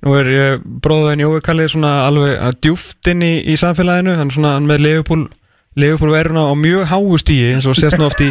[0.00, 4.32] Nú er bróðin Jói Kalli svona alveg að djúft inn í, í samfélaginu hann er
[4.32, 5.26] svona hann með Leifupúl
[5.78, 8.26] Leifupúl veruna á mjög háu stíi eins og sést nú oft í,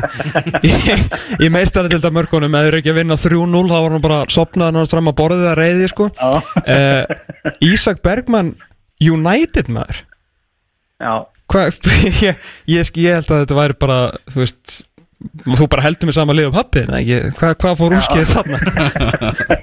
[0.67, 0.71] í,
[1.45, 4.91] í meistarildar mörkunum eða eru ekki að vinna 3-0 þá var hann bara sopnað náttúrulega
[4.97, 6.09] fram að borðið að reyði sko.
[6.19, 8.51] Uh, Ísak Bergmann
[8.99, 10.03] United maður.
[12.19, 12.35] Ég,
[12.69, 14.75] ég, ég held að þetta væri bara þú veist
[15.57, 16.83] þú bara heldur mig sama lið og pappi
[17.39, 18.59] hvað hva fór úrskið þarna?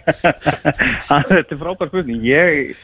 [1.31, 2.25] Þetta er frábær spurning.
[2.27, 2.75] Ég,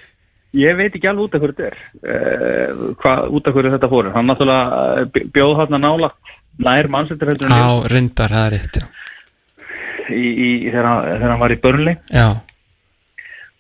[0.59, 3.91] ég veit ekki alveg út af hverju þetta er uh, hvað, út af hverju þetta
[3.93, 6.11] fóru hann náttúrulega eh, bj- bjóð hann að nála
[6.63, 8.87] nær en á reyndar, það er rétt já.
[10.13, 12.27] í, í, þegar, þegar hann var í börnli já,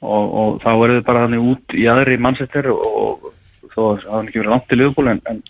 [0.02, 3.30] og, og þá verður þið bara þannig út í aðri mannsettur og
[3.72, 5.40] þó að hann ekki verið langt til liðból en, en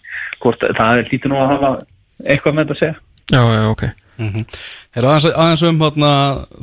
[0.43, 1.73] hvort, það er lítið nú að hafa
[2.23, 2.97] eitthvað með þetta að segja.
[3.33, 3.85] Já, já, ok.
[4.23, 5.81] Er aðeins, aðeins um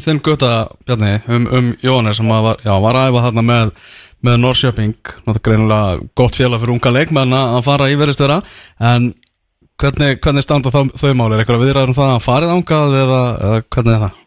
[0.05, 0.51] þinn gutta,
[0.87, 3.73] Bjarni, um, um Jóhannes sem að var, já, var að æfa hérna með,
[4.25, 8.39] með Norrköping, náttúrulega greinilega gott félag fyrir unga leikmenn að fara í verðistöra,
[8.91, 9.11] en
[9.79, 11.37] hvernig, hvernig standa þau máli?
[11.37, 14.17] Er eitthvað viðræður um það að farið ángað eða, eða hvernig er það?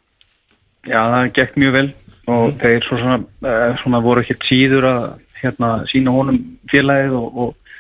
[0.83, 1.89] Já, það gekk mjög vel
[2.33, 5.05] og þeir svo svona, uh, svona voru ekkert síður að
[5.43, 6.41] hérna, sína honum
[6.71, 7.77] félagið og, og,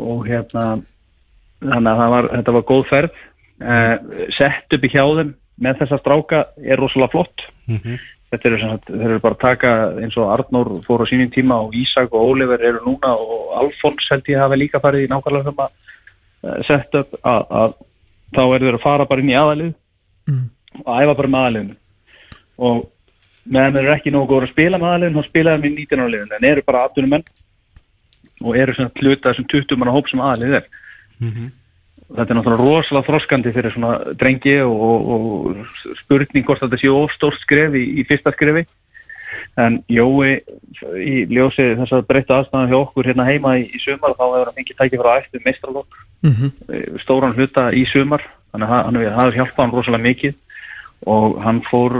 [0.00, 0.64] og hérna
[1.64, 3.22] þannig að var, þetta var góð ferð.
[3.64, 7.44] Uh, sett upp í hjá þeim með þessa stráka er rosalega flott
[8.34, 11.30] þetta eru, sem sagt, þeir eru bara að taka eins og Arnór fór á sínum
[11.32, 15.10] tíma og Ísak og Oliver eru núna og Alfons held ég hafa líka farið í
[15.12, 17.76] nákvæmlega sem að sett upp að, að
[18.34, 19.72] þá eru þeir að fara bara inn í aðalið
[20.84, 21.76] og æfa bara með aðaliðinu
[22.68, 22.82] og
[23.44, 26.04] meðan þeir eru ekki nógu góður að spila með aðaliðin þá spila þeir með 19
[26.04, 27.26] áliðin en eru bara 18 menn
[28.44, 30.68] og eru svona hluta þessum 20 manna hóp sem aðalið er
[32.14, 35.60] þetta er náttúrulega rosalega þroskandi fyrir svona drengi og, og,
[36.00, 38.64] spurning hvort þetta sé ofstórt skref í, í fyrsta skrefi.
[39.58, 40.38] En Jói
[40.98, 44.48] í ljósi þess að breytta aðstæðan hjá okkur hérna heima í, í sumar þá hefur
[44.50, 46.00] hann fengið tækið frá eftir meistralokk
[47.02, 48.22] stóran hluta í sumar.
[48.54, 50.40] Þannig að hann hefur hjálpað hann rosalega mikið
[51.10, 51.96] og hann fór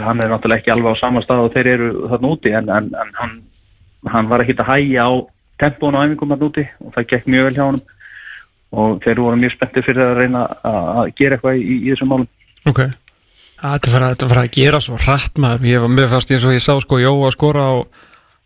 [0.00, 2.88] hann er náttúrulega ekki alveg á sama stað og þeir eru þarna úti en, en,
[2.96, 3.34] en hann,
[4.08, 5.12] hann var ekki að hægja á
[5.60, 7.82] tempón og æfingum þarna úti og það gekk mjög vel hjá hann
[8.72, 12.12] og þeir voru mjög spenntið fyrir að reyna að að gera eitthvað í, í þessum
[12.12, 12.28] málum.
[12.70, 12.82] Ok.
[13.62, 15.68] Þetta er að, að gera svo hratt maður.
[15.70, 17.74] Ég var með fast eins og ég sá sko Jó að skora á,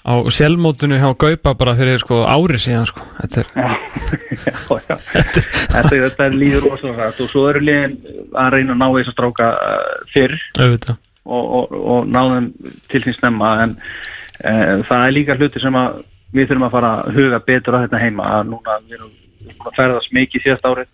[0.05, 3.05] á selmótinu hjá Gaupa bara fyrir sko ári síðan sko.
[3.23, 3.71] Þetta er, Já,
[4.45, 4.57] já,
[4.91, 4.97] já.
[5.07, 7.97] Þetta, þetta er líður rosalega og svo eru liðin
[8.37, 10.37] að reyna að ná þess að stráka uh, fyrr.
[10.59, 11.01] Auðvitað.
[11.27, 12.51] Og, og, og ná þeim
[12.93, 13.55] til sín snemma.
[13.65, 16.03] En uh, það er líka hluti sem að
[16.37, 18.35] við þurfum að fara að huga betur að þetta heima.
[18.37, 20.89] Að núna við erum við erum búin að ferðast mikið síðast árið.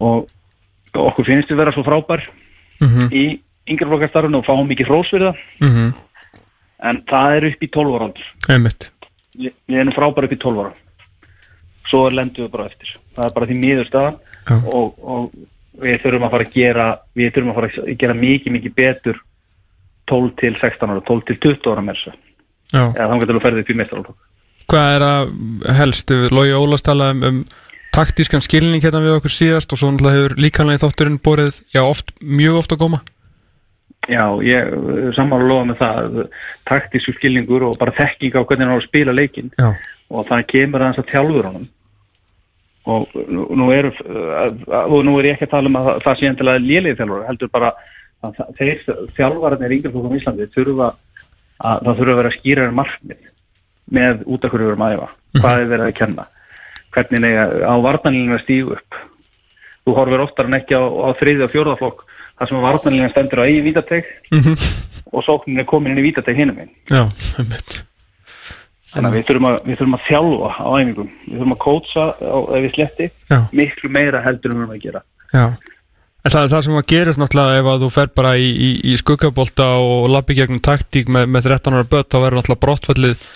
[0.00, 0.28] Og
[0.94, 2.22] okkur finnst við vera svo frábær
[2.80, 3.08] Mhm.
[3.12, 4.86] í yngreflokkastarfinu og fáum mikið
[5.28, 5.36] það.
[5.60, 5.92] Mm
[6.78, 8.64] en það er upp í 12 ára við
[9.68, 10.72] við erum frábær upp í 12 ára.
[11.88, 12.96] Svo lendum við bara eftir.
[13.16, 14.56] Það er bara því miður staðan Já.
[14.72, 15.32] og, og
[15.82, 16.86] við þurfum að fara að gera
[17.16, 19.20] við þurfum að fara að gera mikið mikið betur
[20.08, 22.14] 12 til 16 ára 12 til 20 ára með þessu.
[22.72, 22.82] Já.
[22.94, 24.16] Eða þannig að þú ferðið upp í mestralokk
[24.68, 25.30] Hvað er að
[25.78, 30.18] helst Lógi Ólafs talaði um, um taktískan skilning hérna við okkur síðast og svo náttúrulega
[30.18, 32.98] hefur líkanlega þátturinn borið já oft, mjög oft að góma.
[34.08, 34.68] Já, ég
[35.16, 36.18] sammála lofa með það
[36.68, 39.48] taktísku skilningur og bara þekking á hvernig hann á að spila leikinn.
[39.56, 39.72] Já.
[40.12, 41.66] Og það kemur aðeins að þjálfur honum.
[42.88, 43.90] Og nú, er,
[44.68, 47.52] og nú er ég ekki að tala um að það sé endilega lélið þjálfur heldur
[47.56, 47.72] bara
[48.24, 48.84] að þeir
[49.16, 50.92] þjálfararnir í yngreflokkum í Íslandi þurfa
[51.58, 53.26] að það þurfa að vera skýrar markmið
[53.94, 55.08] með út af hverju við erum að æfa.
[55.38, 56.26] Hvað er verið að kenna?
[56.94, 59.00] Hvernig er á varnanlínu að stígu upp.
[59.84, 62.06] Þú horfir oftar en ekki á, á þriði og fjórðaflokk
[62.38, 64.08] þar sem varnanlínu stendur á eigi vítateg
[65.12, 66.72] og sóknin er komin inn í vítateg hinum einn
[68.92, 71.08] þannig að við þurfum að, við þurfum að þjálfa á æfingum.
[71.24, 73.40] Við þurfum að kótsa ef við sletti Já.
[73.60, 75.02] miklu meira heldur erum að gera.
[75.32, 75.44] Já.
[76.24, 78.70] En það er það sem að gerist náttúrulega ef að þú fer bara í, í,
[78.90, 83.28] í skuggabolta og lappi gegnum taktík með, með 13 ára börn þá verður náttúrulega brottfallið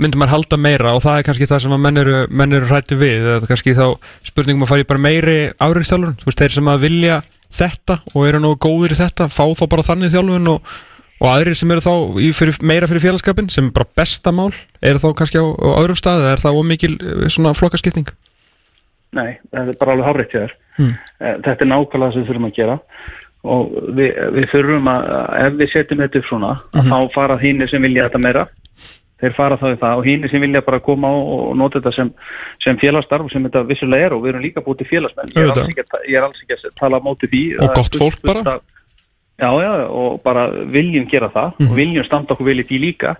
[0.00, 2.68] myndum maður halda meira og það er kannski það sem að menn eru, menn eru
[2.70, 3.86] hrætti við það er kannski þá
[4.30, 7.18] spurningum að fara í bara meiri áriðstjálfun, þú veist, þeir sem að vilja
[7.60, 10.72] þetta og eru nú góðir í þetta fá þá bara þannig þjálfun og,
[11.20, 11.92] og aðrir sem eru þá
[12.38, 14.50] fyrir, meira fyrir félagskapin sem er bara besta mál,
[14.80, 18.08] eru þá kannski á, á öðrum stað eða er það ómikil eh, svona flokkaskipting
[19.10, 20.52] Nei, það er bara alveg hárétt hjá þér.
[20.76, 20.90] Hmm.
[21.18, 22.76] Eh, Þetta er nákvæmlega það sem við þurfum að gera
[23.50, 25.08] og við, við þurfum að,
[25.40, 26.90] ef við setjum þetta upp svona, að Mhm.
[26.92, 28.44] þá fara hínir sem vilja þetta meira,
[29.20, 31.92] þeir fara þá í það og hínir sem vilja bara koma og, og nota þetta
[31.96, 32.10] sem,
[32.64, 35.32] sem félagsstarf sem þetta vissulega er og við erum líka búið til félagsmenn.
[35.36, 37.42] Ég er, ekki, ég er alls ekki að tala á móti því.
[37.58, 38.42] Og Það gott fólk bara.
[38.44, 38.76] fullt af-
[39.40, 41.70] Já, já, og bara viljum gera það Mhm.
[41.70, 43.14] og viljum standa okkur vel í því líka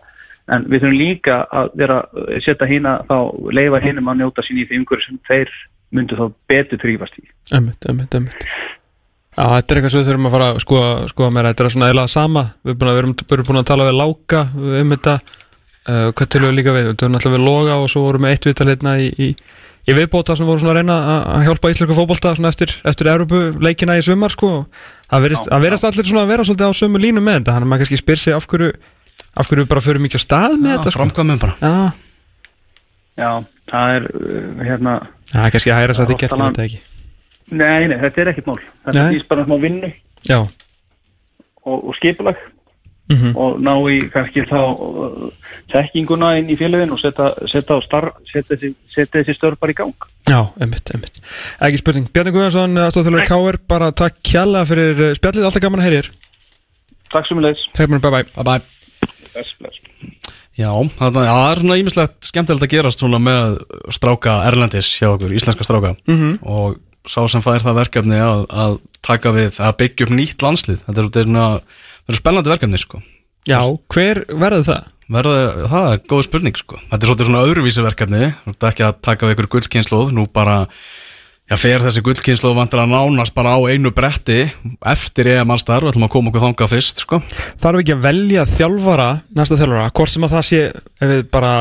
[0.52, 2.02] en við þurfum líka að vera
[2.44, 3.16] setja hína þá
[3.56, 5.48] leifa hinum að njóta sín í því umhverju sem þeir
[5.92, 7.24] myndu þá betur þrýfast í.
[7.56, 8.34] Ömmit, ömmit, ömmit
[9.38, 11.70] Já, þetta er eitthvað sem við þurfum að fara að skoða, skoða meira Þetta er
[11.70, 14.40] svona eða sama Við erum búin að, við erum búin að tala við Láka
[14.82, 15.14] um þetta
[15.90, 16.86] uh, Hvað til við líka við?
[16.92, 19.28] Við erum alltaf við Loga og svo vorum við eitt viðtal hérna í, í,
[19.90, 23.10] í viðbóta sem voru svona að reyna að að hjálpa íslensku fótbolta svona eftir, eftir
[23.12, 24.52] Európu leikina í sumar sko.
[25.10, 27.56] Það verðist allir svona að vera svolítið á sömu línu með þetta.
[27.56, 28.70] Þannig að maður kannski spyr sig af hverju
[29.30, 30.98] af hverju við bara förum ekki á stað með þetta sko.
[31.00, 31.56] Framkvæmum bara.
[31.60, 32.08] Já,
[33.20, 33.30] Já,
[33.70, 34.94] það er uh, hérna,
[35.32, 36.80] það er kannski að hæra sætti Já, gert þetta ekki?
[37.50, 38.58] Nei, nei, þetta er ekkert mál.
[38.86, 39.90] Þetta er bara smá vinnu
[40.28, 40.38] Já,
[41.66, 42.40] og, og skipulag
[43.10, 45.26] mhm, og ná í kannski þá uh,
[45.72, 47.32] tekkinguna inn í félagin og setja,
[48.32, 50.08] þessi, störf bara í gang.
[50.30, 51.20] Já, einmitt, einmitt.
[51.66, 55.88] Ekki spurning, Bjarni Guðjónsson, aðstofþjóðlega Káir bara takk kjalla fyrir uh, spjallið, alltaf gaman að
[55.90, 56.10] heyrir
[57.10, 57.64] Takk sem við leiðis.
[57.74, 58.60] Hefur bye bye Bye bye
[59.30, 59.80] Bless, bless.
[60.58, 63.58] Já, það, er svona ímislegt skemmtilegt að gerast svona með
[63.94, 65.94] stráka Erlendis hjá okkur, íslenska stráka.
[66.10, 66.38] Mhm.
[66.42, 66.78] og
[67.08, 68.74] sá sem fær það verkefni að, að
[69.06, 70.82] taka við, að byggja upp nýtt landslið.
[70.84, 71.62] Þetta er, þetta er, svona-
[72.10, 73.02] þetta er spennandi verkefni sko.
[73.48, 73.60] Já,
[73.94, 74.88] hver verður það?
[75.10, 76.80] verða, það er góð spurning sko.
[76.88, 80.26] þetta er svolítið svona öðruvísi verkefni þetta er ekki að taka við ykkur gullkynnslóð nú
[80.30, 80.56] bara,
[81.50, 84.44] já, fer þessi gullkynnslóð vantar að nánast bara á einu bretti
[84.86, 87.20] eftir EM allstar, við ætlum að koma okkur þangað fyrst sko.
[87.60, 91.54] Þarf ekki að velja þjálfara, næsta þjálfara hvort sem að það sé, ef við bara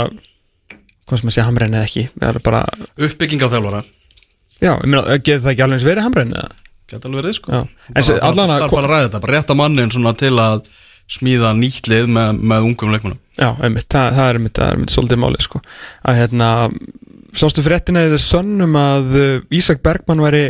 [1.10, 2.08] hvað sem að sé hamrein eða ekki
[2.46, 2.66] bara,
[3.02, 3.86] uppbygging á þjálfara
[4.60, 6.52] já, ég meina, getur það ekki alveg eins verið hamrein eða?
[6.90, 7.64] Gæti alveg verið sko.
[7.96, 10.70] Það er bara að ræða þetta, bara rétta mannin til að
[11.10, 15.22] smíða nýtt lið með, með ungum leikmunum Já, einmitt, það, það er er einmitt svolítið
[15.24, 15.62] málið sko.
[16.06, 16.50] Að hérna,
[17.34, 20.44] sástu fréttina eða sönnum að uh, Ísak Bergmann væri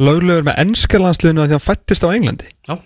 [0.00, 2.52] löglegur með ennskalandsliðinu að því að hann fættist á Englandi?
[2.68, 2.76] Já.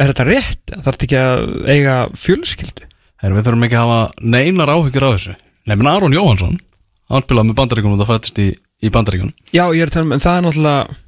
[0.00, 0.64] Er þetta rétt?
[0.72, 2.88] Þarf þetta ekki að eiga fjölskyldu?
[3.20, 5.36] Her, Við þurfum ekki að hafa neinar áhyggjur af þessu.
[5.68, 6.58] Menn Aron Jóhansson
[7.10, 8.48] Hann spilaði með bandaríkunum og það fættist í,
[8.86, 10.98] í bandaríkunum Já, ég er að tala um, en það er náttúrulega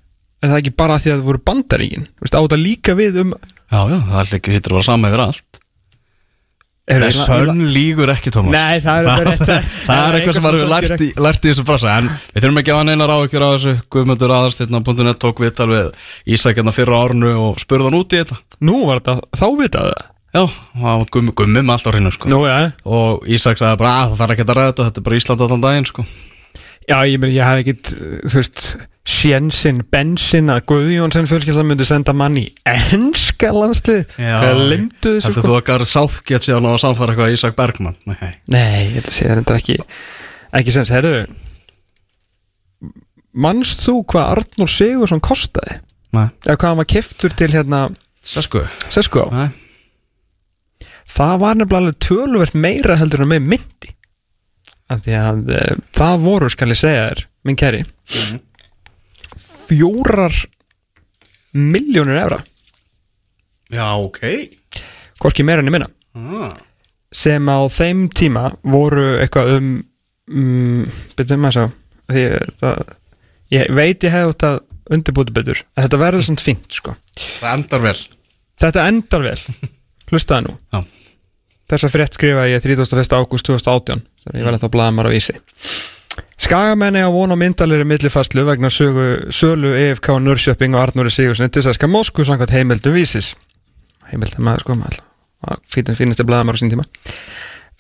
[0.43, 2.07] er það ekki bara því að það voru bandaríkin?
[2.23, 3.35] Á þetta líka við um
[3.73, 5.59] Já, já, það er ekki hittur að vera sama yfir allt.
[6.93, 9.43] Er, Nei, sönn lígur ekki, Tómas Nei, það er rétt.
[9.87, 10.73] Það er eitthvað sem maður hefur
[11.23, 13.75] lært í, þessu brasa En við þurfum ekki að hafa neinar áhyggjur af þessu.
[13.95, 18.41] Guðmundur aðarstyrna.net tók viðtal við Ísak hérna fyrra árnu og spurði hann út í þetta.
[18.67, 20.11] Nú var þetta, þá vitað það?
[20.33, 20.43] Já,
[20.83, 22.35] það var gummi, gummi með allt á hreinu sko.
[22.99, 25.47] Og Ísak sagði bara að það þarf ekki að ræða þetta Þetta er bara Ísland
[25.47, 26.07] allan daginn sko.
[26.89, 27.93] Já, ég meni, ég hef ekkit
[28.31, 28.63] þú veist,
[29.13, 35.45] sjensinn, bensin að Guðjónsson fjölskyldan myndi senda mann í ennska landslið Hvað lindu þessu sko?
[35.49, 39.17] þú að Garð Southgate sé að samfara eitthvað Ísak Bergman Nei, Nei, ég held að
[39.17, 39.79] sé þetta ekki
[40.61, 41.15] ekki sens, herru
[43.33, 45.79] Manst þú hvað Arnur Sigursson kostaði?
[46.13, 47.83] nei, Eða hvað hann var keftur til hérna
[48.23, 48.61] sesku.
[48.93, 49.29] Sesko á?
[49.33, 49.49] Nei,
[51.13, 53.91] Það var nefnilega töluvert meira heldur en með myndi
[54.93, 55.61] af því að e,
[55.97, 57.85] það voru, skal ég segja þér minn kæri
[59.63, 60.35] fjórar
[61.53, 62.43] miljónir evra.
[63.73, 64.21] Já, ok.
[65.23, 65.89] Hvorki meira enn ég minna.
[66.13, 66.53] Ah.
[67.13, 69.69] sem á þeim tíma voru eitthvað um
[70.31, 70.85] um,
[71.17, 71.65] byrjuðum að sjá
[72.13, 72.25] því,
[72.61, 72.93] það,
[73.55, 74.51] ég veit ég hef þetta
[74.93, 76.97] undirbúti betur að þetta verður svona fínt sko.
[77.41, 77.99] Það endar vel.
[78.63, 79.39] Þetta endar vel.
[80.13, 80.57] Hlustaði nú.
[80.75, 80.83] Já.
[81.73, 83.17] þessa frétt skrifaði ég 31.
[83.17, 85.37] ágúst 2018 þannig ég var þetta á blaðamar á vísi
[86.43, 91.63] Skagamenni á von á myndalegri millifastlu vegna sögu, sölu EFK Nörrköping og Arnóri Sigurssoni til
[91.65, 93.31] Sæska Moskvu samkvæmt heimildum vísis.
[94.11, 94.99] Heimildum maður sko maður
[95.73, 96.85] fínast fínasti blaðamar á sín tíma.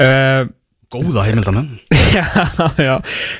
[0.00, 0.46] Uh,
[0.92, 1.68] Góða heimildamenn
[2.16, 2.24] Já,
[2.76, 2.94] já.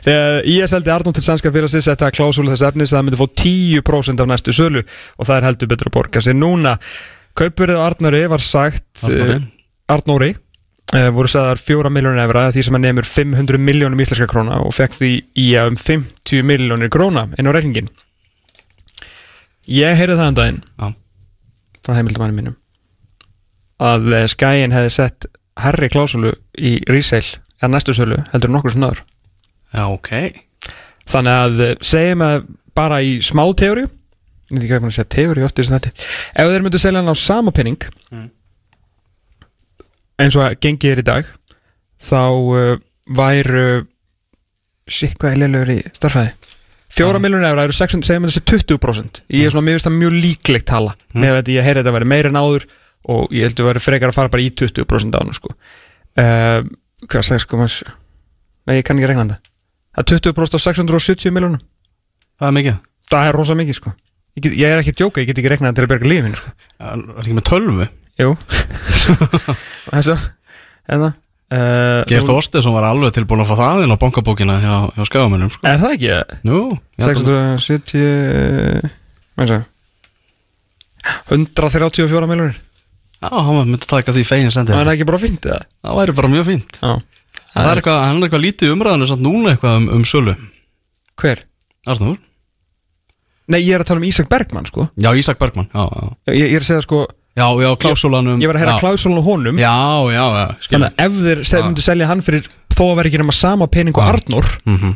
[0.05, 3.09] Þegar IS heldi Arnór til sænska fyrir að sér setja klásúlu þess efnis að það
[3.09, 6.77] myndi fá 10% af næstu sölu og það er heldur betur að borga sér núna.
[7.39, 9.37] Kaupurinn á Arnóri var sagt Arnóri.
[9.37, 9.45] eh,
[9.93, 10.31] Arnóri
[10.93, 14.99] voru sagðar 4 miljónir evra því sem að nefnir 500 miljónum íslenska króna og fekk
[14.99, 17.89] því í um 50 miljónir króna inn á reikningin
[19.73, 20.89] Ég heyrði það um daginn Já.
[21.87, 22.59] frá heimildamanni mínum
[23.83, 25.27] að eh, skæin hefði sett
[25.63, 29.01] herri klásulu í resale eða næstu sölu heldur nokkur snöður
[29.73, 30.11] Já, ok.
[31.09, 32.45] Þannig að eh, segjum að
[32.77, 35.49] bara í smá teóri ég veit ekki hvað ég er búin að segja teóri í
[35.49, 35.93] þessu þetta.
[36.37, 37.89] Ef þeir myndu selja hann á sama penning
[40.21, 41.31] eins og að gengið er í dag
[42.03, 42.77] þá uh,
[43.09, 43.67] væru
[44.91, 46.35] shit hvað er leilugur í starfæði
[46.93, 47.23] fjóra ja.
[47.25, 50.17] miljónir efra eru 600, segjum að þessi 20% ég er svona, mér finnst það mjög
[50.19, 50.95] líklegt tala.
[51.17, 52.67] Með þetta ég heyri þetta að vera meira en áður
[53.13, 55.55] og ég heldur að vera frekar að fara bara í 20% ánu sko.
[56.21, 56.61] Uh,
[57.09, 57.95] hvað sagði sko maður
[58.69, 59.53] nei ég kann ekki regna þetta.
[59.97, 61.63] Það er 20% af 670 miljónum
[62.43, 62.79] Það er mikið.
[63.13, 63.91] Það er rosa mikið sko.
[64.33, 66.39] Ég, get, ég er ekki að djóka, ég get ekki regnað til að berga lífin
[66.39, 66.53] sko.
[66.79, 67.89] Það er ekki með tölvu?
[68.21, 68.35] Jú
[69.89, 70.17] þessu
[70.89, 75.05] það uh, Geir Þorstesson var alveg tilbúin að fá það inn á bankabókina hjá, hjá
[75.11, 75.67] skafamennum sko.
[75.69, 76.41] er það ekki?
[76.49, 76.65] Nú,
[76.99, 78.91] ég held að- 670
[79.37, 79.71] hvað er það
[81.33, 82.61] 134 miljónir
[83.23, 84.73] Já, hann myndi taka því fegin sendi.
[84.75, 85.63] Það er ekki bara fínt eða?
[85.87, 86.79] Það væri bara mjög fínt.
[86.83, 86.97] Já.
[87.53, 90.35] Það er eitthvað, hann er eitthvað lítið í umræðinu samt núna eitthvað um, um sölu.
[91.23, 91.45] Hver?
[91.87, 92.17] Arnur?
[93.53, 94.87] nei ég er að tala um Ísak Bergmann sko.
[95.03, 97.01] Já, Ísak Bergmann Já, já, ég, ég er að segja sko
[97.37, 98.83] já, já klásúlanum ég var að heyra á
[99.27, 99.57] honum.
[99.61, 99.73] Já,
[100.13, 103.21] já, já, þannig að ef þeir seg, myndu selja hann fyrir þó að vera ekki
[103.23, 104.93] nema sama pening og Arnór Mhm.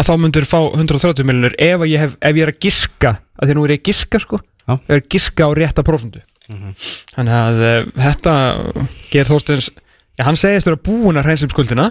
[0.00, 1.88] að þá myndur fá 130 miljonir ef, að
[2.20, 4.40] ef ég er að giska að því nú er ég að giska sko.
[4.68, 4.72] Já.
[4.78, 6.20] ég er að giska á rétta prósundu
[7.16, 8.32] þannig að uh, þetta
[9.12, 9.70] ger þósteins
[10.18, 11.90] já, hann segist vera búin að hreinsa upp skuldina.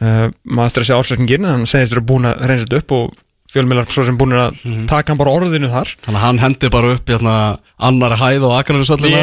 [0.00, 3.14] Uh, maður eftir að segja ársækningin hann segist vera búin að þetta upp og
[3.56, 4.60] fjölmiðlar svo sem búin að
[4.90, 5.94] taka hann bara orðinu þar.
[6.04, 7.36] Þannig að hann hendi bara upp hérna
[7.88, 9.22] annari hæð og akranis öllum já,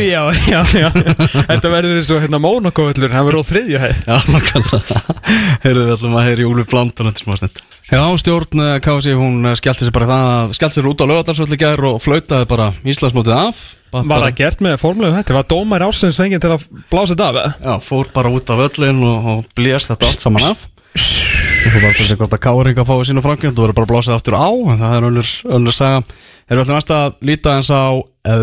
[0.00, 0.88] já, já, já.
[1.50, 4.02] Þetta verður eins og hérna Mónakóvöllur hann verður á þriðju hæð.
[4.08, 5.04] Já, nákvæmlega.
[5.64, 7.62] Heyrðu við ætlum að heyri Úlfi Blandun eftir smá stund.
[7.84, 11.04] Já, stjórn eh, KFC, hún eh, skellti sér bara í það að skellti sér út
[11.04, 13.64] á lögadarsvöldi gær og flautaði bara Íslandsmótið af.
[13.94, 15.36] Var bara, það gert með formulegu þetta?
[15.36, 17.58] Var dómar ársins fengið til að blása þetta af?
[17.60, 20.64] Já, fór bara út af öllin og, og blés þetta allt saman af
[20.94, 24.36] þú var þessi hvort að Káring að fá sínu framkjönd og verður bara blásið aftur
[24.38, 26.02] á en það er önnur, önnur saga.
[26.44, 27.84] Erum við ætlum næst að líta eins á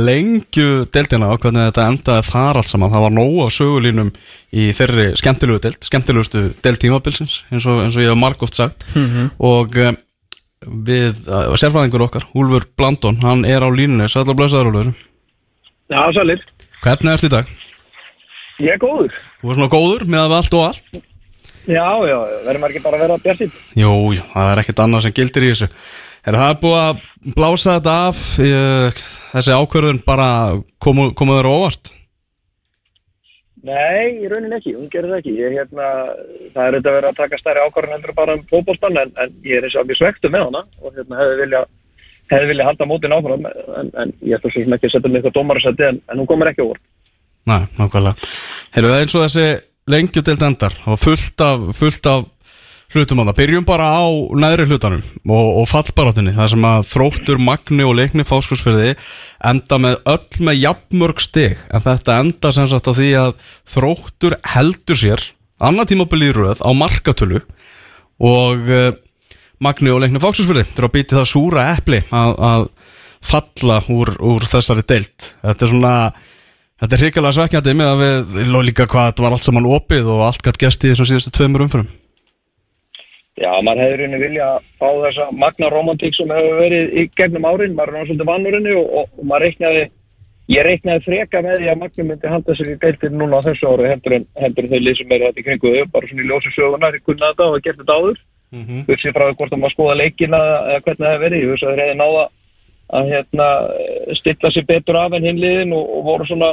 [0.02, 2.94] lengju deildina og hvernig þetta endaði þar allt saman.
[2.94, 4.10] Það var nóg af sögulínum
[4.52, 8.88] í þeirri skemmtilegu deild, skemmtilegustu deild tímabilsins eins og, eins og ég hef margóft sagt.
[9.38, 9.94] Og uh,
[10.90, 14.92] við, uh, sérfræðingur okkar, Úlfur Blandón hann er á línunni, sætla blösaður Úlfur.
[15.92, 16.44] Já, sælir.
[16.82, 17.56] Hvernig ertu í dag?
[18.62, 19.16] Ég er góður.
[19.42, 21.02] Þú er svona góður með að allt og allt
[21.70, 23.52] Já, já, verður maður ekki bara að vera bjartinn?
[23.78, 25.70] Jú, jú, það er ekkert annað sem gildir í þessu
[26.22, 27.00] Er það búið að
[27.34, 29.00] blása þetta af ég,
[29.32, 30.28] þessi ákvörðun bara
[30.82, 31.90] komu, komu óvart?
[33.66, 35.34] Nei, í rauninni ekki, hún gerir það ekki.
[35.38, 35.88] Ég, hérna,
[36.54, 39.58] það er auðvitað verið að taka stærri ákvarðan heldur bara um fótboltan en, en ég
[39.58, 41.62] er eins og að mjög svektu með hana og hérna, hefði vilja
[42.32, 45.22] hefði vilja halda mótin áfram en, en ég ætla svo sem ekki að setja mig
[45.22, 46.82] eitthvað dómarasætti en, en hún komur ekki vor.
[47.50, 48.32] Nei, nákvæmlega
[48.76, 49.46] Heyrðu það eins og þessi
[49.90, 52.28] lengjudeld endar og fullt af, fullt af
[52.92, 54.04] hlutum á það Byrjum bara á
[54.36, 58.96] neðri hlutanum og, og fallbaráttinni Það sem að þróttur Magni og leikni fáskursfyrði
[59.52, 61.62] enda með öll með jafnmörg stig.
[61.72, 63.32] En þetta enda sem sagt á því að
[63.76, 65.24] þróttur heldur sér
[65.62, 67.42] annað tímabili í röð á markatölu
[68.22, 68.92] og uh,
[69.62, 72.68] Magni og leikni fáskursfyrði þurfa að býti það súra epli að, að
[73.22, 75.96] falla úr, úr þessari deilt Þetta er svona
[76.82, 78.00] Þetta er hrikalega svekkjandi með að
[78.34, 81.34] við líka hvað þetta var allt saman opið og allt gætt gæst í þessum síðustu
[81.36, 81.90] tveimur umfyrum.
[83.38, 84.48] Já, maður hefði rauninni vilja
[84.82, 88.74] fá þessa magna romantík sem hefur verið í gegnum árin, maður er náttúrulega svolítið vannurinni
[88.80, 89.86] og, og, og maður reiknaði,
[90.52, 93.72] ég reiknaði freka með því að Magni myndi halda sér í deiltir núna á þessu
[93.72, 96.26] ári heldur en, heldur en þau lið sem er þetta í kringu þau, bara svona
[96.26, 98.20] í ljósi söguna, þeir kunna þetta og hafa gert þetta áður,
[98.52, 98.84] mm -hmm.
[98.90, 101.64] við frá því hvort það maður skoða leikina eða hvernig það hefur verið, ég veist
[101.64, 102.28] að þeir hefði náða
[102.92, 103.48] að hérna,
[104.20, 106.52] stilla sér betur af en hinliðin og, og voru svona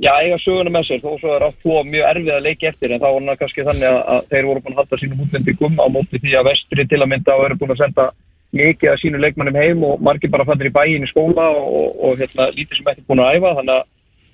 [0.00, 2.92] já, eiga söguna með sér, þó svo er átt tvo mjög erfið að leiki eftir,
[2.92, 5.86] en þá var það kannski þannig að, þeir voru búin að halda sínum útlendingum á
[5.92, 8.06] móti því að vestri til að mynda og eru búin að senda
[8.52, 12.18] mikið af sínu leikmannum heim og margir bara fattir í bæin í skóla og, og
[12.20, 13.86] hérna, lítið sem ekki búin að æfa, þannig að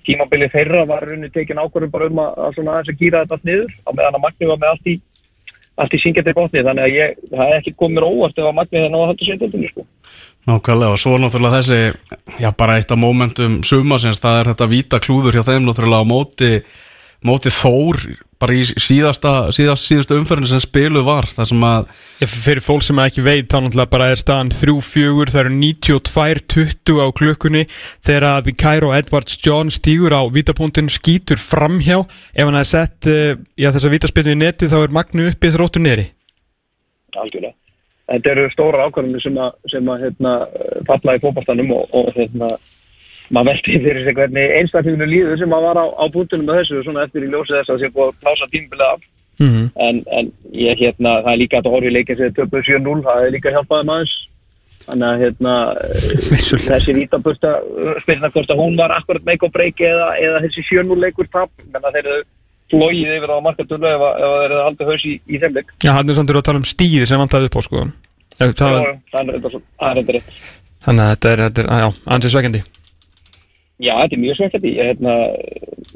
[0.09, 3.71] tímabilið þeirra var runni tekin ákvörðum bara um að, að að gýra þetta allt niður,
[3.83, 4.95] á meðan að Magni var með allt í
[5.79, 8.87] allt í syngjandi botni þannig að ég, það er ekki komið óvart ef að magnið
[10.39, 10.49] að.
[10.49, 14.99] Nákvæmlega og svo náttúrulega þessi já bara eitt af momentum sumasins það er þetta víta
[15.03, 16.51] klúður hjá þeim náttúrulega á móti,
[17.27, 17.99] móti Þór
[18.39, 21.89] bara í síðasta, síðast, síðasta umferðin sem spiluð var það sem að
[22.23, 27.01] Ég fyrir fólk sem ekki veit þá náttúrulega bara er staðan 3-4 það eru 92-20
[27.03, 27.65] á klukkunni
[28.07, 33.35] þegar að Cairo Edwards John stígur á vítapunktin skýtur framhjá ef hann hefði sett uh,
[33.59, 36.07] já, þessa vítaspilnu í neti þá er Magnu uppið þróttur neri
[37.19, 37.58] algjörlega.
[38.09, 40.33] Þetta eru stóra ákvarðanir sem að, sem að hérna,
[40.87, 42.49] falla í fótballstanum og, og hérna,
[43.29, 46.81] maður velti fyrir sig hvernig einstaklinginu líður sem að var á, á búntunum með þessu
[46.87, 49.05] svona eftir í ljósi þess að sé búið að plása tímbilið af.
[49.39, 49.67] mm -hmm.
[49.87, 53.25] En, en ég hérna, það er líka að horfa í leikin sem töpuð 7-0, það
[53.25, 54.17] er líka hjálpaði maður.
[54.89, 55.53] Þannig að hérna,
[56.71, 57.49] þessi vítabusta
[58.01, 61.51] spilna hvort að hún var akkurat make or break eða, eða þessi 7-0 leikur tap,
[61.69, 62.23] menn að þeir eru
[62.69, 65.53] flóið yfir á markatölu ef, að- ef að þeir eru haldið haus í, í þeim
[65.59, 65.71] leik.
[65.83, 67.85] Já, hann er samt að tala um stíði sem hann taði upp á sko
[68.39, 70.27] Eh, það, Já, Það er það er þetta rétt.
[70.85, 72.61] Þannig að þetta er, þetta er já, ansið svekkjandi
[73.79, 74.69] Já, þetta er mjög svekkjandi.
[74.75, 75.13] Ég, hérna,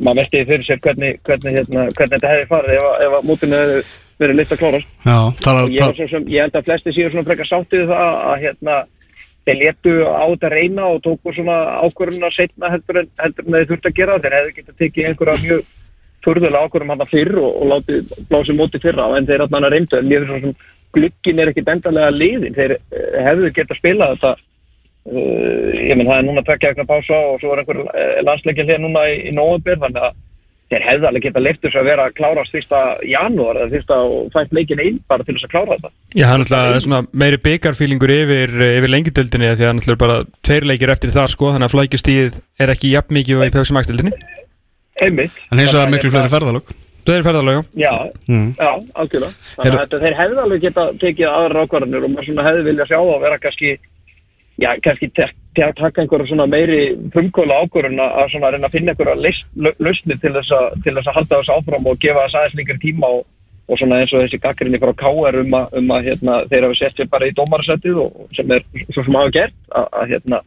[0.04, 3.26] maður veltiði fyrir sér hvernig, hvernig, hérna, hvernig þetta hefði farið ef, að- ef að
[3.30, 3.84] mútinu hefði
[4.24, 4.88] verið litt að klárast.
[5.04, 8.38] já, tala, ég, svo sem, ég held að flesti séu svona frekar sáttið það að
[8.44, 8.76] hérna,
[9.46, 13.68] þeir letu á þetta reyna og tóku svona ákvörðuna setna heldur en, heldur en þeir
[13.72, 14.20] þurfti að gera.
[14.24, 15.64] Þeir hefði getið tekið einhverja mjög
[16.24, 20.00] furðulega ákvörðum hann fyrr og, og látið blásið móti fyrra en þeir hann reyndu.
[20.00, 20.56] En ég er svona
[20.94, 22.58] glukkin er ekkit endalega liðin.
[22.58, 24.36] Þeir eh, hefðu getað spilað þetta
[25.04, 28.20] Uh, ég menn það er núna að tvekja eitthvað pása og svo er einhver uh,
[28.24, 30.14] landsleikja hér núna í, í nóvambir þannig að
[30.72, 34.30] þeir hefði alveg geta leift þess að vera að klárast fyrsta janúar eða fyrsta og
[34.32, 37.42] fætt leikin einn bara til þess að klára þetta Já, það er náttúrulega svona meiri
[37.50, 40.18] byggarfílingur yfir, yfir lengjadöldinni því að það er náttúrulega bara
[40.48, 43.76] tveir leikir eftir þar sko þannig að flækjustíð er ekki jafn mikið og í Pepsi
[43.76, 44.16] Max döldinni
[45.02, 45.38] einmitt.
[45.52, 46.74] En hins vegar Þannig að, miklu fleiri ferðalög.
[47.04, 47.94] Það er ferðarlega, Já,
[48.32, 48.50] mm.
[48.56, 49.34] já, algjörlega.
[49.58, 52.86] Þannig að þetta, þeir hefði alveg geta tekið aðra ákvarðanir og maður svona hefði vilja
[52.88, 53.72] sjá það að vera kannski
[54.64, 55.34] já, kannski te-
[55.64, 56.80] að taka einhverja svona meiri
[57.14, 61.10] frumkóla ákvarðan að svona reyna að finna einhverja laus- lausnir til þess, að, til þess
[61.12, 63.26] að halda þess áfram og gefa þess aðeins lengri tíma og,
[63.68, 66.80] og svona eins og þessi gaggrinni frá KR um að, um að hérna, þeir hafa
[66.80, 68.64] sett sér bara í dómarasettið og sem er
[68.96, 70.42] svo sem hafa gert að, að hérna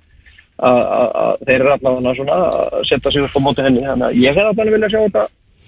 [0.57, 3.85] að, þeir eru allavega svona að setja sig upp á móti henni.
[3.87, 5.27] Þannig að ég hefði allavega vilja sjá þetta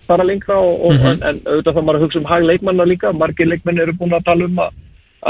[0.08, 3.12] fara lengra og, og, en, en auðvitað þá maður að hugsa um hag leikmanna líka.
[3.12, 4.78] Margir leikmenn eru búin að tala um að,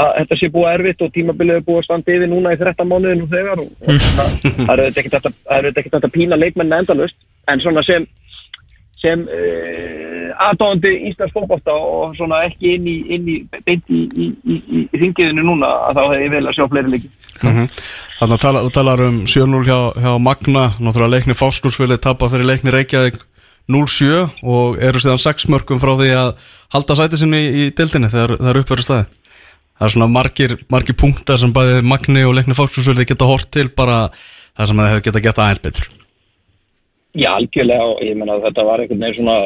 [0.03, 2.91] að þetta sé búið erfitt og tímabilið er búið að standa yfir núna í 13
[2.93, 7.19] mánuði nú þegar og, og það, er auðvitað ekkert er að pína leikmenn endalust
[7.49, 8.07] en svona sem
[8.99, 14.27] sem uh, aðdáðandi Íslands fótbolta og svona ekki inn í, inn í beint í, í,
[14.43, 17.11] í, þingiðinu núna að þá hefði ég vel að sjá fleiri leiki.
[17.39, 20.65] Þannig að tala, þú talar um 7-0 hjá, hjá Magna.
[20.79, 23.21] Náttúrulega leikni Fáskursfjöli tapa fyrir leikni Reykjavík
[23.69, 26.33] 0-7 og eru síðan 6 mörgum frá því að
[26.73, 29.07] halda sæti sinni í dildinni þegar það eru uppverðu staði
[29.79, 33.69] Það er svona margir, margir punktar sem bæði Magni og leikni Fáskursfjöli geta hort til
[33.71, 35.89] bara það sem það hefur geta gert aðeins betur
[37.17, 39.37] Já, algjörlega og ég menna að þetta var einhvern veginn svona,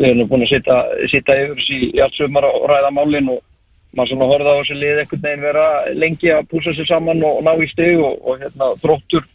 [0.00, 0.78] við erum búin að sitja,
[1.12, 3.38] sitja yfir þessi í allt sumar og ræða málin og
[3.94, 7.38] maður svona horfði á þessi lið einhvern veginn vera lengi að púsa sér saman og,
[7.38, 9.28] og ná í stig og, og hérna þróttur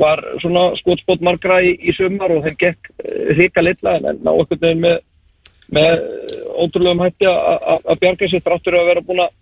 [0.00, 2.90] var svona skotspót margra í, í sumar og þeim gekk
[3.36, 4.96] hrika litla en ná einhvern veginn með,
[5.76, 5.94] með
[6.64, 9.36] ótrúlegum hætti að- bjarga sér þráttur að vera búin að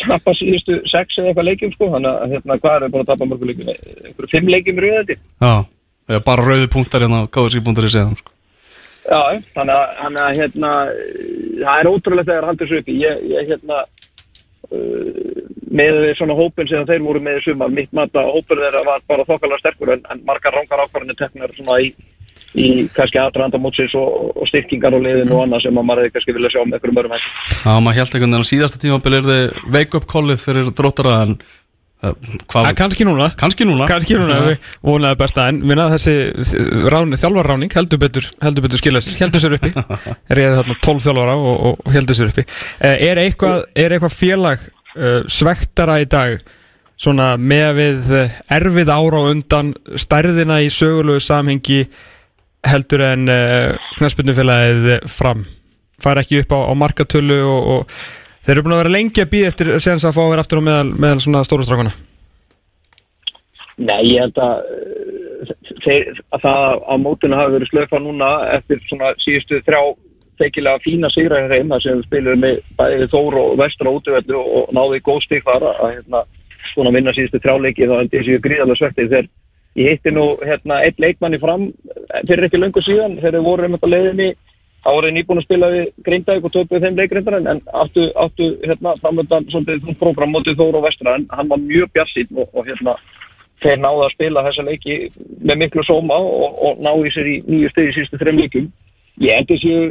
[0.00, 3.28] tappa síðustu sex eða eitthvað leikjum sko, þannig að hérna hvað er búin að tappa
[3.28, 5.54] mörgur leikjum, einhverju fimm leikjum rauðið eða
[6.06, 8.30] bara rauði punktar hérna á KSI.ri séðan sko.
[9.04, 9.20] Já,
[9.52, 10.70] þannig að, þannig að hérna,
[11.60, 12.94] það er ótrúlegt þegar haldur svo uppi.
[13.02, 13.82] Ég, ég hérna,
[14.70, 15.42] uh,
[15.74, 19.04] með svona hópin sem þeir voru með í sumar, mitt mat að hópin þeirra var
[19.10, 21.90] bara þokkalega sterkur en, en margar rángar ákvarðinni teknar svona í,
[22.56, 26.36] í kannski aðranda mótsins og, og styrkingar og liðin og annað sem að maður kannski
[26.38, 27.34] vilja sjá með einhverjum örum hætti.
[27.60, 31.36] Já, maður held einhvern veginn að síðasta tímabili er þið wake-up callið fyrir þróttara en
[32.02, 32.14] uh,
[32.50, 33.28] hvað, Ja, kannski núna.
[33.38, 33.86] Kannski núna.
[33.90, 36.16] Kannski núna, við vonaði besta en minna þessi
[36.90, 39.72] ráni, þjálfarráning heldur betur, heldur betur skila sér, heldur sér uppi.
[40.36, 42.46] Reyði þarna 12 þjálfara og, og heldur sér uppi.
[42.80, 46.38] Eh, Er eitthvað, er eitthvað félag uh, svektara í dag
[46.94, 51.80] svona með við eh, erfið ára og undan stærðina í sögulegu samhengi
[52.70, 55.42] heldur en uh, knæspundufélagið fram?
[56.02, 57.96] Fær ekki upp á, á markatölu og, og
[58.44, 60.60] þeir eru búin að vera lengi að býða eftir séðans að fá að vera aftur
[60.60, 61.94] á meðal, meðal svona stóru strákana.
[63.74, 68.82] Nei, ég held að, uh, þeir, að það á mótinu hafi verið slöfa núna eftir
[68.86, 69.80] svona síðustu þrjá
[70.38, 74.40] feikilega fína sigra í þeim þar sem við spilum með bæði Þór og Vestra útöfellu
[74.42, 76.22] og náði góð stík þar að hérna
[76.72, 79.28] svona vinna síðustu þrjáleiki þá held ég séu gríðarlega svektið þegar
[79.78, 81.68] ég hitti nú hérna einn leikmann í fram
[82.26, 84.28] fyrir ekki löngu síðan þegar við vorum um þetta leiðinni
[84.84, 89.46] þeir nýbúin að spila við Grindavík og töpuð þeim leikreindar en, áttu, áttu hérna, framöndan
[89.48, 92.96] svolítið þú program mótið Þóru og Vestra en hann var mjög bjarsinn og, og hérna
[93.64, 94.98] þeir náðu að spila þessa leiki
[95.40, 98.70] með miklu sóma og, og náðu sér í nýju stegi sístu þreim leikum
[99.24, 99.90] ég endi séu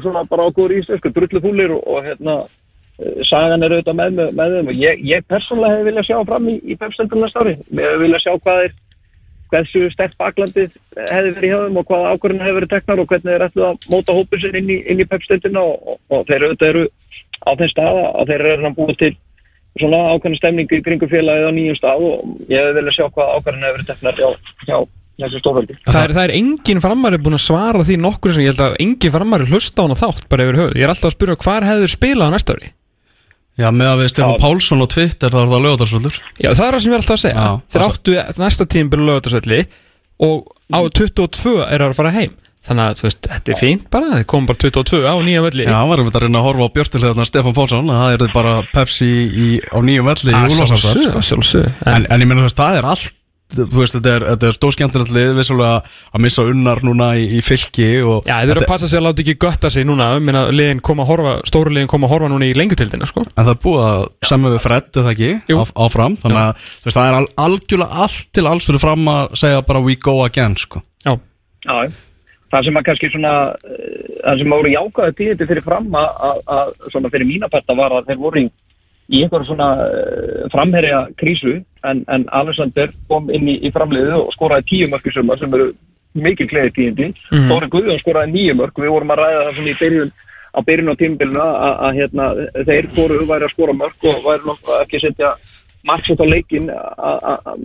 [0.00, 2.38] svona bara okkur í íslensku drullufúlir og, og hérna
[2.98, 6.18] eh, sagan er auðvitað með, með, með þeim og ég, ég persónulega hefði viljað sjá
[6.30, 8.76] fram í, í pepsendun næsta ári, ég hefði viljað sjá hvað er
[9.54, 13.30] hversu sterk baklandið hefði verið hjá þeim og hvaða ákvörðin hefði verið teknar og hvernig
[13.30, 16.72] þeir ætlu að móta hópur sér inn í, í pepsenduna og, og, og þeir auðvitað
[16.72, 16.84] eru
[17.44, 19.14] á þeim stað að þeir eru að búið til
[19.78, 23.38] svona ákveðna stemningu í kringum félagið á nýjum stað og ég hefði viljað sjá hvaða
[23.38, 24.28] ákvörðin hefði verið teknar hjá,
[24.68, 24.78] hjá
[25.24, 25.76] þessu stórveldi.
[25.88, 28.78] Það er, það er engin framari búin að svara því nokkur sem ég held að
[28.84, 30.78] engin framari hlusta á hana þátt bara yfir höfuð.
[30.78, 32.70] Ég er alltaf að spyrja hvar hefur spilað næsta ári?
[33.54, 34.38] Já, með að við Stefán.
[34.42, 37.14] Pálsson á Twitter þá er það lögadagsvöldur Já, það er það sem ég er alltaf
[37.14, 37.34] að segja.
[37.44, 39.60] Já, Þeir það- áttu næsta tíma byrja lögatarsvelli
[40.24, 42.32] og á 22 er að fara heim.
[42.64, 45.64] Þannig að þú veist, þetta er fínt bara, þeir komum bara 22 á nýja velli.
[45.68, 48.14] Já, hann var um þetta að reyna að horfa á björtilegðarna Stefán Pálsson að það
[48.24, 51.66] er bara Pepsi í, á nýjum velli í Úlfarsamstæð sjálfsög, sjálfsög.
[51.84, 53.12] en, ég meina þú veist, það er allt
[53.56, 57.42] þú veist, þetta er, þetta er stóðskemmtilegt lið vissulega að missa unnar núna í, í
[57.44, 60.10] fylki og Já, þeir eru að passa sig að láta ekki götta sig núna.
[60.18, 63.26] Ég meina, liðin koma að horfa, stóru liðin koma að horfa núna í lengjutildina, sko.
[63.34, 65.60] En það er búið að semja við Fred, eða ekki, Jú.
[65.60, 66.18] á, áfram.
[66.24, 69.62] Þannig að þú veist, það er al, algjörlega allt til alls fyrir fram að segja
[69.68, 70.82] bara we go again sko.
[71.04, 71.14] Já,
[71.64, 71.88] Já,
[72.54, 73.32] það sem að kannski svona
[73.66, 77.50] eh, það sem að voru jákvæði tíðindi fyrir fram að, að, að svona fyrir mína
[77.52, 78.50] parta var að þeir voru í,
[79.12, 84.36] í einhverjum svona uh, framherja krísu en, en Alexander kom inn í, í framliðu og
[84.36, 85.72] skoraði tíu mörg í sumar sem eru
[86.14, 87.48] mikil gleði tíðindi mm.
[87.50, 90.14] Þóri Guðjón skoraði nýju mörg við vorum að ræða það svona í byrjun
[90.54, 92.28] á byrjun á tímbilinu að, að hérna,
[92.68, 95.32] þeir voru væri að skora mörg og væri nokkuð ekki að setja
[95.84, 96.70] margsett á leikin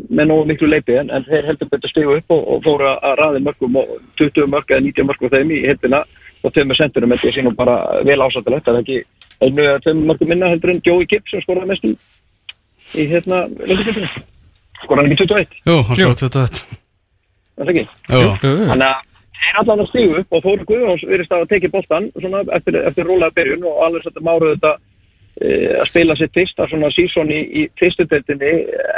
[0.09, 3.13] með nógu miklu leipi en, en þeir heldur betur stigu upp og, og fóru að
[3.21, 6.01] ræði mörgum og 20 mörg eða 90 mörg á þeim í heldina
[6.43, 8.99] og tveimur sendurum þetta sé nú bara vel ásættilegt er ekki
[9.43, 11.95] einu eða tveimur mörgum minna heldur en Joey Gibb sem skoraði mest í
[12.97, 14.09] í hérna leikindinu
[14.83, 16.79] skoraði ekki 21, Jú, hann þetta þetta
[17.59, 17.87] það er ekki.
[18.09, 19.07] Þannig að
[19.39, 23.07] þeir allan að stígu upp og Þóri Guðjóns virðist að tekið boltan svona eftir, eftir
[23.07, 24.71] rólega byrjun og alveg þetta máruð þetta
[25.39, 28.53] e, að spila sitt fyrsta svona sísón í, í fyrstu deildinni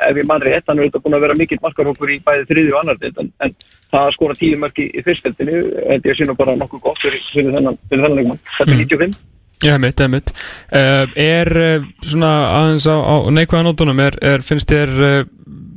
[0.09, 2.73] ef ég mann rétt, hann er auðvitað búin að vera mikill markarhókur í bæði þriði
[2.73, 3.55] og annar deild en, en
[3.93, 6.57] það að skora tíu mörg í, í fyrstu deildinni held ég að sé nú bara
[6.57, 9.13] nokkuð gott fyrir, fyrir þennan, fyrir þennan
[9.61, 9.61] leikmann.
[9.61, 12.31] Þetta 95 Já, mitt, það er mitt uh, Er uh, svona
[12.61, 15.21] aðeins á, á neikvæða nótunum er, er, finnst þér uh,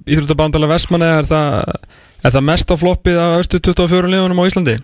[0.04, 1.78] Íþróttabandala Vestmanni er það,
[2.20, 4.76] er það mest á floppið af austu 24 liðunum á Íslandi?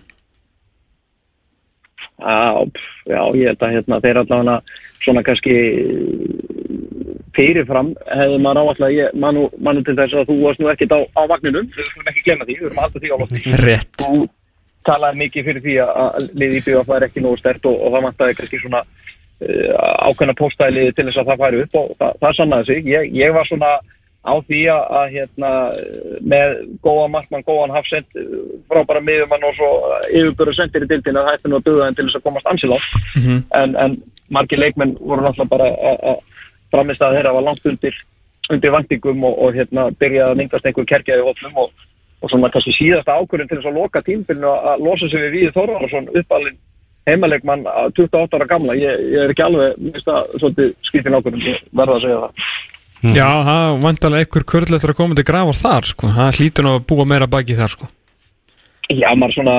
[2.21, 4.57] Pff, já, ég held að hérna, þeir allavega
[5.01, 5.55] svona kannski
[7.37, 11.01] fyrirfram hefði maður áallega, ég manu, manu til þess að þú varst nú ekkert á,
[11.17, 13.43] á vagninum, við skulum ekki glemma því, við erum alltaf því á lofti.
[13.63, 14.27] Rétt Þú
[14.87, 17.93] talaði mikið fyrir því að- að liði í BF er ekki nógu stert og, og
[17.95, 22.13] það vantaði kannski svona uh, ákveðna póstæli til þess að það færi upp og það,
[22.21, 22.85] það sannaði sig.
[22.95, 23.73] Ég, ég var svona
[24.21, 25.51] á því að, að hérna,
[26.29, 26.51] með
[26.85, 28.05] góðan markmann, góðan hafsend,
[28.69, 29.71] frábæra miðumann og svo
[30.13, 32.91] yfirböru sendir í dildina, það ætti nú að duða þeim til þess að komast ansilátt
[33.17, 33.39] Mhm.
[33.63, 33.97] en, en
[34.31, 36.19] margir leikmenn voru náttúrulega bara að- að
[36.71, 37.97] framist að þeirra var langt undir,
[38.51, 41.71] undir vantingum og, og hérna byrjaði að myndast einhver kerkjaði hófnum og,
[42.21, 45.53] og svona kannski síðasta ákvörðin til þess að loka tímbilinu að losa sig við Víði
[45.57, 46.59] Þorvarsson uppalinn
[47.09, 51.63] heimaleikmann að 28 ára gamla ég, ég er ekki alveg, minnst það svolítið skrítin ákvörðin,
[51.73, 52.59] verða að segja það
[53.17, 56.11] Já, það vantalega einhver kurl eftir að koma til grafar þar sko.
[56.13, 57.87] það hlýtur nú að búa meira baki þar sko.
[58.91, 59.55] Já, maður svona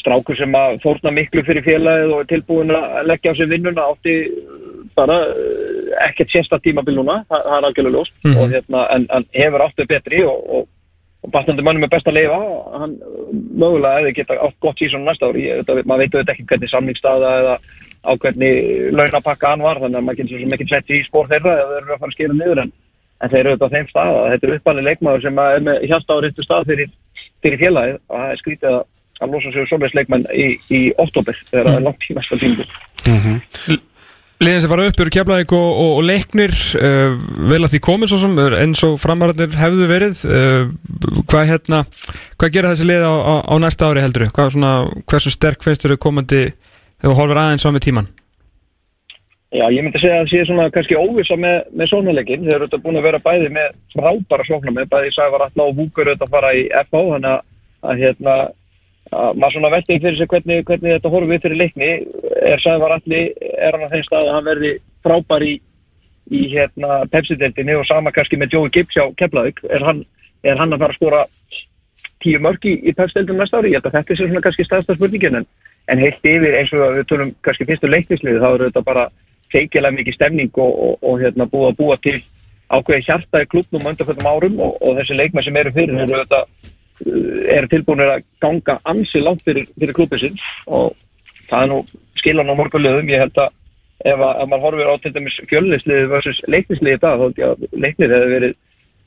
[0.00, 3.84] strákur sem að fórna miklu fyrir félagið og er tilbúin að leggja á sig vinnuna
[3.90, 4.14] átti
[4.96, 8.36] bara eh, ekkert sérsta tímabil núna, það, það er algjörlega ljóst Mhm.
[8.40, 10.68] og hérna, en, en hefur áttu betri og, og,
[11.20, 12.38] og batnandi mannum er best að leifa
[12.80, 12.96] hann
[13.60, 17.32] mögulega hefði geta átt gott sísón næsta ári, þetta, maður veit auðvitað ekki hvernig samningsstaða
[17.42, 17.56] eða
[18.00, 21.74] á hvernig launapakka hann var, þannig að maður getur ekki sett í spór þeirra eða
[21.74, 22.72] þeir eru að fara að skera niður en,
[23.20, 24.20] en þeir eru auðvitað á þeim stað.
[24.32, 25.84] Þetta er uppalni leikmaður sem er með
[26.24, 26.94] réttu stað fyrir,
[27.44, 28.80] fyrir félagið og það er skrítið að,
[29.28, 33.80] losa sig svoleiðis leikmenn í, í oktober þegar það er langt í næsta tímbil
[34.40, 37.18] Liðin sem fara upp eru Keflavík og, og, og leiknir uh,
[37.50, 40.70] vel að því komið svo sem eins og framararnir hefðu verið uh,
[41.28, 41.82] hvað hérna
[42.40, 44.72] hvað gera þessi lið á, á, á næsta ári heldur hvað svona,
[45.04, 48.08] hversu sterk finnst þér komandi þegar þú horfir aðeins á með tíman
[49.50, 52.44] Já, ég myndi segja að það sé svona kannski óvisa með, með sóknarleikin.
[52.46, 55.80] Þeir eru þetta búin að vera bæði með frábæra sóknar með bæði Sævar Alla og
[55.80, 57.40] auðvitað að fara í FH þannig að,
[57.90, 58.36] að hérna
[59.10, 61.90] að maður svona veldi fyrir sig hvernig, hvernig þetta horfum við fyrir leikni.
[62.40, 64.70] Er Sævar Alli, er hann að þeim stað að hann verði
[65.04, 65.52] frábær í,
[66.30, 69.60] í hérna Pepsi-deltinni og sama kannski með Jói Gibbs á Keflavík.
[69.68, 69.84] Er
[70.42, 71.22] er hann að fara að skora
[72.20, 75.40] tíu mörg í, pepsdeildum næsta ári, ég held að þetta er svona kannski stæðsta spurningin
[75.40, 75.46] en,
[75.92, 79.06] en heilt yfir eins og við tölum kannski fyrstu leiknisliði þá eru þetta bara
[79.52, 82.18] feikilega mikið stemning og, og, og hérna búið að búa til
[82.70, 86.42] ákveði hjarta í klubnum undanfjöldum árum og, og þessi leikmenn sem eru fyrir eru þetta
[87.56, 89.96] eru tilbúinir að ganga ansi langt fyrir, fyrir
[90.66, 90.92] og
[91.50, 91.80] það er nú
[92.20, 93.52] skilan á morgunliðum, ég held að
[94.04, 97.54] ef, að, ef maður horfir á til dæmis fjölnisliði versus leiknisliði dag, þá held ég
[97.54, 98.58] að leiknið hefur verið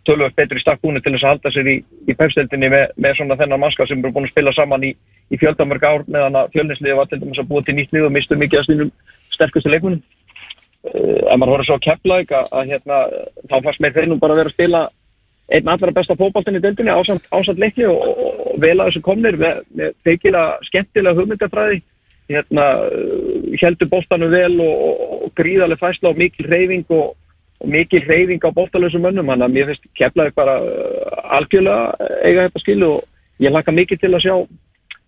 [0.04, 1.76] tölvöld betur í stakkbúinu til þess að halda sér í,
[2.12, 4.90] í pepsteldinni með, með svona þennan mannskap sem eru búin að spila saman í,
[5.32, 8.12] í fjöldamörg ár meðan að fjölnisliði var til dæmis að búa til nýtt lið og
[8.18, 8.92] mistu mikið af sínum
[9.32, 10.02] sterkustu leikmunum.
[10.84, 13.00] Uh, ef maður horfir svo að kepplaug að, að hérna,
[13.48, 14.82] þá fannst mér þeir nú bara að vera að spila
[15.54, 19.04] einn allra besta fókbaltinn í deildinni ásand, ásand leikli og, og, og vel að þessu
[19.06, 19.64] komnir með,
[20.04, 21.80] feikilega skemmtilega hugmyndafræði
[22.32, 22.70] hérna,
[23.62, 27.14] heldur bóltanum vel og, og gríðarlega fæsla og mikil reyfing og
[27.64, 29.30] og mikil hreyfing á bóttalösum mönnum.
[29.32, 34.02] Þannig að mér finnst keflaði bara uh, algjörlega eiga þetta skilu og ég laka mikið
[34.02, 34.36] til að sjá,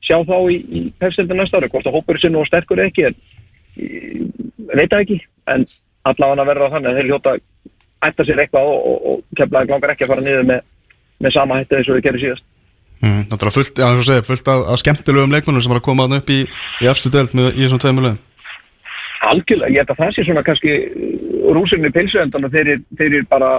[0.07, 3.17] sjá þá í, í pefstildi næsta ári, hvort að hópur sinn og sterkur ekki en
[4.71, 5.19] veit það ekki,
[5.51, 5.67] en
[6.07, 7.35] allavega verður það þannig að þeir hljóta
[8.07, 10.65] ætta sér eitthvað og, og, og keflaði langar ekki að fara niður með,
[11.19, 12.47] með sama hætti eins og við gerum síðast
[13.05, 16.09] mm, Það er fullt, já, segir, fullt af, af skemmtilegum leikmennum sem var að koma
[16.17, 16.41] upp í,
[16.81, 18.23] í efstu delt með, í þessum tveimur lögum
[19.25, 20.73] Algjörlega, ég held að það sé svona kannski
[21.55, 23.51] rúsirni pilsuendan og þeir, þeir eru bara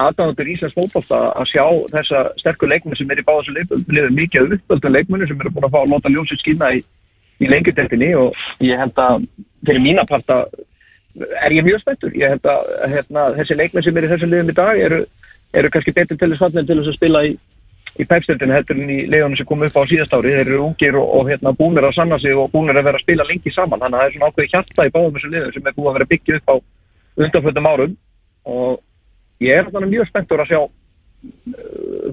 [0.00, 4.54] aðdáðandur Íslands fótbolta að sjá þessa sterkur leikmenn sem er í báðasu liðum mikið af
[4.56, 6.80] uppöldum leikmennu sem eru búin að fá að nota ljósið skýna í,
[7.42, 9.26] í lengjudeltinni og ég held að
[9.66, 10.40] fyrir mína parta
[11.14, 12.14] er ég mjög spenntur.
[12.18, 15.00] Ég held að hérna, þessi leikmenn sem er í þessu liðum í dag eru,
[15.54, 17.36] eru kannski betur til þess að spila í,
[17.94, 20.34] í pæpstöldinu heldur en í leiðunum sem kom upp á síðast ári.
[20.34, 23.06] Þeir eru ungir og, og hérna, búinir að sanna sig og búinir að vera að
[23.06, 23.82] spila lengi saman.
[23.82, 25.98] Þannig að það er svona ákveði hjarta í báðum þessu liðum sem er búin að
[25.98, 26.56] vera byggja upp á
[27.24, 27.98] undanfjöldum árum.
[28.54, 30.60] Og ég er þannig mjög spenntur að sjá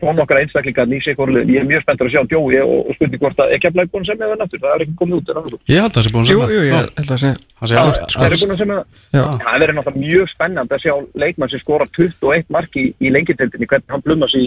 [0.01, 0.87] frá nokkara einstaklingar
[1.19, 3.75] orðin, ég er mjög spenntur að sjá Djói og, og spurning hvort að ekki að
[3.75, 5.31] blæði búin sem eða náttúr, það er ekki komið út
[5.67, 7.31] Ég held að það sé búin sem Jú, jú, ég held að sé.
[7.59, 10.93] Það sé alveg Það er búin sem eða Það verður náttúrulega mjög spennand að sjá
[11.23, 14.45] leikmann sem skora 21 mark í, í lengitildinni hvernig hann blumast í,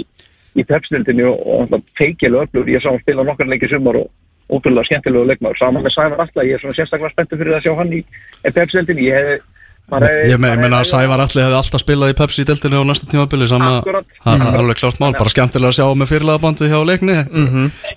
[0.55, 4.11] í pepstildinni og, feikilega öflur, ég sá hann spila nokkar leikir sumar og
[4.53, 7.77] ótrúlega skemmtilegu leikmann saman með Sævar Alla, ég er svona sérstaklega spenntur fyrir að sjá
[7.81, 8.01] hann í
[8.45, 9.51] pepstildinni, ég hef
[9.85, 13.45] Ég meina að Sævar allir hefði alltaf spilað í Pepsi í deltinu á næsta tímabili
[13.51, 17.17] sama, það er alveg klárt mál, bara skemmtilega að sjá með fyrirlega hjá leikni,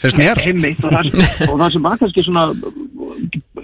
[0.02, 0.42] finnst mér.
[0.44, 2.44] Heimitt, og, það, og það sem var kannski svona,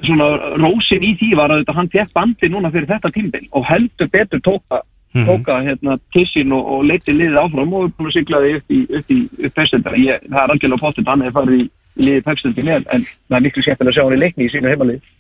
[0.08, 0.30] svona
[0.64, 4.44] rósin í því var að hann fekk bandi núna fyrir þetta tímbil og heldur betur
[4.48, 4.80] tóka,
[5.14, 5.26] Mhm.
[5.30, 9.58] tóka hérna, tissin og, og leiti liðið áfram og siglaði upp í, upp í upp
[9.60, 11.68] pepsildar, það er algjörlega potið hann hefur farið í,
[11.98, 14.54] í liðið pepsildinni en, en það er miklu skemmtilega að sjá hann í leikni í
[14.54, 15.14] sínu heimalið.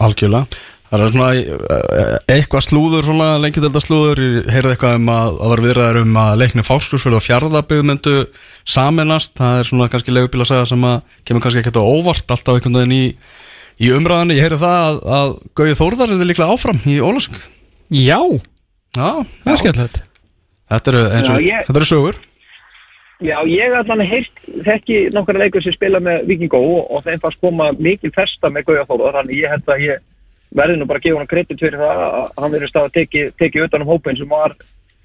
[0.00, 0.60] Algjörlega.
[0.90, 5.52] Það er svona eh, eitthvað slúður, svona lengjadölda slúður, ég heyrði eitthvað um að það
[5.52, 8.14] var viðræður um að leikni fáskursfjörð og fjárðabíð myndu
[8.66, 12.34] saminast, það er svona kannski leigubíla að segja sem að kemur kannski ekkert á óvart
[12.34, 13.04] alltaf einhvern veginn í,
[13.86, 17.38] í umræðinni, ég heyrði það að, að Gauði Þórðar er líklega áfram í Ólasung.
[17.94, 18.18] Já,
[18.96, 19.08] Já,
[19.44, 20.00] það er skemmtilegt
[20.70, 22.18] þetta eru eins og, Já, ég- þetta eru sögur.
[23.20, 27.40] Já, ég allan heilt þekki nokkara leikur sem spila með Vikingó og, og þeim fannst
[27.42, 29.98] koma mikil festa með Gauja Þóruðar, þannig ég held að ég
[30.56, 33.24] verði nú bara að gefa hann kredit fyrir það að hann verið stað að teki,
[33.38, 34.54] teki utan um hópin sem var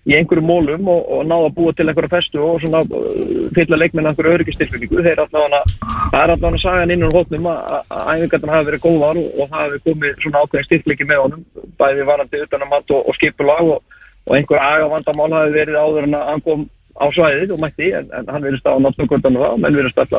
[0.05, 3.79] í einhverjum mólum og, og náða að búa til einhverja festu og svona uh, fylla
[3.81, 5.01] leikmenn einhverju öryggistilfinningu.
[5.01, 9.49] Það er allavega sagan inn úr hópnum að að æfingarnar hafi verið góðar og, og
[9.49, 11.43] það hafi komið svona ákveðin styrkliki með honum,
[11.81, 13.99] bæði varandi utan um mat og, og skipulag og,
[14.35, 16.63] einhver agavandamál hafi verið áður en að hann kom
[16.95, 19.93] á svæðið og mætti en, en hann verið stað á náttúrkvöldan og það menn verið
[19.95, 20.15] stað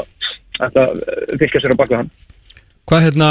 [0.67, 0.93] að
[1.41, 2.13] fylgja sér á baka hann.
[2.87, 3.29] Hvað hérna,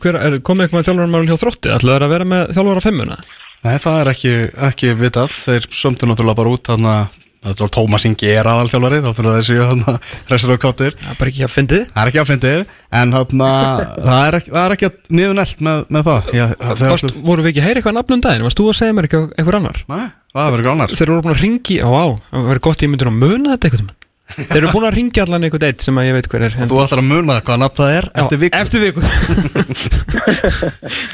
[0.00, 1.72] hver, er, komið eitthvað með þjálfarmálun hjá þrótti?
[1.74, 3.18] Ætlaðu þeir að vera með fimmuna?
[3.64, 4.34] Nei, það er ekki,
[4.68, 8.98] ekki vitað, þeir sömdu náttúrulega bara út þannig að Það er Tómas Ingi er aðalþjálfari,
[9.04, 9.92] þá þurfa þessi
[10.32, 10.96] restur og káttir.
[10.98, 11.84] Það er bara ekki að fyndið.
[11.92, 13.50] Það er ekki að fyndið, en þarna,
[14.08, 14.90] það er ekki, það er ekki
[15.20, 16.32] niður nelt með, með það.
[16.34, 18.46] Já, þegar Varst, voru við ekki að heyra eitthvað nafnum daginn?
[18.48, 19.80] Varst þú að segja mér eitthvað, annar?
[19.94, 20.04] Nei,
[20.34, 20.96] það verður ekki annar.
[20.98, 23.70] Þeir eru búin að ringi, á á, það verður gott ég myndir að muna þetta
[23.70, 23.94] eitthvað
[24.38, 26.80] Þeir eru búin að ringja allan einhvern eitt sem að ég veit hver er Þú
[26.84, 28.58] ætlar að muna hvaða nafn það er eftir viku.
[28.58, 29.00] Eftir viku.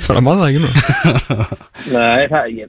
[0.05, 0.71] Það er maður það ekki nú.
[1.95, 2.67] Nei, það, ég,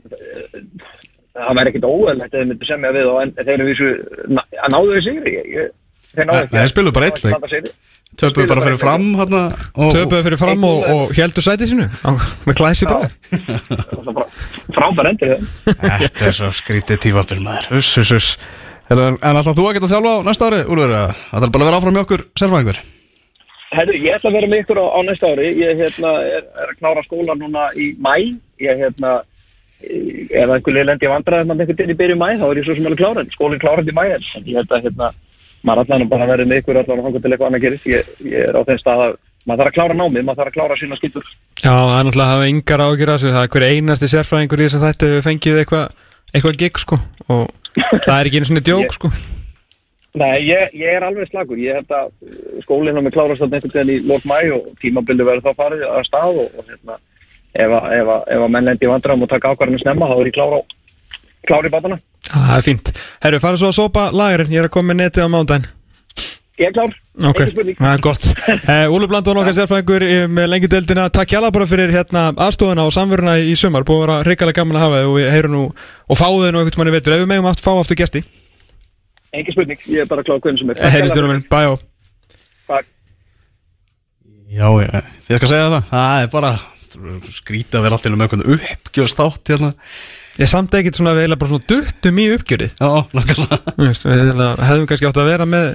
[1.36, 3.90] það væri ekkit óæðilegt ef þið myndu semja við og en þeir eru vísu
[4.36, 5.36] að náðu við sigri.
[5.36, 5.73] Ég, ég,
[6.14, 7.73] þeir náðu Nei, þeir spiluðu bara leik.
[8.15, 12.11] Töpuðu bara fyrir fram og- Töpuðu fyrir fram og, og heldur sætið sinu á,
[12.48, 13.10] með klæsi bara
[14.72, 15.34] frábær endur
[15.65, 17.82] Þetta er svo skrítið tímabil maður.
[17.82, 18.30] Uss, uss, uss
[18.94, 20.94] En en alltaf þú að geta þjálfa á næsta ári, Úlfur?
[21.32, 22.82] Það er bara að vera áfram með okkur sérfæðingur
[23.76, 25.48] Herru, ég ætla að vera með ykkur á, á næsta ári.
[25.60, 28.14] Ég hérna, er, er að klára skóla núna í mæ
[28.62, 29.18] ég hérna
[29.84, 32.60] eh, ef einhver leið lendi að vandra ef maður einhvern í byrju mæ þá er
[32.62, 35.12] ég svo sem alveg klára skólinn klárað í mæ en ég held að hérna,
[35.66, 37.90] maður allan bara verið með ykkur allan og hanga til eitthvað annað gerist.
[37.90, 40.56] Ég, ég er á þeim stað að maður þarf að klára námið, maður þarf að
[40.57, 41.28] klára sína skildur
[41.62, 44.62] Já, það er náttúrulega að hafa yngar ágjur að sig Það er hver einasti sérfræðingur
[44.62, 45.86] í þess að þetta hefur fengið eitthvað
[46.36, 46.99] eitthvað gig sko
[47.36, 47.44] og
[47.76, 49.11] það er ekki einu svona djók sko.
[50.15, 52.11] Nei, ég, ég er alveg slagur, ég held að
[52.64, 55.84] skólinn á mig klárast þarna einhvern veginn í lók mæ og tímabildi verður þá farið
[55.89, 56.95] að stað og, og hérna,
[57.52, 60.15] ef, að- ef, að- ef að menn lendi í vandræðum og taka ákvarðinu snemma þá
[60.22, 60.61] er ég klára,
[61.52, 61.99] klára í bátana.
[62.31, 62.93] Það er fínt.
[63.27, 65.68] Herru, fara svo að sópa lagarinn, ég er að koma með netið á mándaginn
[66.56, 67.76] Ég er klár, Ok, ekki spurning.
[67.82, 68.26] það er gott.
[68.72, 71.10] Uh, Úlu Blandón okkar sérfræðingur í- með lengi deildina.
[71.11, 73.84] Takk hjá bara fyrir hérna aðstofuna og samveruna í sumar.
[73.88, 76.53] Búið að vera hrikalega gaman að hafa þið og við heyrum nú og fáðu þið
[76.56, 78.22] nú einhvern manni veitur Ef við megum aft fá aftur gesti.
[79.36, 80.80] Ekki spurning, ég er bara klár hvernig sem er.
[80.95, 81.73] Heyrðistjórum minn, bæjó
[82.72, 82.88] Takk.
[84.56, 84.95] Já, ég,
[85.27, 85.90] ég skal segja það.
[85.91, 86.53] Það er bara
[87.36, 89.73] skrítið að vera alltaf með einhvern uppgjöfst átt hérna.
[90.40, 92.72] Ég samt ekkert svona við eiginlega bara svona duttum í uppgjörið.
[92.80, 92.90] Já,
[94.64, 95.68] hefðum kannski átt að vera með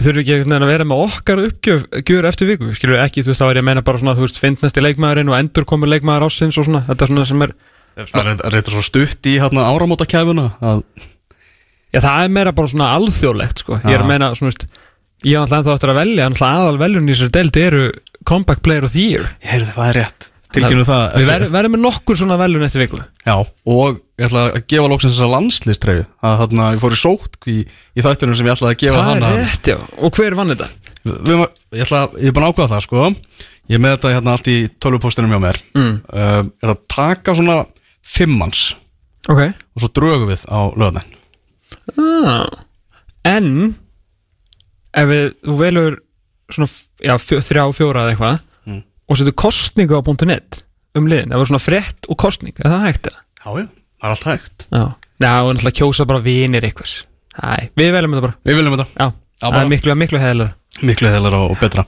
[0.00, 3.42] Þurfum ekki að vera með okkar uppgjöf gjör eftir viku, skilur við ekki, þú veist,
[3.42, 5.90] þá er ég að meina bara svona, þú veist, finnast í leikmaðurinn og endur komur
[5.92, 7.54] leikmaður ásins og svona, þetta er svona sem er
[7.92, 10.80] Það er reyndar svo stutt í hérna áramótakæfuna að
[11.92, 13.76] Já, það er meira bara svona alþjóðlegt sko.
[13.84, 14.62] Ég er að meina, svona, veist,
[15.28, 17.82] ég er alltaf ennþá eftir að velja en aðal veljun í þessari deild eru
[18.28, 19.26] Comeback Player of the Year.
[19.44, 20.28] Heyrðu, það er rétt.
[20.52, 23.00] Tilkynum það Við verðum verðum með nokkur svona veljun eftir viku.
[23.26, 23.34] Já,
[23.76, 27.56] og ég ætla að gefa lóksins þessa landslistræðu að þarna ég fór í sótt í,
[27.66, 30.52] í þættunum sem ég ætlaði að gefa Það er hana rétt, já, og hver vann
[30.54, 30.68] þetta?
[31.02, 33.08] Við, ég, ætla, ég er bara að ákveða það sko
[33.70, 35.96] Ég er með þetta hérna allt í tölvupóstunum hjá mér mm.
[36.12, 37.58] uh, Er að taka svona
[38.02, 38.62] fimmans
[39.30, 41.12] Ok og svo drögum við á löðin
[41.96, 42.46] ah.
[43.26, 43.52] En
[44.98, 45.98] ef við, þú velur
[46.52, 46.68] svona,
[47.00, 48.82] já, fjó, þrjá, fjóra eða eitthvað Mm.
[49.10, 50.60] og setur kostningu á .net
[50.94, 53.22] um liðin, það er svona frétt og kostning er það hægt eða?
[53.42, 53.66] Já, já,
[54.02, 54.66] það er allt hægt.
[54.68, 54.84] Já,
[55.22, 56.96] Já og náttúrulega kjósa bara vinir einhvers.
[57.38, 58.38] Æ, við veljum þetta bara.
[58.44, 58.88] Við viljum þetta.
[58.98, 59.06] Já,
[59.40, 59.62] það bara.
[59.62, 61.82] er miklu, miklu heðilega Miklu heðlar og betra.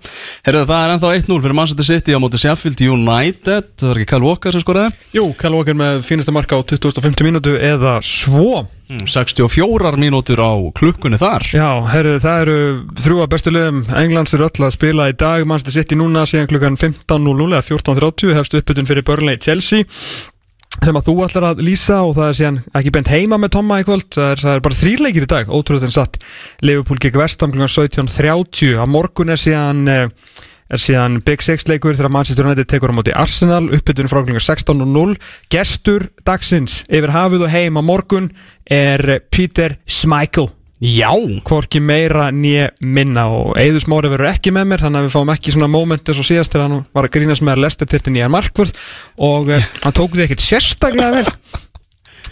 [0.44, 3.70] Herðu, það er ennþá 1-0 fyrir Manchester City á móti Sheffield United.
[3.80, 4.92] Það var ekki Kyle Walker sem skoraði.
[5.16, 8.66] Jú, Kyle Walker með fínasta marka á 2050 mínútu eða svo.
[8.92, 11.48] Mm, 64 mínútur á klukkunni þar.
[11.56, 12.58] Já, herru, það eru
[13.00, 15.48] þrjú að bestu liðum Englands eru öll að spila í dag.
[15.48, 19.88] Manchester City núna síðan klukkan 15.00 eða 14.30 hefst uppbytun fyrir Burnley Chelsea
[20.82, 23.80] sem að þú ætlar að lýsa og það er síðan ekki bent heima með Tomma
[23.80, 24.08] í kvöld.
[24.14, 26.18] Það er, það er bara þrýrleikir í dag, ótrúlega en satt
[26.64, 30.08] Liverpool gegn Vestam klukkan 17.30 á morgun er síðan eh,
[30.72, 33.68] er síðan Big Six leikur þegar Manchester United tekur á móti Arsenal.
[33.68, 35.16] Uppbytun frá klukkan 16.00
[35.52, 38.32] gestur dagsins yfir hafið og heim á morgun
[38.64, 40.50] er Peter Schmeichel
[40.84, 41.12] Já.
[41.48, 45.30] Hvorki meira nýja minna og Eður Smári verður ekki með mér þannig að við fáum
[45.32, 48.00] ekki svona moment eins og síðast þegar hann var að grínast með að lesta til
[48.12, 48.74] nýjan markvörð
[49.24, 51.32] og uh, hann tók því ekkert sérstaklega vel.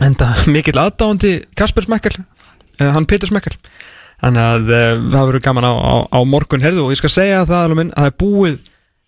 [0.05, 3.57] En það mikill aðdáandi Kasper Smekkel uh, hann Peter Smekkel.
[4.21, 6.63] Þannig að uh, það verður gaman á, á, á morgun.
[6.63, 8.61] Herðu og ég skal segja það alveg minn að það er búið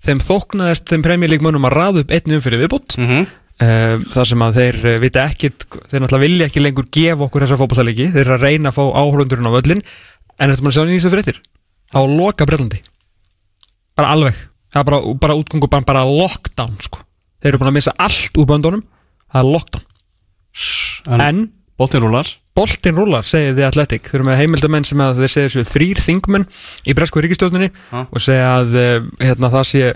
[0.05, 3.29] þeim þóknaðist þeim premjölíkmönnum að raða upp einn umfyrir viðbútt mm -hmm.
[3.63, 7.45] Uh, þar sem að þeir uh, vita ekkit þeir náttúrulega vilja ekki lengur gefa okkur
[7.45, 9.83] þessa fótballtalegi þeir eru að reyna að fá áhörundurinn á völlin
[10.43, 11.39] en þetta maður sjá nýðis að fréttir?
[11.95, 12.81] Á loka Breitlandi
[13.95, 14.41] bara alveg,
[14.75, 17.05] það er bara, bara útgangu bara, bara lockdown sko.
[17.39, 18.81] Þeir eru búin að missa allt úr böndunum.
[19.31, 19.85] Það er lockdown.
[21.15, 21.45] En, en
[21.79, 22.33] boltin rúlar.
[22.59, 24.11] boltinn rúlar, segir þið Athletic.
[24.11, 26.49] Þeir eru með heimildamenn sem að þeir segja sér þrýr þingmenn
[26.91, 28.03] í bresku ríkistjóðninni Ha?
[28.11, 29.95] og segja að uh, hérna, það sé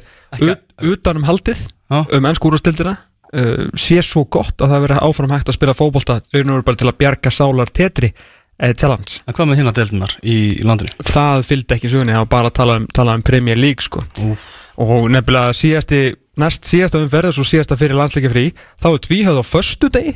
[0.95, 2.05] utanum haldið Ha?
[2.15, 2.95] um ennskúrastildina
[3.35, 6.91] uh, sé svo gott að það veri áfram hægt að spila fótbolta auðvitað bara til
[6.91, 9.21] að bjarga sálar tetri uh, challenge.
[9.27, 10.95] En hvað með hérna deildinar í, í landinu?
[11.09, 14.05] Það fylgdi ekki sögunni, það var bara að tala um, tala um Premier League sko
[14.25, 14.49] Úf.
[14.85, 16.03] og nefnilega síðasti
[16.39, 18.49] næst síðasta umferð og svo síðasta fyrir landsleika frí
[18.79, 20.15] þá er tvíhöð á förstu degi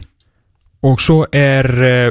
[0.87, 2.11] og svo er uh,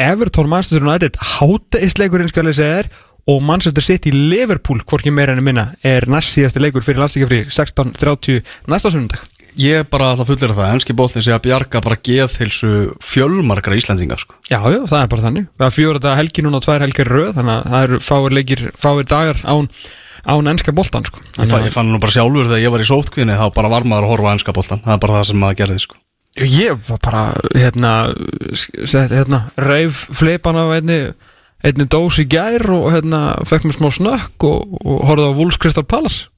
[0.00, 2.92] Everton Manchester United háteisleikurinn skal ég segja þér
[3.32, 7.44] og Manchester City Liverpool hvorki meira enn minna er næst síðasti leikur fyrir landsleika frí
[7.52, 8.40] 16.30
[8.72, 9.22] næsta sunnundag
[9.60, 12.70] Ég er bara alltaf fullir af það Enski boltin sé að bjarga bara geðhilsu
[13.04, 14.36] fjölmargra Íslandinga sko.
[14.48, 17.10] Já, já, það er bara þannig Það er fjóra þetta helgi núna og tvær helgir
[17.12, 19.68] röð þannig að það eru fáir leikir, fáir dagar án,
[20.24, 21.20] án ennska boltan sko.
[21.36, 23.84] ég, fa ég fann nú bara sjálfur þegar ég var í sótkvinni þá bara var
[23.84, 26.00] maður að horfa á enska boltan Það er bara það sem maður gerði sko.
[26.40, 27.22] Ég var bara,
[27.52, 27.92] hérna,
[28.88, 31.00] hérna reif fleipan af einni,
[31.60, 35.60] einni dós í gær og hérna, fekk mér smá snökk og, og horfði á Wolves
[35.60, 36.31] Crystal Palace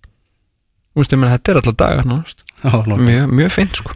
[1.03, 3.03] veist, ég menn, þetta er alltaf dagar nokkuð.
[3.05, 3.91] Mjög, mjög fint, sko.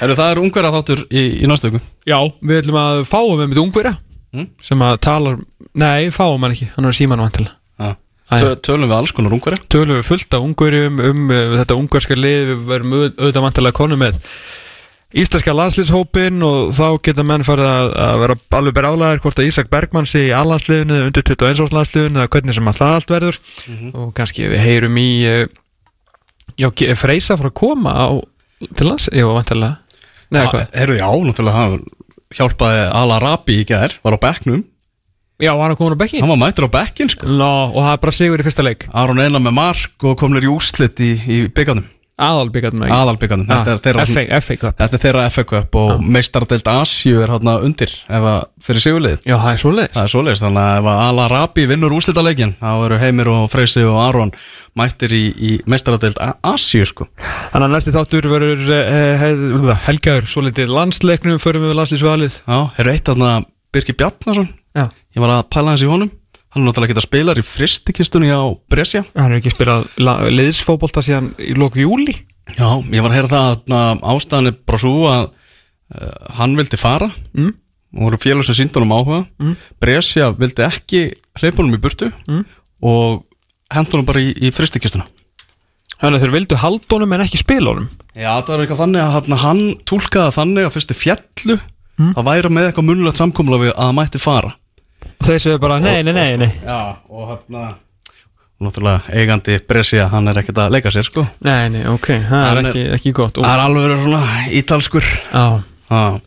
[0.00, 3.48] Heyrðu, Það er ungverða þáttur í, í næstu viku Já, við ætlum að fáum með
[3.52, 3.96] mitt ungverja
[4.32, 4.46] Mm.
[4.64, 5.34] sem að talar,
[5.76, 7.52] nei, fáum hann ekki hann er síman vantilega.
[8.32, 12.16] Tö- Tölum við alls konar ungverja tölum við fullt af ungverjum um uh, þetta ungverska
[12.16, 14.16] lið við verum auð- auðvitað vantilega konu með
[15.12, 19.48] íslenska landslýshópin og þá geta menn farið að, að vera alveg bara álæðir hvort að
[19.50, 23.12] Ísak Bergmann sé í allandsliðinu eða undir 21 árs landsliðinu eða hvernig sem það allt
[23.12, 23.40] verður
[24.00, 25.44] og kannski við heyrum í uh,
[26.60, 28.06] já, Ge- Freysa frá að koma á,
[28.76, 29.78] til lands, já, vantarlega
[30.32, 30.68] Nei, hvað?
[30.72, 31.82] Herru, já, náttúrulega hann
[32.32, 34.62] hjálpaði Ala Rabi í gær, var á bekknum.
[35.42, 36.20] Já, var hann komin á bekki?
[36.22, 37.26] Hann var mættur á bekkin, sko.
[37.28, 38.86] Nó, og það er bara sigur í fyrsta leik.
[38.96, 41.84] Aron Einar með mark og komnir í úrslit í, í byggarnum
[42.20, 43.78] Aðalbyggarnum Aðalbyggarnum, þetta er
[44.60, 44.76] Cup.
[44.78, 49.16] Þetta er þeirra FA Cup og meistardelt Asju er hérna undir ef að fyrir sigurlið
[49.24, 49.94] Já, það er svoleiðis.
[49.96, 53.48] Það er svoleiðis, þannig að ef að Ala Rabi vinnur úrslitaleikin þá eru Heimir og
[53.52, 54.34] Freysi og Aron
[54.78, 57.08] mættir í, í meistardelt Asju sko.
[57.54, 59.44] Þannig að næsti þáttur verður eh, hef,
[59.88, 63.36] helgaður svo litið landsleiknum förum við landslýsvalið Já, eru eitt þarna
[63.72, 64.52] Birgir Bjarnason.
[64.76, 66.12] Já, Ég var að pæla hans í honum
[66.52, 70.18] Hann er náttúrulega ekki að spila í fristikistunni á Brescia hann er ekki spilað la-
[70.28, 72.12] liðsfótbolta síðan í loku júli
[72.58, 76.76] Já, ég var að heyra það að ástæðan er bara svo að uh, hann vildi
[76.80, 77.54] fara Mm.
[77.96, 79.56] og voru félag sem síndunum áhuga mm.
[79.80, 81.02] Brescia vildi ekki
[81.40, 82.44] hleypunum í burtu Mm.
[82.84, 83.24] og
[83.72, 85.06] hendunum bara í, í fristikistuna
[86.02, 89.36] Þannig að þeir vildu haldunum en ekki spilunum Já, það var eitthvað þannig að hann,
[89.46, 91.58] hann túlkaði þannig að fyrstu fjallu
[92.00, 92.14] Mm.
[92.16, 94.54] að væra með eitthvað munulegt samkomla við að hann mætti fara
[95.24, 96.52] þeir séu bara, nei, nei, nei, nei.
[96.64, 97.74] Já, og hann
[98.62, 101.24] Náttúrulega eigandi Brescia, hann er ekkert að leika sér sko.
[101.42, 103.38] Nei, nei, ok, það er Hann er- ekki, ekki gott.
[103.38, 104.24] Og, Það er alveg verið svona
[104.60, 105.08] ítalskur.
[105.32, 105.62] Já,
[105.92, 106.20] Já,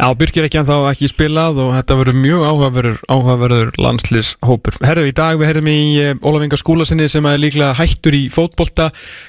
[0.00, 4.78] Já, Birgir ekki ennþá ekki spilað og þetta verður mjög áhugaverður, áhugaverður landslýshópur.
[4.80, 8.22] Herðu, í dag við herðum í eh, Ólaf Inga Skúlasinni sem er líklega hættur í
[8.32, 8.86] fótbolta.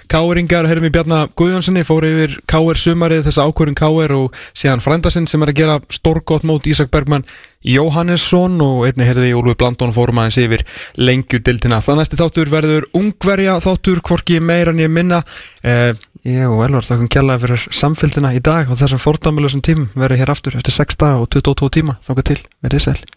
[0.08, 5.28] Káringar, herðum í Bjarnar Guðjónssoni, fór yfir Káir sumarið, þessa ákvörðin Káir og síðan frændasinn
[5.28, 7.28] sem er að gera stórgótt mót Ísak Bergmann
[7.68, 10.66] Jóhannesson og einni herði í Úlfi Blandón fórum aðeins yfir
[10.98, 11.82] lengjudildina.
[11.86, 15.22] Það næsti þáttur verður ungverja þáttur, hvorki meira en ég minna.
[15.64, 15.94] Eh,
[16.28, 20.34] ég og Elvar þakkum kjallaði fyrir samfélgina í dag og þessum fordæmulegum tímum verður hér
[20.34, 21.98] aftur eftir 6 daga og 22 tíma.
[22.06, 23.02] Þáka til, verðið sæl.